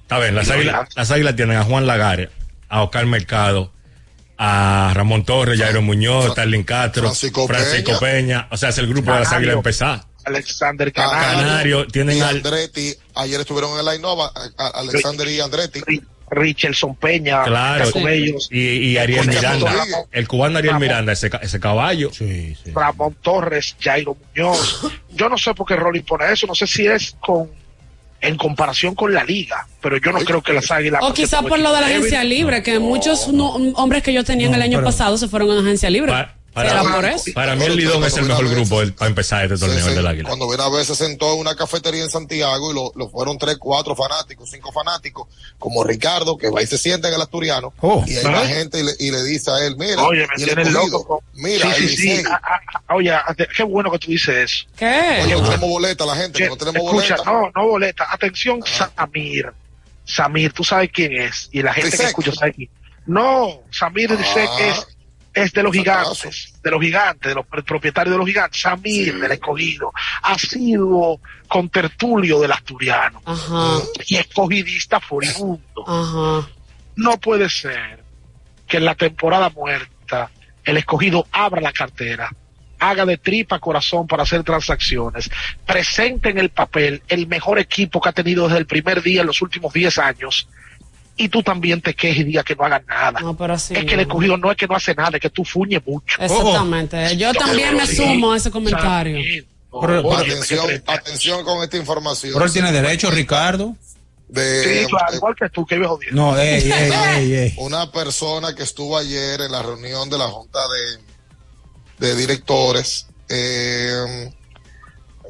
[0.01, 2.29] Está bien, las águilas, las águilas tienen a Juan Lagares,
[2.69, 3.72] a Oscar Mercado,
[4.45, 8.11] a Ramón Torres, Jairo Muñoz, Starling Castro, Francisco Francisco, Peña.
[8.11, 8.47] Peña.
[8.51, 10.03] O sea, es el grupo de las águilas empezar.
[10.25, 12.37] Alexander Canario, Canario, tienen y al.
[12.37, 15.79] Andretti, ayer estuvieron en la Innova, Alexander y Andretti.
[15.81, 19.71] Ri- Richardson Peña, Claro, ellos, y, y Ariel Miranda.
[20.11, 20.87] El cubano Ariel Ramón.
[20.87, 22.09] Miranda, ese, ca- ese caballo.
[22.11, 22.71] Sí, sí.
[22.73, 24.81] Ramón Torres, Jairo Muñoz.
[25.11, 27.51] Yo no sé por qué Rolling pone eso, no sé si es con
[28.23, 31.01] en comparación con la liga, pero yo no creo que las águilas.
[31.03, 34.13] O porque quizá como por lo de la agencia libre, que muchos no- hombres que
[34.13, 36.11] yo tenía en el año pasado se fueron a agencia libre.
[36.11, 37.31] Pa- para, ¿Será mí- por eso?
[37.33, 39.89] para mí el Lidón es el mejor grupo el- para empezar este Sí, torneo sí.
[39.89, 40.29] el del águila.
[40.29, 43.37] Cuando viene a ver se sentó en una cafetería en Santiago y lo, lo fueron
[43.37, 45.27] tres, cuatro fanáticos, cinco fanáticos,
[45.57, 48.03] como Ricardo, que va y se sienta en el asturiano, Oh.
[48.07, 50.67] y hay la gente y le, y le dice a él, mira, Oye, me tienes
[50.67, 51.07] escogido, loco.
[51.07, 52.23] con- mira, sí, sí, sí.
[52.29, 53.11] Ah, ah, ah, Oye,
[53.55, 54.65] qué bueno que tú dices eso.
[54.77, 55.21] ¿Qué?
[55.23, 57.31] Oye, no tenemos boleta, la gente, que no tenemos Escucha, boleta.
[57.31, 58.07] no, no boleta.
[58.11, 59.51] Atención, Samir.
[60.05, 61.49] Samir, tú sabes quién es.
[61.51, 62.69] Y la gente que escucha sabe quién.
[63.05, 64.59] No, Samir Rizek Ah.
[64.61, 64.87] es,
[65.33, 68.61] es de los gigantes, de los gigantes, de los pr- propietarios de los gigantes.
[68.61, 69.19] Samir, Sí.
[69.19, 69.91] del escogido,
[70.21, 75.83] ha sido contertulio del asturiano Ajá, y escogidista furibundo.
[75.87, 76.49] ajá.
[76.95, 78.03] No puede ser
[78.67, 80.29] que en la temporada muerta
[80.63, 82.31] el escogido abra la cartera,
[82.79, 85.29] haga de tripa corazón para hacer transacciones,
[85.65, 89.27] presente en el papel el mejor equipo que ha tenido desde el primer día en
[89.27, 90.47] los últimos 10 años,
[91.15, 93.19] y tú también te quejes y digas que no hagan nada.
[93.19, 94.01] No, pero así es que el no.
[94.01, 96.21] escogido no es que no hace nada, es que tú fuñes mucho.
[96.21, 97.15] Exactamente.
[97.17, 99.17] Yo también me sumo a ese comentario.
[100.17, 102.33] atención, atención con esta información.
[102.33, 103.75] Pero él tiene derecho, Ricardo.
[104.27, 105.99] De, Sí, claro, igual que tú, que viejo.
[106.11, 107.53] No, ey, ey, ey, ey.
[107.57, 110.59] Una persona que estuvo ayer en la reunión de la Junta
[111.99, 114.31] de, de Directores, eh,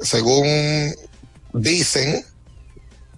[0.01, 0.95] según
[1.51, 2.25] dicen,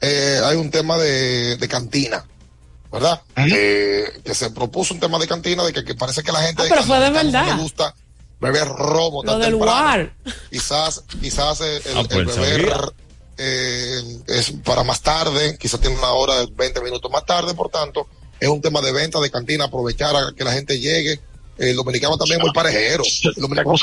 [0.02, 2.26] eh, hay un tema de, de cantina,
[2.96, 3.22] ¿verdad?
[3.38, 6.64] Eh, que se propuso un tema de cantina de que, que parece que la gente
[6.64, 7.46] Ah, pero fue de no verdad.
[7.56, 7.94] le gusta
[8.40, 9.72] beber romo Lo tan del temprano.
[9.88, 10.14] war.
[10.50, 12.94] Quizás, quizás el, Ah, el pues, beber
[13.38, 18.08] eh, es para más tarde, quizás tiene una hora, 20 minutos más tarde, por tanto,
[18.40, 21.20] es un tema de venta de cantina, aprovechar a que la gente llegue.
[21.57, 23.03] El dominicano también es muy parejero.
[23.23, 23.76] El dominicano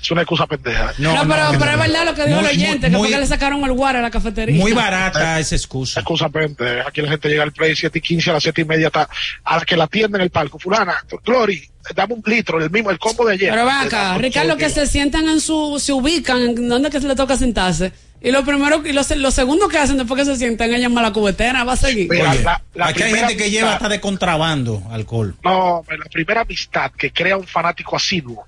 [0.00, 0.92] es una excusa pendeja.
[0.98, 3.26] No, pero, pero es verdad lo que dijo el oyente, muy- que fue que le
[3.26, 4.60] sacaron el guar a la cafetería.
[4.60, 6.00] Muy barata esa excusa.
[6.00, 6.84] Excusa pendeja.
[6.88, 9.08] Aquí la gente llega al play 7 y 15 a las 7 y media está
[9.44, 10.58] a la que la atienden en el palco.
[10.58, 13.50] Fulana, Glory, dame un litro, el mismo, el combo de ayer.
[13.50, 17.08] Pero ven acá, Ricardo, que se sientan en su, se ubican en donde que se
[17.08, 17.92] le toca sentarse.
[18.22, 21.08] Y lo primero, y lo, lo segundo que hacen después que se sientan llamar a
[21.08, 22.10] la cubetera, va a seguir.
[22.10, 25.34] Oye, la- la aquí hay gente que lleva hasta de contrabando alcohol.
[25.42, 28.44] No, la primera amistad que crea un fanático asiduo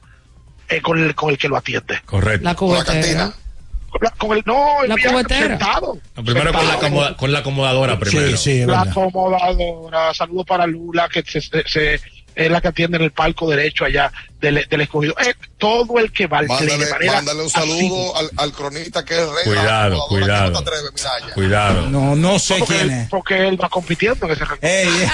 [0.69, 2.01] es con el, con el que lo atiende.
[2.05, 2.45] Correcto.
[2.45, 3.33] La cubetera.
[3.89, 5.47] Con, la- con el, no, el La cubetera.
[5.49, 5.99] sentado.
[6.17, 6.87] No, primero con la, Sentado.
[6.87, 8.29] acomoda- con la acomodadora primero.
[8.31, 8.91] Sí, sí, es la verdad.
[8.91, 12.01] acomodadora, saludo para Lula, que se, se- se-
[12.35, 14.11] es la que atiende en el palco derecho allá
[14.41, 15.15] del, del escogido.
[15.21, 19.15] Eh, todo el que va al Mándale, manera mándale un saludo al, al cronista que
[19.15, 19.45] es rey.
[19.45, 20.51] Cuidado, la cuidado.
[20.51, 20.73] no mira.
[21.35, 21.89] Cuidado.
[21.89, 23.09] No, no sé porque, quién él, es.
[23.09, 24.67] porque él va compitiendo en ese ranking.
[24.67, 25.09] Ey, ey,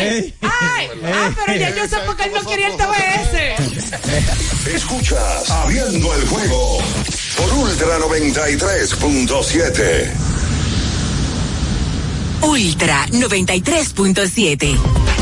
[0.00, 0.34] ey.
[0.40, 4.72] Ay, ah, pero ya yo sé por qué él no quería el TBS.
[4.74, 6.78] Escuchas Abriendo el juego
[7.36, 10.10] por Ultra 93.7.
[12.42, 15.21] Ultra 93.7.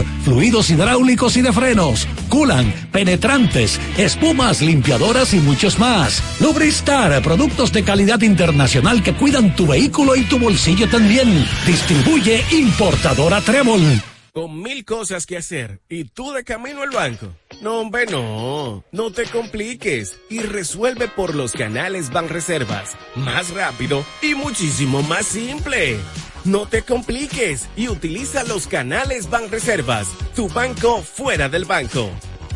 [0.23, 6.23] fluidos hidráulicos y de frenos, culan, penetrantes, espumas, limpiadoras y muchos más.
[6.39, 11.45] Lubristar, productos de calidad internacional que cuidan tu vehículo y tu bolsillo también.
[11.65, 14.01] Distribuye importadora Trébol.
[14.33, 17.33] Con mil cosas que hacer y tú de camino al banco.
[17.61, 18.85] No, hombre, no.
[18.93, 22.95] No te compliques y resuelve por los canales Banreservas.
[23.15, 25.99] Más rápido y muchísimo más simple.
[26.43, 30.07] No te compliques y utiliza los canales Banreservas.
[30.35, 32.09] Tu banco fuera del banco.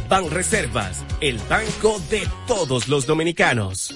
[0.10, 3.94] Banreservas, el banco de todos los dominicanos.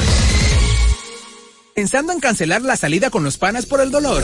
[1.74, 4.24] Pensando en cancelar la salida con los panas por el dolor.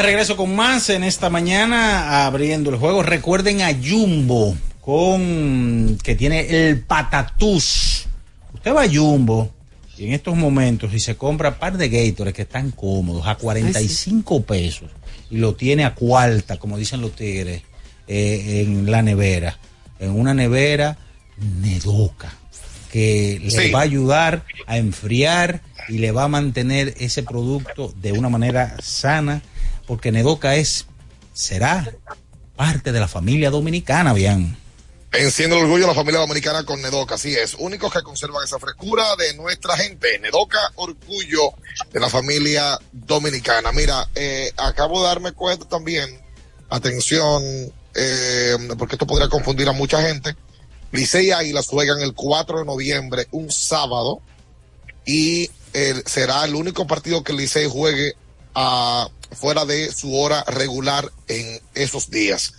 [0.00, 3.02] De regreso con más en esta mañana abriendo el juego.
[3.02, 8.06] Recuerden a Jumbo con que tiene el patatús.
[8.54, 9.50] Usted va a Jumbo
[9.98, 14.42] y en estos momentos y se compra par de Gators que están cómodos a 45
[14.44, 14.90] pesos
[15.30, 17.60] y lo tiene a cuarta, como dicen los tigres,
[18.08, 19.58] eh, en la nevera,
[19.98, 20.96] en una nevera
[21.60, 22.32] Nedoca
[22.90, 23.70] que le Sí.
[23.70, 28.76] va a ayudar a enfriar y le va a mantener ese producto de una manera
[28.82, 29.42] sana,
[29.90, 30.86] porque Nedoca es,
[31.34, 31.92] será
[32.54, 34.56] parte de la familia dominicana, bien.
[35.10, 37.56] Enciende el orgullo de la familia dominicana con Nedoca, así es.
[37.58, 40.16] Únicos que conservan esa frescura de nuestra gente.
[40.20, 41.54] Nedoca, orgullo
[41.92, 43.72] de la familia dominicana.
[43.72, 46.20] Mira, eh, acabo de darme cuenta también,
[46.68, 47.42] atención,
[47.92, 50.36] eh, porque esto podría confundir a mucha gente.
[50.92, 54.22] Licey y Águilas juegan el 4 de noviembre, un sábado,
[55.04, 58.14] y eh, será el único partido que Licey juegue
[58.54, 62.52] a, fuera de su hora regular en esos días.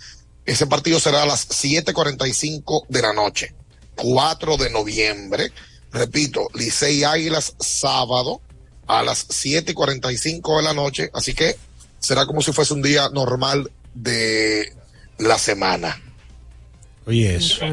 [0.44, 3.54] Ese partido será a las 7:45 de la noche,
[3.96, 5.52] 4 de noviembre.
[5.92, 8.40] Repito, Licey Águilas sábado
[8.86, 11.56] a las 7:45 de la noche, así que
[11.98, 14.74] será como si fuese un día normal de
[15.18, 16.00] la semana.
[17.06, 17.64] Oye, eso.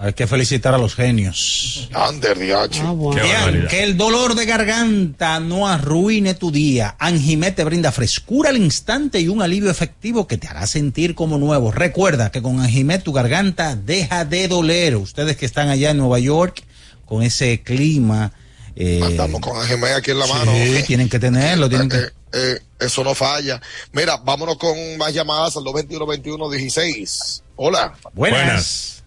[0.00, 1.88] Hay que felicitar a los genios.
[1.92, 2.82] Ander, diache.
[2.84, 6.94] Bien, que el dolor de garganta no arruine tu día.
[7.00, 11.36] Anjimet te brinda frescura al instante y un alivio efectivo que te hará sentir como
[11.36, 11.72] nuevo.
[11.72, 14.94] Recuerda que con Anjimet tu garganta deja de doler.
[14.96, 16.62] Ustedes que están allá en Nueva York
[17.04, 18.32] con ese clima.
[18.76, 20.52] eh, Andamos con Anjimé aquí en la mano.
[20.52, 21.68] sí, tienen que tenerlo.
[21.68, 21.96] Tienen que...
[21.96, 23.60] Eh, eh, eso no falla.
[23.90, 27.42] Mira, vámonos con más llamadas al 221-21-16.
[27.56, 27.94] Hola.
[28.12, 28.97] Buenas.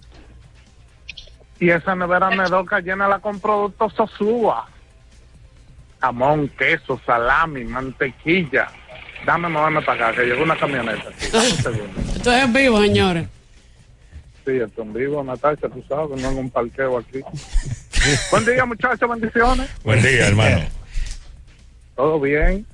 [1.61, 4.67] Y esa nevera Nedoca llénala con productos Sosúa.
[6.01, 8.67] Jamón, queso, salami, mantequilla.
[9.27, 11.07] Dame, moverme para acá, que llegó una camioneta.
[11.07, 11.25] aquí.
[12.15, 13.27] Esto es en vivo, señores.
[14.43, 17.21] Sí, esto en vivo, Natacha, tú sabes, no en un parqueo aquí.
[18.31, 19.69] Buen día, muchachos, bendiciones.
[19.83, 20.65] Buen día, hermano.
[21.95, 22.65] Todo bien.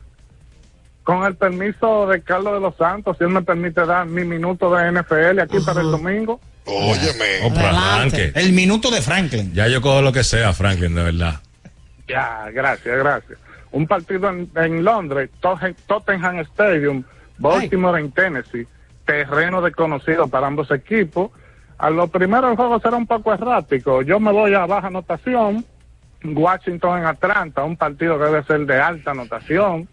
[1.03, 4.73] Con el permiso de Carlos de los Santos, si él me permite dar mi minuto
[4.73, 6.39] de NFL aquí para el domingo.
[6.67, 7.39] Óyeme.
[7.43, 8.39] Oh.
[8.39, 9.53] El minuto de Franklin.
[9.53, 11.35] Ya yo cojo lo que sea, Franklin, de verdad.
[12.07, 13.39] Ya, gracias, gracias.
[13.71, 17.03] Un partido en, en Londres, Totten- Tottenham Stadium,
[17.37, 18.67] Baltimore en Tennessee,
[19.05, 21.31] terreno desconocido para ambos equipos.
[21.77, 24.01] A lo primero el juego será un poco errático.
[24.01, 25.65] Yo me voy a baja anotación.
[26.23, 29.87] Washington en Atlanta, un partido que debe ser de alta anotación.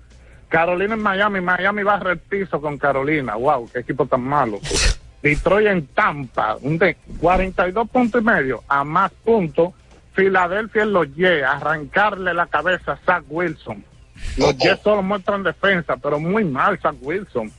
[0.49, 3.35] Carolina en Miami, Miami va a piso con Carolina.
[3.35, 4.59] Wow, qué equipo tan malo.
[5.25, 9.73] Detroit en Tampa, un de 42 puntos y medio a más puntos.
[10.13, 13.83] Filadelfia en los Jets, arrancarle la cabeza a Zach Wilson.
[14.37, 17.51] Los Jets solo muestran defensa, pero muy mal Zach Wilson.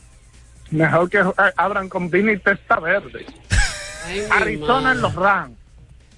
[0.69, 1.23] Mejor que
[1.57, 3.25] abran con Vini Testa Verde.
[4.29, 5.57] Arizona en los Rams.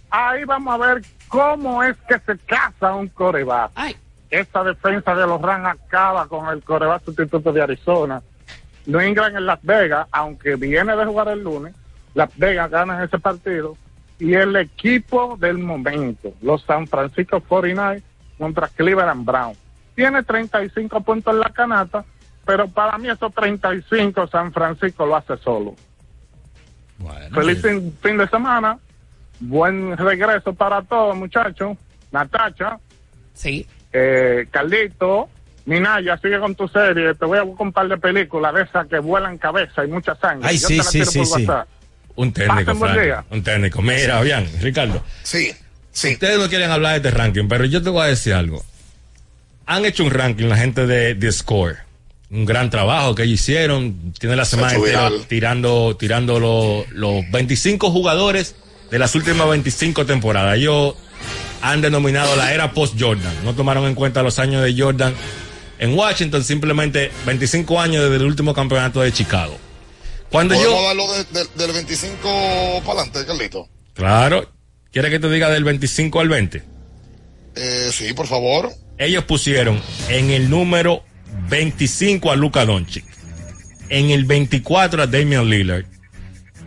[0.10, 3.72] Ahí vamos a ver cómo es que se casa un coreback.
[4.30, 8.22] Esta defensa de los Rams acaba con el coreback sustituto de Arizona.
[8.88, 11.76] New England en Las Vegas, aunque viene de jugar el lunes,
[12.16, 13.78] Las Vegas gana ese partido.
[14.20, 18.02] y el equipo del momento, los San Francisco 49
[18.40, 19.54] contra Cleveland Brown.
[19.94, 22.04] Tiene 35 puntos en la canasta,
[22.44, 25.76] pero para mí esos 35 San Francisco lo hace solo.
[27.32, 28.80] Feliz fin, fin de semana,
[29.40, 31.78] buen regreso para todos muchachos.
[32.12, 32.80] Natacha,
[33.34, 33.68] Sí.
[33.94, 35.30] eh, Carlito,
[35.68, 37.14] Minaya, sigue con tu serie.
[37.14, 40.16] Te voy a buscar un par de películas de esas que vuelan cabeza y mucha
[40.16, 40.48] sangre.
[40.48, 41.46] Ay, Yo sí, te la sí, sí, por sí.
[41.46, 41.68] WhatsApp.
[42.16, 43.26] Un técnico, Frank.
[43.30, 43.82] Un técnico.
[43.82, 45.04] Mira, bien, Ricardo.
[45.24, 45.52] Sí,
[45.92, 46.14] sí.
[46.14, 48.64] Ustedes no quieren hablar de este ranking, pero yo te voy a decir algo.
[49.66, 51.80] Han hecho un ranking la gente de, de Score.
[52.32, 54.14] Un gran trabajo que ellos hicieron.
[54.18, 58.56] Tiene la semana entera tirando, tirando los, los 25 jugadores
[58.90, 60.56] de las últimas 25 temporadas.
[60.56, 60.96] Ellos
[61.62, 63.44] han denominado la era post-Jordan.
[63.44, 65.14] No tomaron en cuenta los años de Jordan
[65.80, 69.58] en Washington, simplemente 25 años desde el último campeonato de Chicago.
[70.32, 70.84] Cuando ¿Podemos yo...
[70.88, 73.70] darlo de- de- del 25 para adelante, Carlito?
[73.94, 74.52] Claro.
[74.92, 76.64] ¿Quiere que te diga del 25 al 20?
[77.56, 78.72] Eh, sí, por favor.
[78.98, 81.04] Ellos pusieron en el número
[81.50, 83.06] 25 a Luka Doncic,
[83.90, 85.86] en el 24 a Damian Lillard,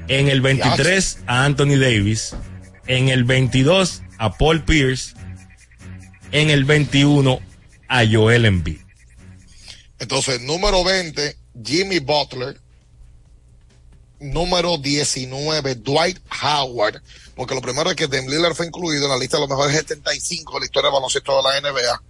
[0.08, 2.34] en el 23 a Anthony Davis,
[2.86, 5.14] en el 22 a Paul Pierce,
[6.32, 7.40] en el 21
[7.88, 8.78] a Joel Embiid.
[10.00, 12.58] Entonces, número 20, Jimmy Butler.
[14.18, 17.00] Número 19, Dwight Howard.
[17.34, 19.76] Porque lo primero es que Dame Lillard fue incluido en la lista de los mejores
[19.76, 22.02] 75 de la historia de baloncesto de la NBA.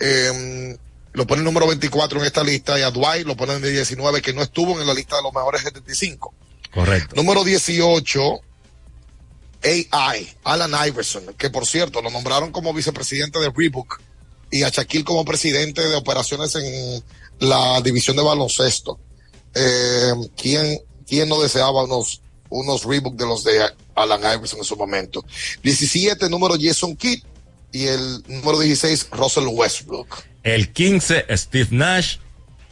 [0.00, 0.76] Eh,
[1.12, 4.32] lo pone número 24 en esta lista y a Dwight lo ponen de 19 que
[4.32, 6.34] no estuvo en la lista de los mejores 75.
[6.72, 7.16] Correcto.
[7.16, 8.40] Número 18,
[9.90, 14.00] AI, Alan Iverson, que por cierto lo nombraron como vicepresidente de Reebok
[14.52, 17.02] y a Shaquille como presidente de operaciones en
[17.40, 19.00] la división de baloncesto.
[19.54, 22.20] Eh, ¿quién, ¿Quién no deseaba unos,
[22.50, 23.60] unos Reebok de los de
[23.94, 25.24] Alan Iverson en su momento?
[25.62, 27.22] 17, número Jason Kidd
[27.72, 30.22] y el número 16, Russell Westbrook.
[30.42, 32.18] El 15 Steve Nash,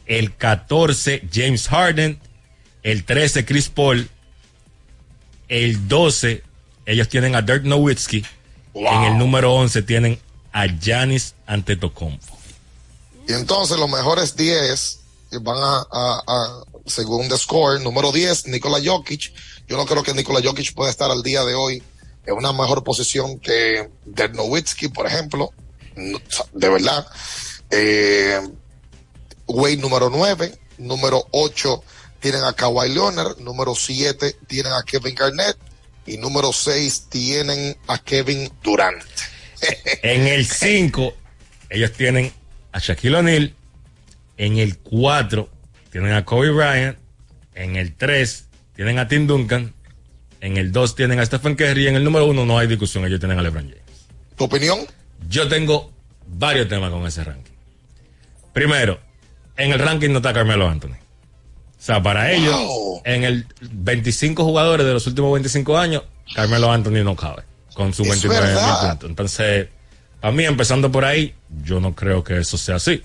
[0.04, 2.20] el 14 James Harden,
[2.82, 4.08] el 13 Chris Paul,
[5.48, 6.42] el 12
[6.84, 8.22] ellos tienen a Dirk Nowitzki,
[8.74, 10.18] en el número 11 tienen
[10.52, 12.38] a Giannis Antetokounmpo.
[13.28, 15.00] Y entonces los mejores 10
[15.30, 19.32] que van a, según The Score, número 10, Nikola Jokic.
[19.68, 21.82] Yo no creo que Nikola Jokic pueda estar al día de hoy
[22.26, 25.52] en una mejor posición que Dirk Nowitzki, por ejemplo.
[26.52, 27.06] De verdad.
[27.70, 28.40] Eh,
[29.78, 31.84] número 9, número 8
[32.20, 35.56] tienen a Kawhi Leonard, número 7 tienen a Kevin Garnett
[36.06, 39.02] y número 6 tienen a Kevin Durant.
[40.02, 41.14] En el 5
[41.70, 42.32] ellos tienen
[42.72, 43.54] a Shaquille O'Neal,
[44.36, 45.48] en el 4
[45.90, 46.98] tienen a Kobe Bryant,
[47.54, 49.72] en el 3 tienen a Tim Duncan,
[50.40, 53.04] en el 2 tienen a Stephen Curry y en el número 1 no hay discusión,
[53.04, 54.08] ellos tienen a LeBron James.
[54.36, 54.78] ¿Tu opinión?
[55.28, 55.92] Yo tengo
[56.26, 57.52] varios temas con ese ranking.
[58.52, 58.98] Primero,
[59.56, 60.96] en el ranking no está Carmelo Anthony.
[60.96, 62.56] O sea, para ellos,
[63.04, 66.02] en el 25 jugadores de los últimos 25 años,
[66.34, 67.49] Carmelo Anthony no cabe
[67.80, 69.08] con sus Es 29 mil puntos.
[69.10, 69.68] Entonces,
[70.20, 73.02] a mí, empezando por ahí, yo no creo que eso sea así.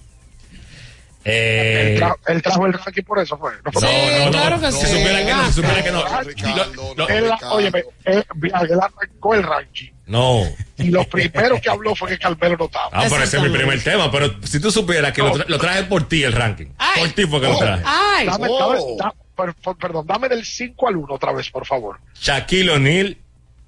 [1.27, 3.53] Eh, Él, tra- él trajo el ranking por eso, fue.
[3.63, 4.87] No, fue no, por- no, no, claro que si sí.
[4.97, 6.03] supiera que no, si supiera que no.
[6.23, 10.43] Ricardo, Lo- él, óyeme, él, él arrancó el ranking No.
[10.77, 12.89] y lo primero que habló fue que Carmelo no estaba.
[12.91, 14.11] Ah, pero ese es mi primer tema.
[14.11, 16.67] Pero si tú supieras que lo, tra- lo traje por ti el ranking.
[16.99, 17.83] Por ti fue que lo traje.
[17.85, 18.27] Ay.
[18.27, 18.59] Dame, Oh.
[18.73, 21.97] dame- da- per- per- perdón, dame del 5 al 1 otra vez, por favor.
[22.21, 23.17] Shaquille O'Neal,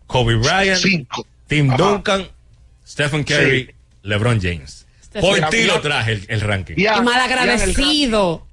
[0.08, 0.82] Kobe Bryant,
[1.48, 1.78] Tim Ajá.
[1.78, 2.28] Duncan,
[2.86, 3.72] Stephen Curry, Sí.
[4.04, 4.86] LeBron James.
[5.04, 6.76] Stephen Por ti lo traje el, el ranking.
[6.76, 8.48] Diana- Y malagradecido.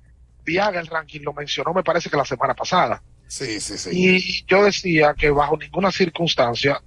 [0.44, 3.02] Diana el ranking lo mencionó, me parece que la semana pasada.
[3.26, 3.90] Sí, sí, sí.
[3.92, 6.80] Y yo decía que bajo ninguna circunstancia,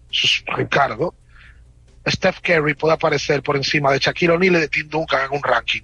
[0.56, 1.15] Ricardo,
[2.07, 5.44] Steph Curry puede aparecer por encima de Shaquille O'Neal y de Tim Duncan en un
[5.44, 5.81] ranking.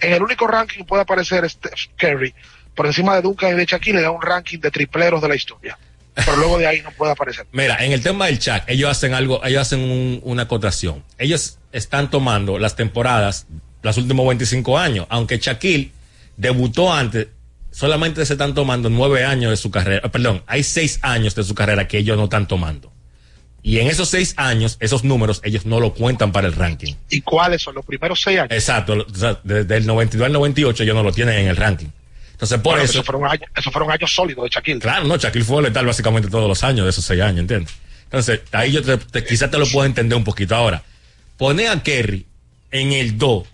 [0.00, 2.34] En el único ranking puede aparecer Steph Curry
[2.74, 5.78] por encima de Duncan y de Shaquille da un ranking de tripleros de la historia.
[6.14, 7.46] Pero luego de ahí no puede aparecer.
[7.52, 11.04] Mira, en el tema del chat, ellos hacen algo, ellos hacen un- una acotación.
[11.18, 13.46] Ellos están tomando las temporadas,
[13.82, 15.92] los últimos 25 años, aunque Shaquille
[16.36, 17.28] debutó antes,
[17.70, 21.44] solamente se están tomando nueve años de su carrera, eh, perdón, hay seis años de
[21.44, 22.92] su carrera que ellos no están tomando.
[23.62, 26.94] Y en esos seis años, esos números, ellos no lo cuentan para el ranking.
[27.10, 28.52] ¿Y cuáles son los primeros seis años?
[28.52, 29.04] Exacto,
[29.44, 31.88] desde el 92 al 98 ellos no lo tienen en el ranking.
[32.40, 32.92] Entonces, por Bueno, eso...
[32.92, 34.78] Esos fueron, años, esos fueron años sólidos de Shaquille.
[34.80, 37.74] Claro, no, Shaquille fue letal básicamente todos los años de esos seis años, ¿entiendes?
[38.04, 40.56] Entonces, ahí yo te, te- quizás te lo puedo entender un poquito.
[40.56, 40.82] Ahora,
[41.36, 42.24] poner a Kerry
[42.70, 43.46] en el 2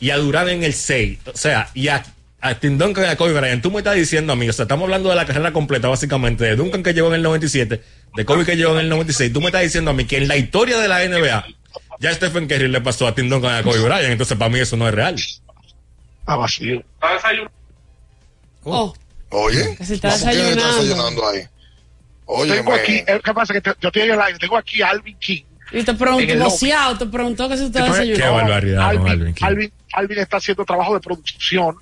[0.00, 2.04] y a Durán en el 6, o sea, y a,
[2.40, 4.64] a Tim Duncan y a Kobe Bryant, tú me estás diciendo a mí, o sea,
[4.64, 7.82] estamos hablando de la carrera completa, básicamente, de Duncan que llegó en el 97,
[8.16, 10.28] de Kobe que llegó en el 96, tú me estás diciendo a mí que en
[10.28, 11.46] la historia de la NBA,
[12.00, 14.58] ya Stephen Curry le pasó a Tim Duncan y a Kobe Bryant, entonces para mí
[14.58, 15.16] eso no es real.
[16.26, 16.82] Ah, vacío.
[18.64, 18.94] Oh,
[19.30, 20.82] Oye, que se está ¿cómo que está desayunando.
[20.82, 21.40] desayunando ahí?
[22.26, 23.52] Oye, tengo aquí, eh, ¿qué pasa?
[23.52, 25.42] Que te- yo estoy en el aire, tengo aquí a Alvin King.
[25.72, 28.36] Y te preguntó, voceado, te preguntó que si usted Entonces, desayunó.
[28.36, 29.44] barbaridad Alvin, Alvin King.
[29.44, 31.76] Alvin, Alvin está haciendo trabajo de producción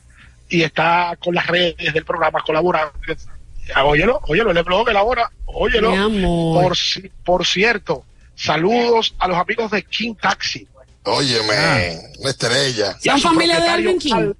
[0.49, 2.93] y está con las redes del programa colaborando.
[3.85, 5.91] Óyelo, óyelo, el blog de la hora, óyelo.
[5.93, 6.63] Mi amor.
[6.65, 6.77] Por,
[7.25, 8.05] por cierto,
[8.35, 10.67] saludos a los amigos de King Taxi.
[11.05, 11.99] Óyeme, Ah.
[12.19, 12.97] una estrella.
[13.01, 14.15] ¿Son familia de Alvin King?
[14.15, 14.37] Al-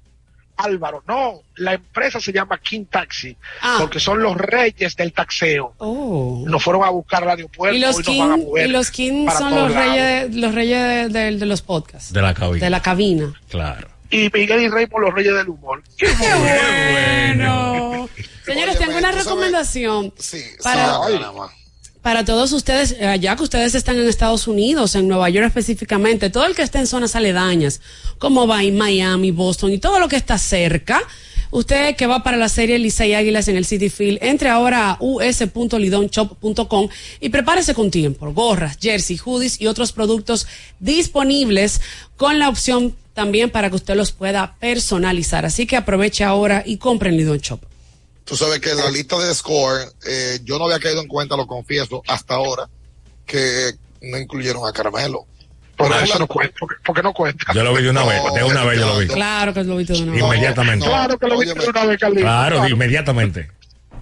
[0.57, 3.77] Álvaro, no, la empresa se llama King Taxi, Ah.
[3.79, 5.73] porque son los reyes del taxeo.
[5.77, 6.43] Oh.
[6.47, 8.69] Nos fueron a buscar al aeropuerto Y los hoy nos van a King, mover y
[8.71, 12.13] los King son los reyes, de, los reyes de, de- de los podcasts.
[12.13, 12.63] De la cabina.
[12.65, 13.33] De la cabina.
[13.49, 13.87] Claro.
[14.11, 15.81] Y Miguel y Raymond, los reyes del humor.
[15.97, 18.09] ¡Qué bueno!
[18.45, 20.13] Señores, tengo una recomendación
[20.63, 21.51] para, Ay, nada más.
[21.51, 21.62] para
[22.25, 26.45] todos ustedes, eh, allá que ustedes están en Estados Unidos, en Nueva York específicamente, todo
[26.45, 27.81] el que esté en zonas aledañas,
[28.17, 31.01] como va en Miami, Boston y todo lo que está cerca.
[31.49, 34.97] Usted que va para la serie Licey Águilas en el City Field, entre ahora a
[34.99, 36.89] us.lidonshop.com
[37.19, 38.31] y prepárese con tiempo.
[38.33, 40.47] Gorras, jersey, hoodies y otros productos
[40.79, 41.79] disponibles
[42.17, 45.45] con la opción también para que usted los pueda personalizar.
[45.45, 47.59] Así que aproveche ahora y compre en Lidon Shop.
[48.25, 51.35] Tú sabes que en la lista de score, eh, yo no había caído en cuenta,
[51.35, 52.69] lo confieso, hasta ahora,
[53.25, 53.71] que
[54.01, 55.25] no incluyeron a Carmelo.
[55.75, 57.51] Por Pero eso no cuenta, porque, porque no cuenta.
[57.53, 59.07] Yo lo vi de una vez, de una vez yo lo vi.
[59.07, 60.23] Claro que lo vi todo de una vez.
[60.23, 60.85] Inmediatamente.
[60.85, 62.21] Claro que lo viste de una vez, Carlito.
[62.21, 62.69] Claro, Claro.
[62.69, 63.51] inmediatamente.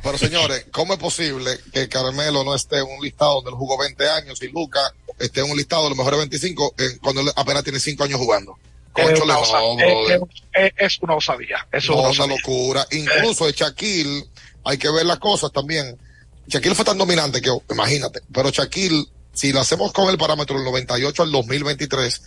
[0.03, 3.77] Pero señores, ¿cómo es posible que Carmelo no esté en un listado donde él jugó
[3.77, 4.79] 20 años y Luca
[5.19, 8.19] esté en un listado de los mejores 25 eh, cuando él apenas tiene 5 años
[8.19, 8.57] jugando?
[8.95, 10.19] Es Conchole, una, no, osa- brother.
[10.53, 11.67] es- es- es una osadía.
[11.71, 12.35] No, es una osadía.
[12.35, 12.87] locura.
[12.91, 14.25] Incluso el Shaquille,
[14.65, 15.97] hay que ver las cosas también.
[16.47, 20.65] Shaquille fue tan dominante que, imagínate, pero Shaquille, si lo hacemos con el parámetro del
[20.65, 22.21] 98 al 2023,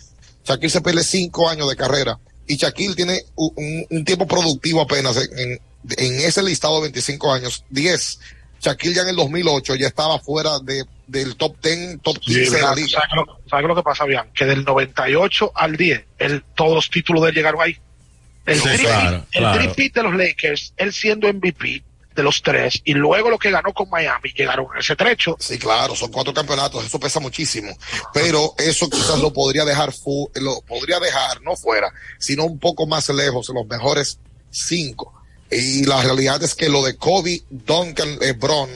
[0.45, 4.81] Shaquille se pierde cinco años de carrera y Shaquille tiene un, un- un tiempo productivo
[4.81, 5.61] apenas en, en-
[5.99, 8.19] en ese listado de 25 años, 10.
[8.65, 12.51] Shaquille ya en el 2008 ya estaba fuera de, del top 10, top 15 Sí,
[12.51, 13.03] de la ¿sabes, liga.
[13.15, 14.31] lo, sabes lo que pasa, Bian?
[14.32, 17.77] Que del 98 al 10, el, todos los títulos de él llegaron ahí.
[18.47, 19.59] El, Sí, three-peat- claro, el claro.
[19.61, 21.82] three-peat de los Lakers, él siendo MVP
[22.15, 25.36] de los tres, y luego lo que ganó con Miami, llegaron a ese trecho.
[25.41, 27.77] Sí, claro, son cuatro campeonatos, eso pesa muchísimo.
[28.12, 32.86] Pero eso quizás lo podría dejar fu lo podría dejar no fuera, sino un poco
[32.86, 34.20] más lejos, en los mejores
[34.51, 35.12] cinco.
[35.51, 38.71] Y la realidad es que lo de Kobe, Duncan, LeBron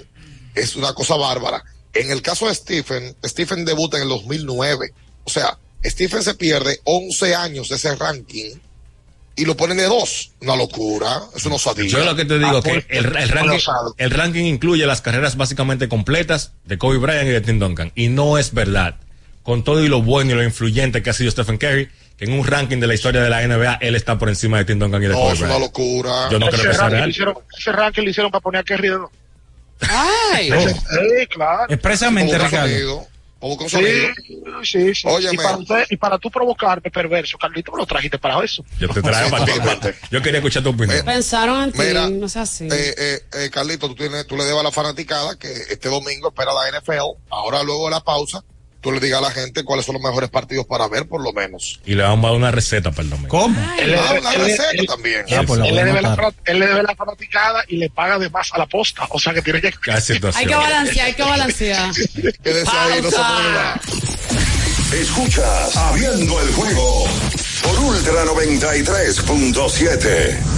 [0.54, 1.64] es una cosa bárbara.
[1.94, 4.92] En el caso de Stephen, Stephen debuta en el 2009.
[5.24, 8.54] O sea, Stephen se pierde 11 años de ese ranking
[9.36, 10.32] y lo ponen de dos.
[10.40, 11.88] Una locura, es una osadía.
[11.88, 13.58] Yo lo que te digo Ah, que el, el ranking,
[13.96, 17.92] el ranking incluye las carreras básicamente completas de Kobe Bryant y de Tim Duncan.
[17.94, 18.96] Y no es verdad.
[19.42, 21.88] Con todo y lo bueno y lo influyente que ha sido Stephen Curry,
[22.20, 24.78] en un ranking de la historia de la NBA, él está por encima de Tim
[24.78, 25.62] Duncan y de No, Kobe es una Bryant.
[25.64, 26.28] locura.
[26.30, 27.04] Yo no creo ese, que sea ranking real.
[27.06, 29.10] le hicieron, ese ranking le hicieron para poner a Kerry de dos.
[29.88, 30.50] ¡Ay!
[30.50, 31.72] Sí, claro.
[31.72, 32.66] Expresamente, Ricardo.
[32.68, 34.10] Sí, sonido.
[34.64, 35.02] sí, sí.
[35.06, 35.34] Óyeme.
[35.34, 38.64] Y para, usted- y para tú provocarme, perverso, Carlito, me lo trajiste para eso.
[38.80, 39.52] Yo te traigo para ti.
[40.10, 41.04] Yo quería escuchar tu opinión.
[41.04, 42.64] Pensaron en ti, Mira, no sea así.
[42.64, 46.30] Eh, eh, eh, Carlito, tú, tienes, tú le debes a la fanaticada que este domingo
[46.30, 47.16] espera la NFL.
[47.30, 48.42] Ahora, luego de la pausa,
[48.80, 51.32] tú le digas a la gente cuáles son los mejores partidos para ver, por lo
[51.32, 51.80] menos.
[51.84, 53.28] Y le vamos a dar una receta domingo.
[53.28, 53.58] ¿Cómo?
[53.78, 55.24] Él le debe- una él receta él- también.
[55.30, 58.30] Ah, pues él, le debe la, él le debe la fanaticada y le paga de
[58.30, 59.06] más a la posta.
[59.10, 59.68] O sea que tiene que.
[59.90, 61.90] Hay que balancear, hay que balancear.
[62.42, 63.80] Quédese ahí, no se mueva.
[64.92, 67.04] Escuchas Abriendo el juego
[67.62, 70.57] por Ultra 93.7.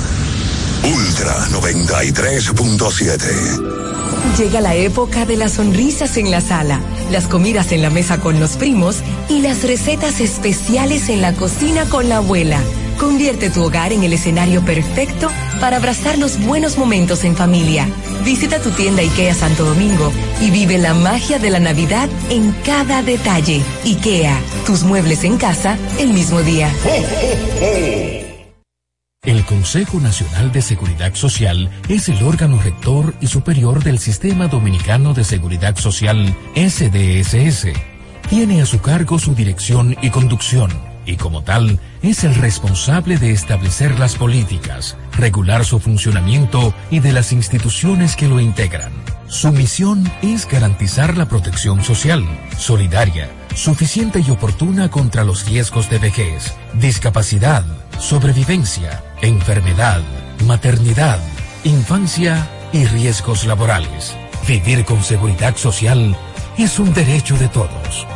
[0.82, 4.38] Ultra 93.7.
[4.38, 6.80] Llega la época de las sonrisas en la sala,
[7.10, 11.84] las comidas en la mesa con los primos y las recetas especiales en la cocina
[11.84, 12.60] con la abuela.
[12.98, 15.30] Convierte tu hogar en el escenario perfecto
[15.60, 17.86] para abrazar los buenos momentos en familia.
[18.24, 23.02] Visita tu tienda IKEA Santo Domingo y vive la magia de la Navidad en cada
[23.02, 23.60] detalle.
[23.84, 26.72] IKEA, tus muebles en casa el mismo día.
[29.22, 35.12] El Consejo Nacional de Seguridad Social es el órgano rector y superior del Sistema Dominicano
[35.12, 37.66] de Seguridad Social, SDSS.
[38.30, 40.70] Tiene a su cargo su dirección y conducción,
[41.04, 47.12] y como tal, es el responsable de establecer las políticas, regular su funcionamiento y de
[47.12, 48.90] las instituciones que lo integran.
[49.28, 52.24] Su misión es garantizar la protección social,
[52.56, 57.66] solidaria, suficiente y oportuna contra los riesgos de vejez, discapacidad,
[57.98, 60.00] sobrevivencia, enfermedad,
[60.46, 61.18] maternidad,
[61.64, 64.16] infancia y riesgos laborales.
[64.46, 66.16] Vivir con seguridad social
[66.56, 68.06] es un derecho de todos.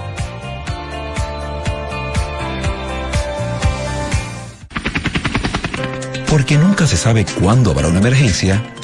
[6.28, 8.60] Porque nunca se sabe cuándo habrá una emergencia,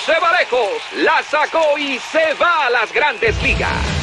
[0.06, 4.03] se va lejos, la sacó y se va a las grandes ligas.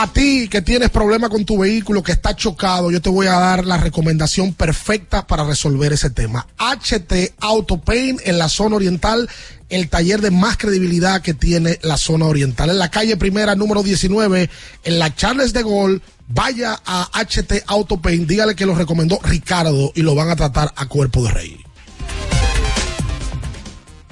[0.00, 3.32] A ti que tienes problema con tu vehículo, que está chocado, yo te voy a
[3.32, 6.46] dar la recomendación perfecta para resolver ese tema.
[6.56, 9.28] HT Auto Paint en la zona oriental,
[9.68, 12.70] el taller de más credibilidad que tiene la zona oriental.
[12.70, 14.48] En la calle primera, número 19,
[14.84, 19.90] en la Charles de Gol, vaya a HT Auto Paint, dígale que lo recomendó Ricardo
[19.96, 21.60] y lo van a tratar a cuerpo de rey.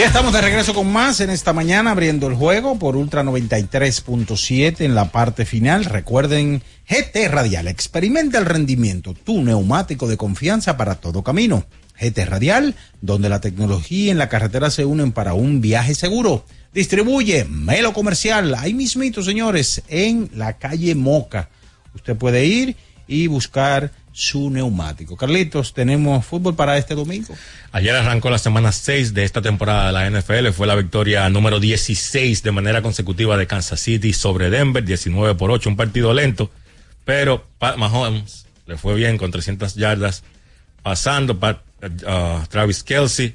[0.00, 4.80] Y estamos de regreso con más en esta mañana, abriendo el juego por Ultra 93.7
[4.80, 5.84] en la parte final.
[5.84, 11.66] Recuerden, GT Radial, experimenta el rendimiento, tu neumático de confianza para todo camino.
[12.00, 16.46] GT Radial, donde la tecnología y la carretera se unen para un viaje seguro.
[16.72, 21.50] Distribuye Melo Comercial, ahí mismito, señores, en la calle Moca.
[21.94, 22.74] Usted puede ir
[23.06, 25.16] y buscar su neumático.
[25.16, 27.34] Carlitos, ¿tenemos fútbol para este domingo?
[27.72, 30.48] Ayer arrancó la semana 6 de esta temporada de la NFL.
[30.48, 35.50] Fue la victoria número 16 de manera consecutiva de Kansas City sobre Denver, 19 por
[35.50, 36.50] 8, un partido lento.
[37.04, 40.22] Pero Pat Mahomes le fue bien con 300 yardas
[40.82, 41.38] pasando.
[41.38, 43.34] Pat, uh, Travis Kelsey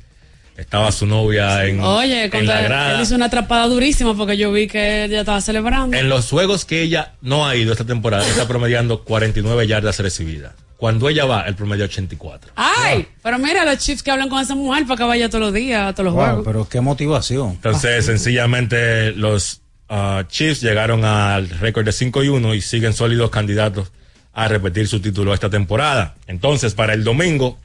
[0.57, 2.95] estaba su novia en, Oye, en la grada.
[2.95, 5.97] él hizo una atrapada durísima porque yo vi que ella estaba celebrando.
[5.97, 10.53] En los juegos que ella no ha ido esta temporada, está promediando 49 yardas recibidas.
[10.77, 12.52] Cuando ella va, el promedio es 84.
[12.56, 15.53] Ay, pero mira los chips que hablan con esa mujer para que vaya todos los
[15.53, 16.43] días, a todos los Wow, juegos.
[16.45, 17.52] pero qué motivación.
[17.52, 23.30] Entonces, sencillamente, los ah, Chiefs llegaron al récord de 5 y 1 y siguen sólidos
[23.30, 23.91] candidatos
[24.34, 26.15] a repetir su título esta temporada.
[26.27, 27.57] Entonces, para el domingo,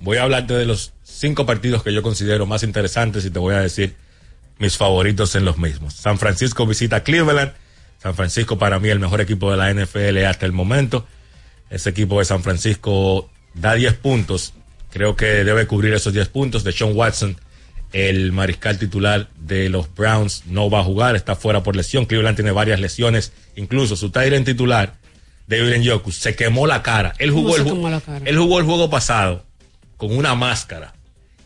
[0.00, 3.54] voy a hablarte de los cinco partidos que yo considero más interesantes y te voy
[3.54, 3.94] a decir
[4.58, 5.94] mis favoritos en los mismos.
[5.94, 7.52] San Francisco visita a Cleveland.
[8.02, 11.06] San Francisco para mí el mejor equipo de la NFL hasta el momento.
[11.74, 14.54] Ese equipo de San Francisco da 10 puntos.
[14.92, 16.62] Creo que debe cubrir esos 10 puntos.
[16.62, 17.36] De Sean Watson,
[17.92, 22.06] el mariscal titular de los Browns, no va a jugar, está fuera por lesión.
[22.06, 24.94] Cleveland tiene varias lesiones, incluso su Tyrant titular,
[25.48, 27.12] David Njoku, se quemó la cara.
[27.18, 28.24] Él ¿Cómo jugó, se el, quemó la cara?
[28.24, 29.44] él jugó el juego pasado
[29.96, 30.94] con una máscara.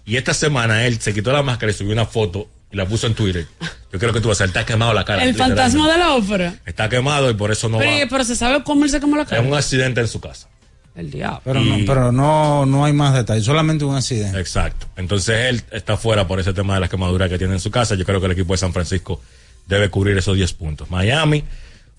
[0.05, 3.07] Y esta semana él se quitó la máscara y subió una foto y la puso
[3.07, 3.47] en Twitter.
[3.93, 5.25] Yo creo que tú vas a estar quemado la cara.
[5.25, 6.55] El fantasma de la ópera.
[6.67, 8.07] Está quemado y por eso no pero, va.
[8.11, 9.41] pero se sabe cómo él se quemó la Es cara.
[9.43, 10.49] un accidente en su casa.
[10.95, 11.41] El diablo.
[11.45, 14.39] Pero, Y- no, pero no, no hay más detalles, solamente un accidente.
[14.39, 14.87] Exacto.
[14.97, 17.95] Entonces él está fuera por ese tema de las quemaduras que tiene en su casa.
[17.95, 19.23] Yo creo que el equipo de San Francisco
[19.67, 20.91] debe cubrir esos 10 puntos.
[20.91, 21.45] Miami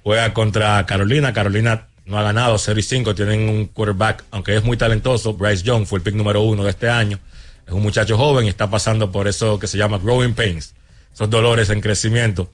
[0.04, 1.34] juega contra Carolina.
[1.34, 3.16] Carolina no ha ganado 0 y 5.
[3.16, 5.34] Tienen un quarterback, aunque es muy talentoso.
[5.34, 7.20] Bryce Young fue el pick número uno de este año.
[7.66, 10.74] Es un muchacho joven y está pasando por eso que se llama growing pains.
[11.14, 12.52] Esos dolores en crecimiento.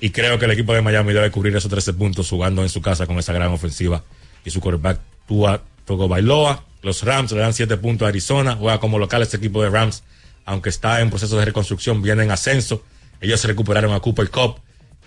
[0.00, 2.82] Y creo que el equipo de Miami debe cubrir esos 13 puntos jugando en su
[2.82, 4.04] casa con esa gran ofensiva
[4.44, 6.64] y su quarterback Tua Togo Bailoa.
[6.82, 8.56] Los Rams le dan 7 puntos a Arizona.
[8.56, 10.04] Juega como local este equipo de Rams,
[10.44, 12.84] aunque está en proceso de reconstrucción, viene en ascenso.
[13.20, 14.60] Ellos se recuperaron a Cooper Cup,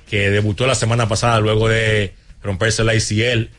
[0.09, 3.49] que debutó la semana pasada luego de romperse la ACL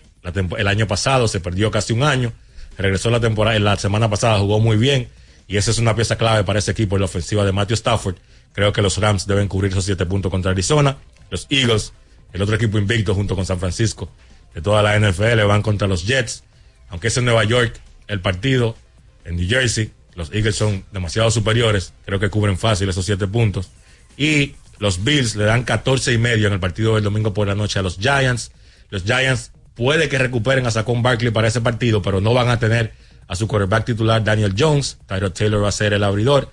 [0.58, 2.32] el año pasado, se perdió casi un año.
[2.76, 5.08] Regresó la temporada, la semana pasada jugó muy bien
[5.48, 8.16] y esa es una pieza clave para ese equipo en la ofensiva de Matthew Stafford.
[8.52, 10.96] Creo que los Rams deben cubrir esos 7 puntos contra Arizona.
[11.30, 11.92] Los Eagles,
[12.32, 14.10] el otro equipo invicto junto con San Francisco
[14.54, 16.44] de toda la NFL, van contra los Jets.
[16.88, 18.76] Aunque es en Nueva York el partido,
[19.24, 21.92] en New Jersey, los Eagles son demasiado superiores.
[22.04, 23.70] Creo que cubren fácil esos 7 puntos.
[24.16, 27.54] Y los Bills le dan 14 y medio en el partido del domingo por la
[27.54, 28.50] noche a los Giants.
[28.90, 32.58] Los Giants puede que recuperen a Saquon Barkley para ese partido, pero no van a
[32.58, 32.92] tener
[33.28, 34.98] a su quarterback titular Daniel Jones.
[35.06, 36.50] Tyrod Taylor va a ser el abridor.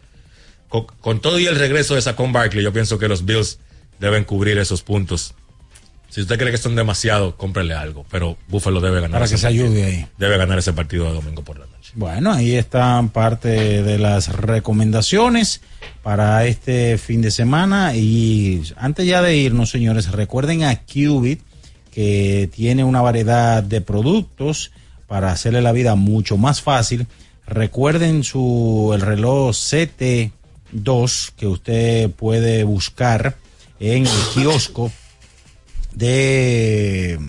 [0.69, 3.60] Con, con todo y el regreso de Saquon Barkley, yo pienso que los Bills
[3.99, 5.34] deben cubrir esos puntos.
[6.10, 8.06] Si usted cree que son demasiado, cómprele algo.
[8.10, 9.11] Pero Buffalo debe ganar.
[9.11, 9.65] Para ese que se partido.
[9.65, 10.07] ayude ahí.
[10.18, 11.91] Debe ganar ese partido de domingo por la noche.
[11.95, 15.61] Bueno, ahí están parte de las recomendaciones
[16.03, 17.95] para este fin de semana.
[17.95, 21.41] Y antes ya de irnos, señores, recuerden a Qubit,
[21.91, 24.72] que tiene una variedad de productos
[25.07, 27.07] para hacerle la vida mucho más fácil.
[27.45, 29.56] Recuerden su el reloj
[30.73, 33.38] CT2 que usted puede buscar
[33.80, 34.91] en el kiosco
[35.94, 37.19] de,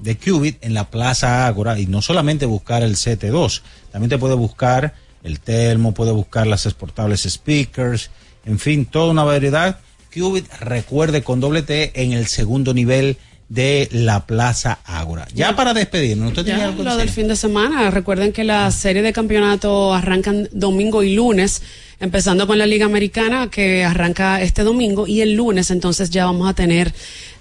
[0.00, 3.62] de Qubit en la Plaza Ágora y no solamente buscar el CT2,
[3.92, 8.10] también te puede buscar el termo, puede buscar las exportables speakers,
[8.44, 9.80] en fin, toda una variedad.
[10.14, 13.18] Qubit, recuerde con doble T en el segundo nivel
[13.48, 15.28] de la Plaza Ágora.
[15.34, 17.90] Ya para despedirnos, ¿usted Ya, algo lo del fin de semana.
[17.90, 21.62] Recuerden que la serie de campeonato arrancan domingo y lunes,
[22.00, 26.48] empezando con la Liga Americana que arranca este domingo y el lunes entonces ya vamos
[26.48, 26.92] a tener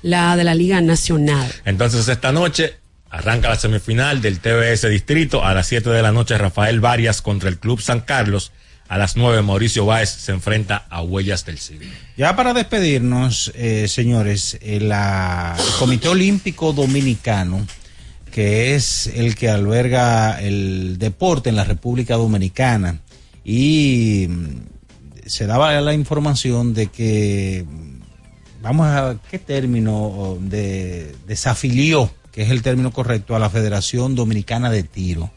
[0.01, 1.51] la de la Liga Nacional.
[1.65, 2.75] Entonces esta noche
[3.09, 5.43] arranca la semifinal del TBS Distrito.
[5.43, 8.51] A las 7 de la noche Rafael Varias contra el Club San Carlos.
[8.87, 11.89] A las 9 Mauricio Báez se enfrenta a Huellas del Siglo.
[12.17, 17.65] Ya para despedirnos, eh, señores, eh, la- el Comité Olímpico Dominicano,
[18.31, 22.99] que es el que alberga el deporte en la República Dominicana,
[23.45, 30.37] y mm, se daba la información de que, mm, vamos a, ¿qué término?
[30.41, 35.31] De, desafilió, que es el término correcto, a la Federación Dominicana de Tiro.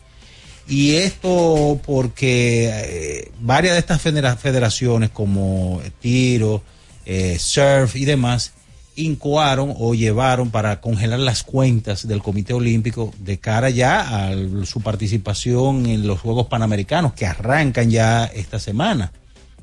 [0.66, 6.62] Y esto porque eh, varias de estas federa- federaciones como tiro,
[7.06, 8.52] eh, surf y demás
[8.98, 14.32] incoaron o llevaron para congelar las cuentas del Comité Olímpico de cara ya a
[14.64, 19.12] su participación en los Juegos Panamericanos que arrancan ya esta semana,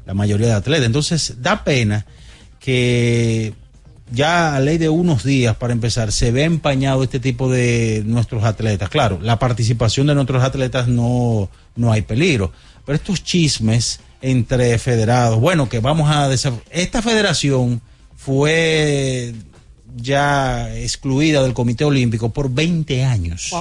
[0.06, 0.86] la mayoría de atletas.
[0.86, 2.06] Entonces da pena
[2.60, 3.54] que
[4.12, 8.46] ya a ley de unos días para empezar se ve empañado este tipo de nuestros
[8.46, 8.90] atletas.
[8.90, 12.54] Claro, la participación de nuestros atletas no, no hay peligro,
[12.86, 16.32] pero estos chismes entre federados, bueno, que vamos a
[16.72, 17.82] esta federación
[18.26, 19.36] fue
[19.96, 23.52] ya excluida del Comité Olímpico por 20 años.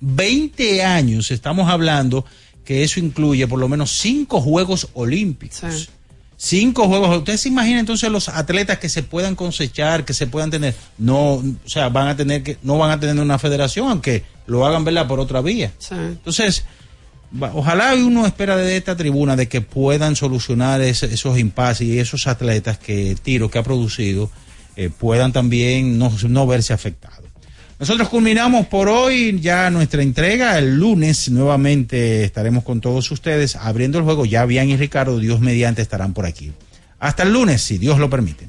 [0.00, 2.24] 20 años, estamos hablando
[2.64, 5.90] que eso incluye por lo menos cinco Juegos Olímpicos.
[6.36, 7.18] Cinco juegos.
[7.18, 10.74] ¿Ustedes se imaginan entonces los atletas que se puedan cosechar, que se puedan tener?
[10.96, 14.64] No, o sea, van a tener que, no van a tener una federación, aunque lo
[14.66, 15.70] hagan verla por otra vía.
[15.90, 16.64] Entonces,
[17.38, 22.78] ojalá uno espera de esta tribuna de que puedan solucionar esos impases y esos atletas
[22.78, 24.30] que tiro que ha producido
[24.76, 27.30] eh, puedan también no, no verse afectados.
[27.78, 30.58] Nosotros culminamos por hoy ya nuestra entrega.
[30.58, 34.26] El lunes nuevamente estaremos con todos ustedes abriendo el juego.
[34.26, 36.52] Ya Bian y Ricardo, Dios mediante, estarán por aquí.
[36.98, 38.48] Hasta el lunes, si Dios lo permite.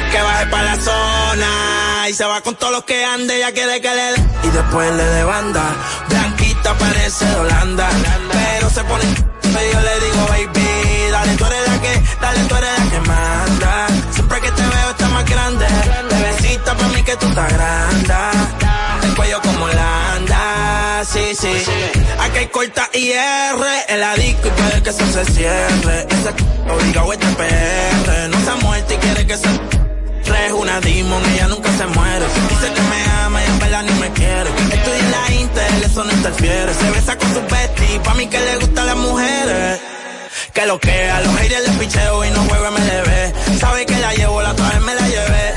[0.11, 2.09] que baje para la zona.
[2.09, 4.15] Y se va con todos los que ande, ya quiere que le dé.
[4.43, 5.63] Y después le de banda.
[6.09, 7.89] Blanquita parece de Holanda.
[8.31, 12.79] Pero se pone, yo le digo, baby, dale, tú eres la que, dale, tú eres
[12.79, 13.87] la que manda.
[14.11, 15.65] Siempre que te veo está más grande.
[16.09, 18.13] Bebecita para mí que tú estás grande.
[19.03, 21.53] El cuello como la anda, sí, sí.
[22.19, 26.07] Aquí hay corta IR, el adicto y puede que eso se cierre.
[26.09, 29.80] Ese obligado este PR, no se ha muerto y quiere que se
[30.35, 32.25] es una demon, ella nunca se muere.
[32.49, 34.49] Dice que me ama y en verdad ni me quiere.
[34.71, 36.73] Estoy en la Intel, eso no interfiere.
[36.73, 39.79] Se besa con su bestie, pa' mí que le gustan las mujeres.
[40.53, 43.59] Que lo que a los haters le picheo y no juego MLB.
[43.59, 45.53] Sabe que la llevo, la otra vez me la llevé.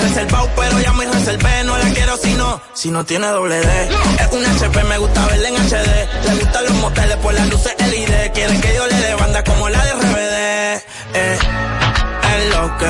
[0.00, 1.64] Reservado, pero ya me reservé.
[1.64, 3.88] No la quiero si no, si no tiene doble D.
[4.20, 6.28] Es un HP, me gusta verla en HD.
[6.28, 8.32] Le gustan los moteles por las luces LED.
[8.32, 10.82] Quieren que yo le dé banda como la de RBD.
[11.14, 11.38] Eh,
[12.34, 12.86] es lo que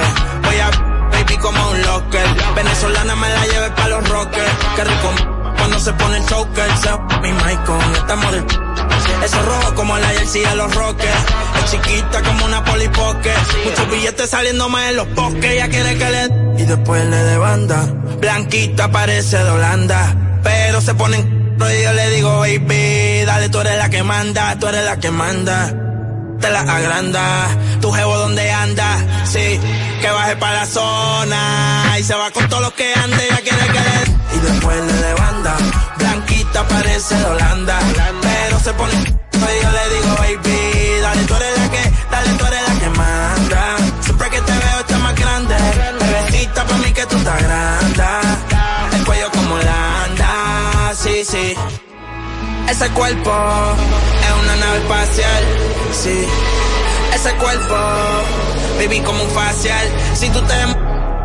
[0.47, 0.92] voy a
[2.55, 4.53] Venezolana me la lleve pa' los rockers.
[4.77, 5.11] Qué rico
[5.57, 6.71] cuando se pone el choker.
[7.23, 8.45] Mi mic con esta model.
[9.25, 11.25] Eso rojo como la jersey de los rockers.
[11.59, 13.33] Es chiquita como una polipoque.
[13.65, 15.45] Muchos billetes saliendo más en los bosques.
[15.45, 16.63] Ella quiere que le.
[16.63, 17.87] Y después le de banda.
[18.21, 20.41] Blanquita parece de Holanda.
[20.43, 21.57] Pero se ponen.
[21.57, 25.11] Y yo le digo, baby, dale, tú eres la que manda, tú eres la que
[25.13, 25.92] manda
[26.43, 27.49] te la agranda.
[27.81, 29.59] Tu jevo donde anda, sí,
[30.01, 31.97] que baje para la zona.
[31.99, 34.37] Y se va con todos los que ande, ya quiere que le...
[34.37, 35.57] Y después le de banda,
[35.99, 37.79] blanquita parece de Holanda.
[38.21, 38.93] Pero se pone...
[38.93, 42.91] Y yo le digo, baby, dale, tú eres la que, dale, tú eres la que
[42.91, 43.77] manda.
[44.01, 45.55] Siempre que te veo está más grande.
[46.01, 48.05] Bebecita pa' mí que tú estás grande.
[48.97, 51.55] El cuello como la anda, sí, sí.
[52.69, 53.33] Ese cuerpo
[54.27, 55.45] es una nave espacial,
[55.93, 57.75] Ese cuerpo,
[58.79, 59.87] baby, como un facial.
[60.15, 60.55] Si tú te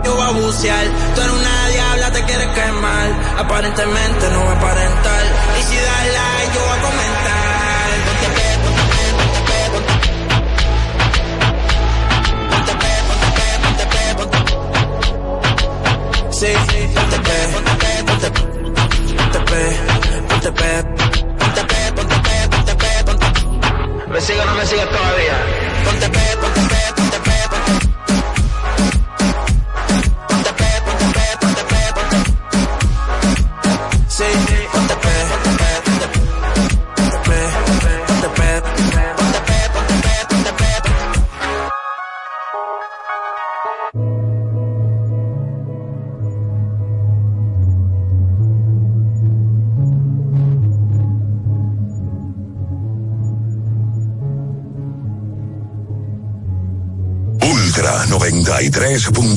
[0.03, 0.85] yo voy a bucear.
[1.15, 3.09] Tú eres una diabla, te quieres quemar.
[3.37, 5.23] Aparentemente no va a aparentar.
[5.57, 7.16] Y si das like, yo voy a comentar.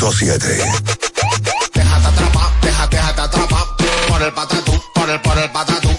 [0.00, 0.40] 93.7.
[1.74, 3.64] Déjate atrapar, déjate, déjate atrapar
[4.08, 5.90] por el patatú, por el, por el patatú.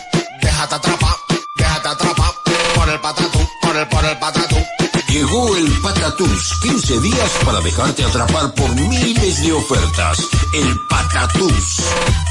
[0.41, 1.15] Déjate atrapar,
[1.55, 2.31] déjate atrapar
[2.73, 4.57] por el patatú, por el, por el patatú.
[5.07, 10.19] Llegó el Patatús, 15 días para dejarte atrapar por miles de ofertas.
[10.53, 11.83] El Patatús.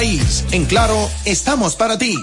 [0.00, 2.14] En Claro, estamos para ti.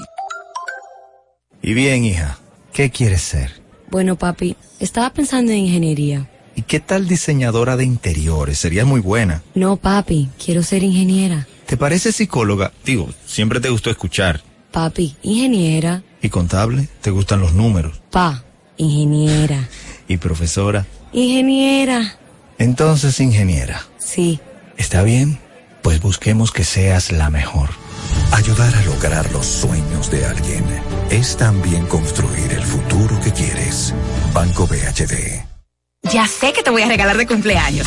[1.61, 2.39] Y bien, hija,
[2.72, 3.61] ¿qué quieres ser?
[3.91, 6.30] Bueno, papi, estaba pensando en ingeniería.
[6.56, 8.60] ¿Y qué tal diseñadora de interiores?
[8.60, 9.43] Sería muy buena.
[9.56, 11.47] No, papi, quiero ser ingeniera.
[11.65, 12.72] ¿Te parece psicóloga?
[12.85, 14.41] Digo, siempre te gustó escuchar.
[14.72, 16.02] Papi, ingeniera.
[16.22, 16.88] ¿Y contable?
[17.02, 17.99] ¿Te gustan los números?
[18.10, 18.45] Pa,
[18.77, 19.68] ingeniera.
[20.07, 20.85] ¿Y profesora?
[21.11, 22.15] Ingeniera.
[22.57, 23.85] Entonces, ingeniera.
[23.97, 24.39] Sí.
[24.77, 25.39] ¿Está bien?
[25.86, 27.70] Pues busquemos que seas la mejor.
[28.32, 30.66] Ayudar a lograr los sueños de alguien
[31.12, 33.94] es también construir el futuro que quieres.
[34.34, 35.45] Banco BHD.
[36.12, 37.86] Ya sé que te voy a regalar de cumpleaños.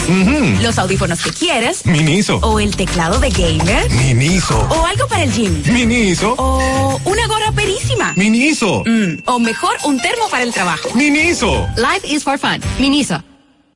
[0.63, 1.85] Los audífonos que quieres.
[1.87, 2.37] Miniso.
[2.37, 3.91] O el teclado de gamer.
[3.91, 4.57] Miniso.
[4.71, 5.61] O algo para el gym.
[5.67, 6.37] Miniso.
[6.39, 8.13] O una gorra perísima.
[8.15, 8.85] Miniso.
[8.87, 10.89] Mm, o mejor, un termo para el trabajo.
[10.95, 11.67] Miniso.
[11.77, 12.61] Life is for fun.
[12.79, 13.21] Miniso.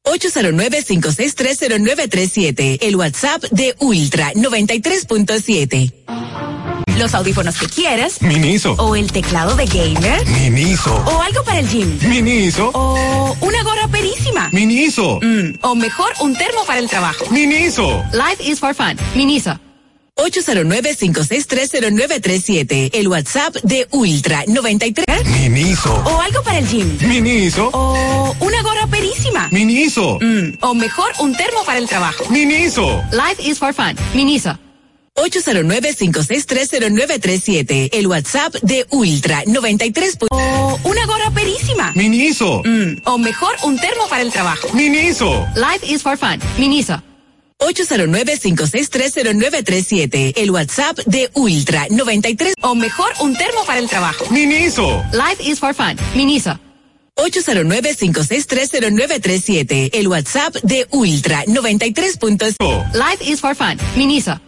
[0.05, 2.79] 809-5630937.
[2.81, 5.93] El WhatsApp de Ultra 93.7.
[6.99, 8.21] Los audífonos que quieres.
[8.21, 8.73] Miniso.
[8.75, 10.27] O el teclado de gamer.
[10.27, 10.95] Miniso.
[10.95, 11.99] O algo para el gym.
[12.09, 12.71] Miniso.
[12.75, 14.51] O una gorra perísima.
[14.53, 15.19] Miniso.
[15.23, 17.25] Mm, o mejor, un termo para el trabajo.
[17.31, 18.05] Miniso.
[18.13, 18.97] Life is for fun.
[19.15, 19.59] Miniso.
[20.19, 22.91] 809-5630937.
[22.93, 25.27] El WhatsApp de Ultra 93.
[25.27, 25.95] Miniso.
[26.05, 26.99] O algo para el gym.
[27.01, 27.71] Miniso.
[27.73, 29.49] O una gorra perísima.
[29.51, 30.19] Miniso.
[30.21, 32.25] Mm, o mejor, un termo para el trabajo.
[32.31, 33.03] Miniso.
[33.13, 33.97] Life is for fun.
[34.15, 34.59] Miniso.
[35.17, 37.91] 809-5630937.
[37.93, 40.19] El WhatsApp de Ultra 93.
[40.31, 41.93] O una gorra perísima.
[41.95, 42.63] Miniso.
[42.65, 44.69] Mm, o mejor, un termo para el trabajo.
[44.73, 45.47] Miniso.
[45.55, 46.41] Life is for fun.
[46.59, 47.03] Miniso.
[47.63, 50.33] 809-5630937.
[50.37, 52.55] El WhatsApp de Ultra 93.
[52.63, 54.27] O mejor, un termo para el trabajo.
[54.31, 55.03] Miniso.
[55.13, 55.97] Life is for fun.
[56.15, 56.59] Miniso.
[57.17, 59.91] 809-5630937.
[59.93, 62.19] El WhatsApp de Ultra 93.
[62.95, 63.79] Life is for fun.
[63.97, 64.41] Miniso.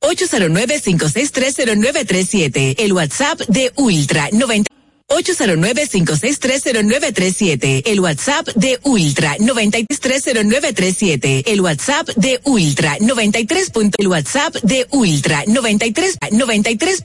[0.00, 2.74] 809-5630937.
[2.78, 4.75] El WhatsApp de Ultra 90.
[5.08, 7.82] 809-5630937.
[7.86, 11.44] El WhatsApp de Ultra 930937.
[11.46, 13.70] El WhatsApp de Ultra 93.
[13.98, 17.02] El WhatsApp de Ultra 93 93.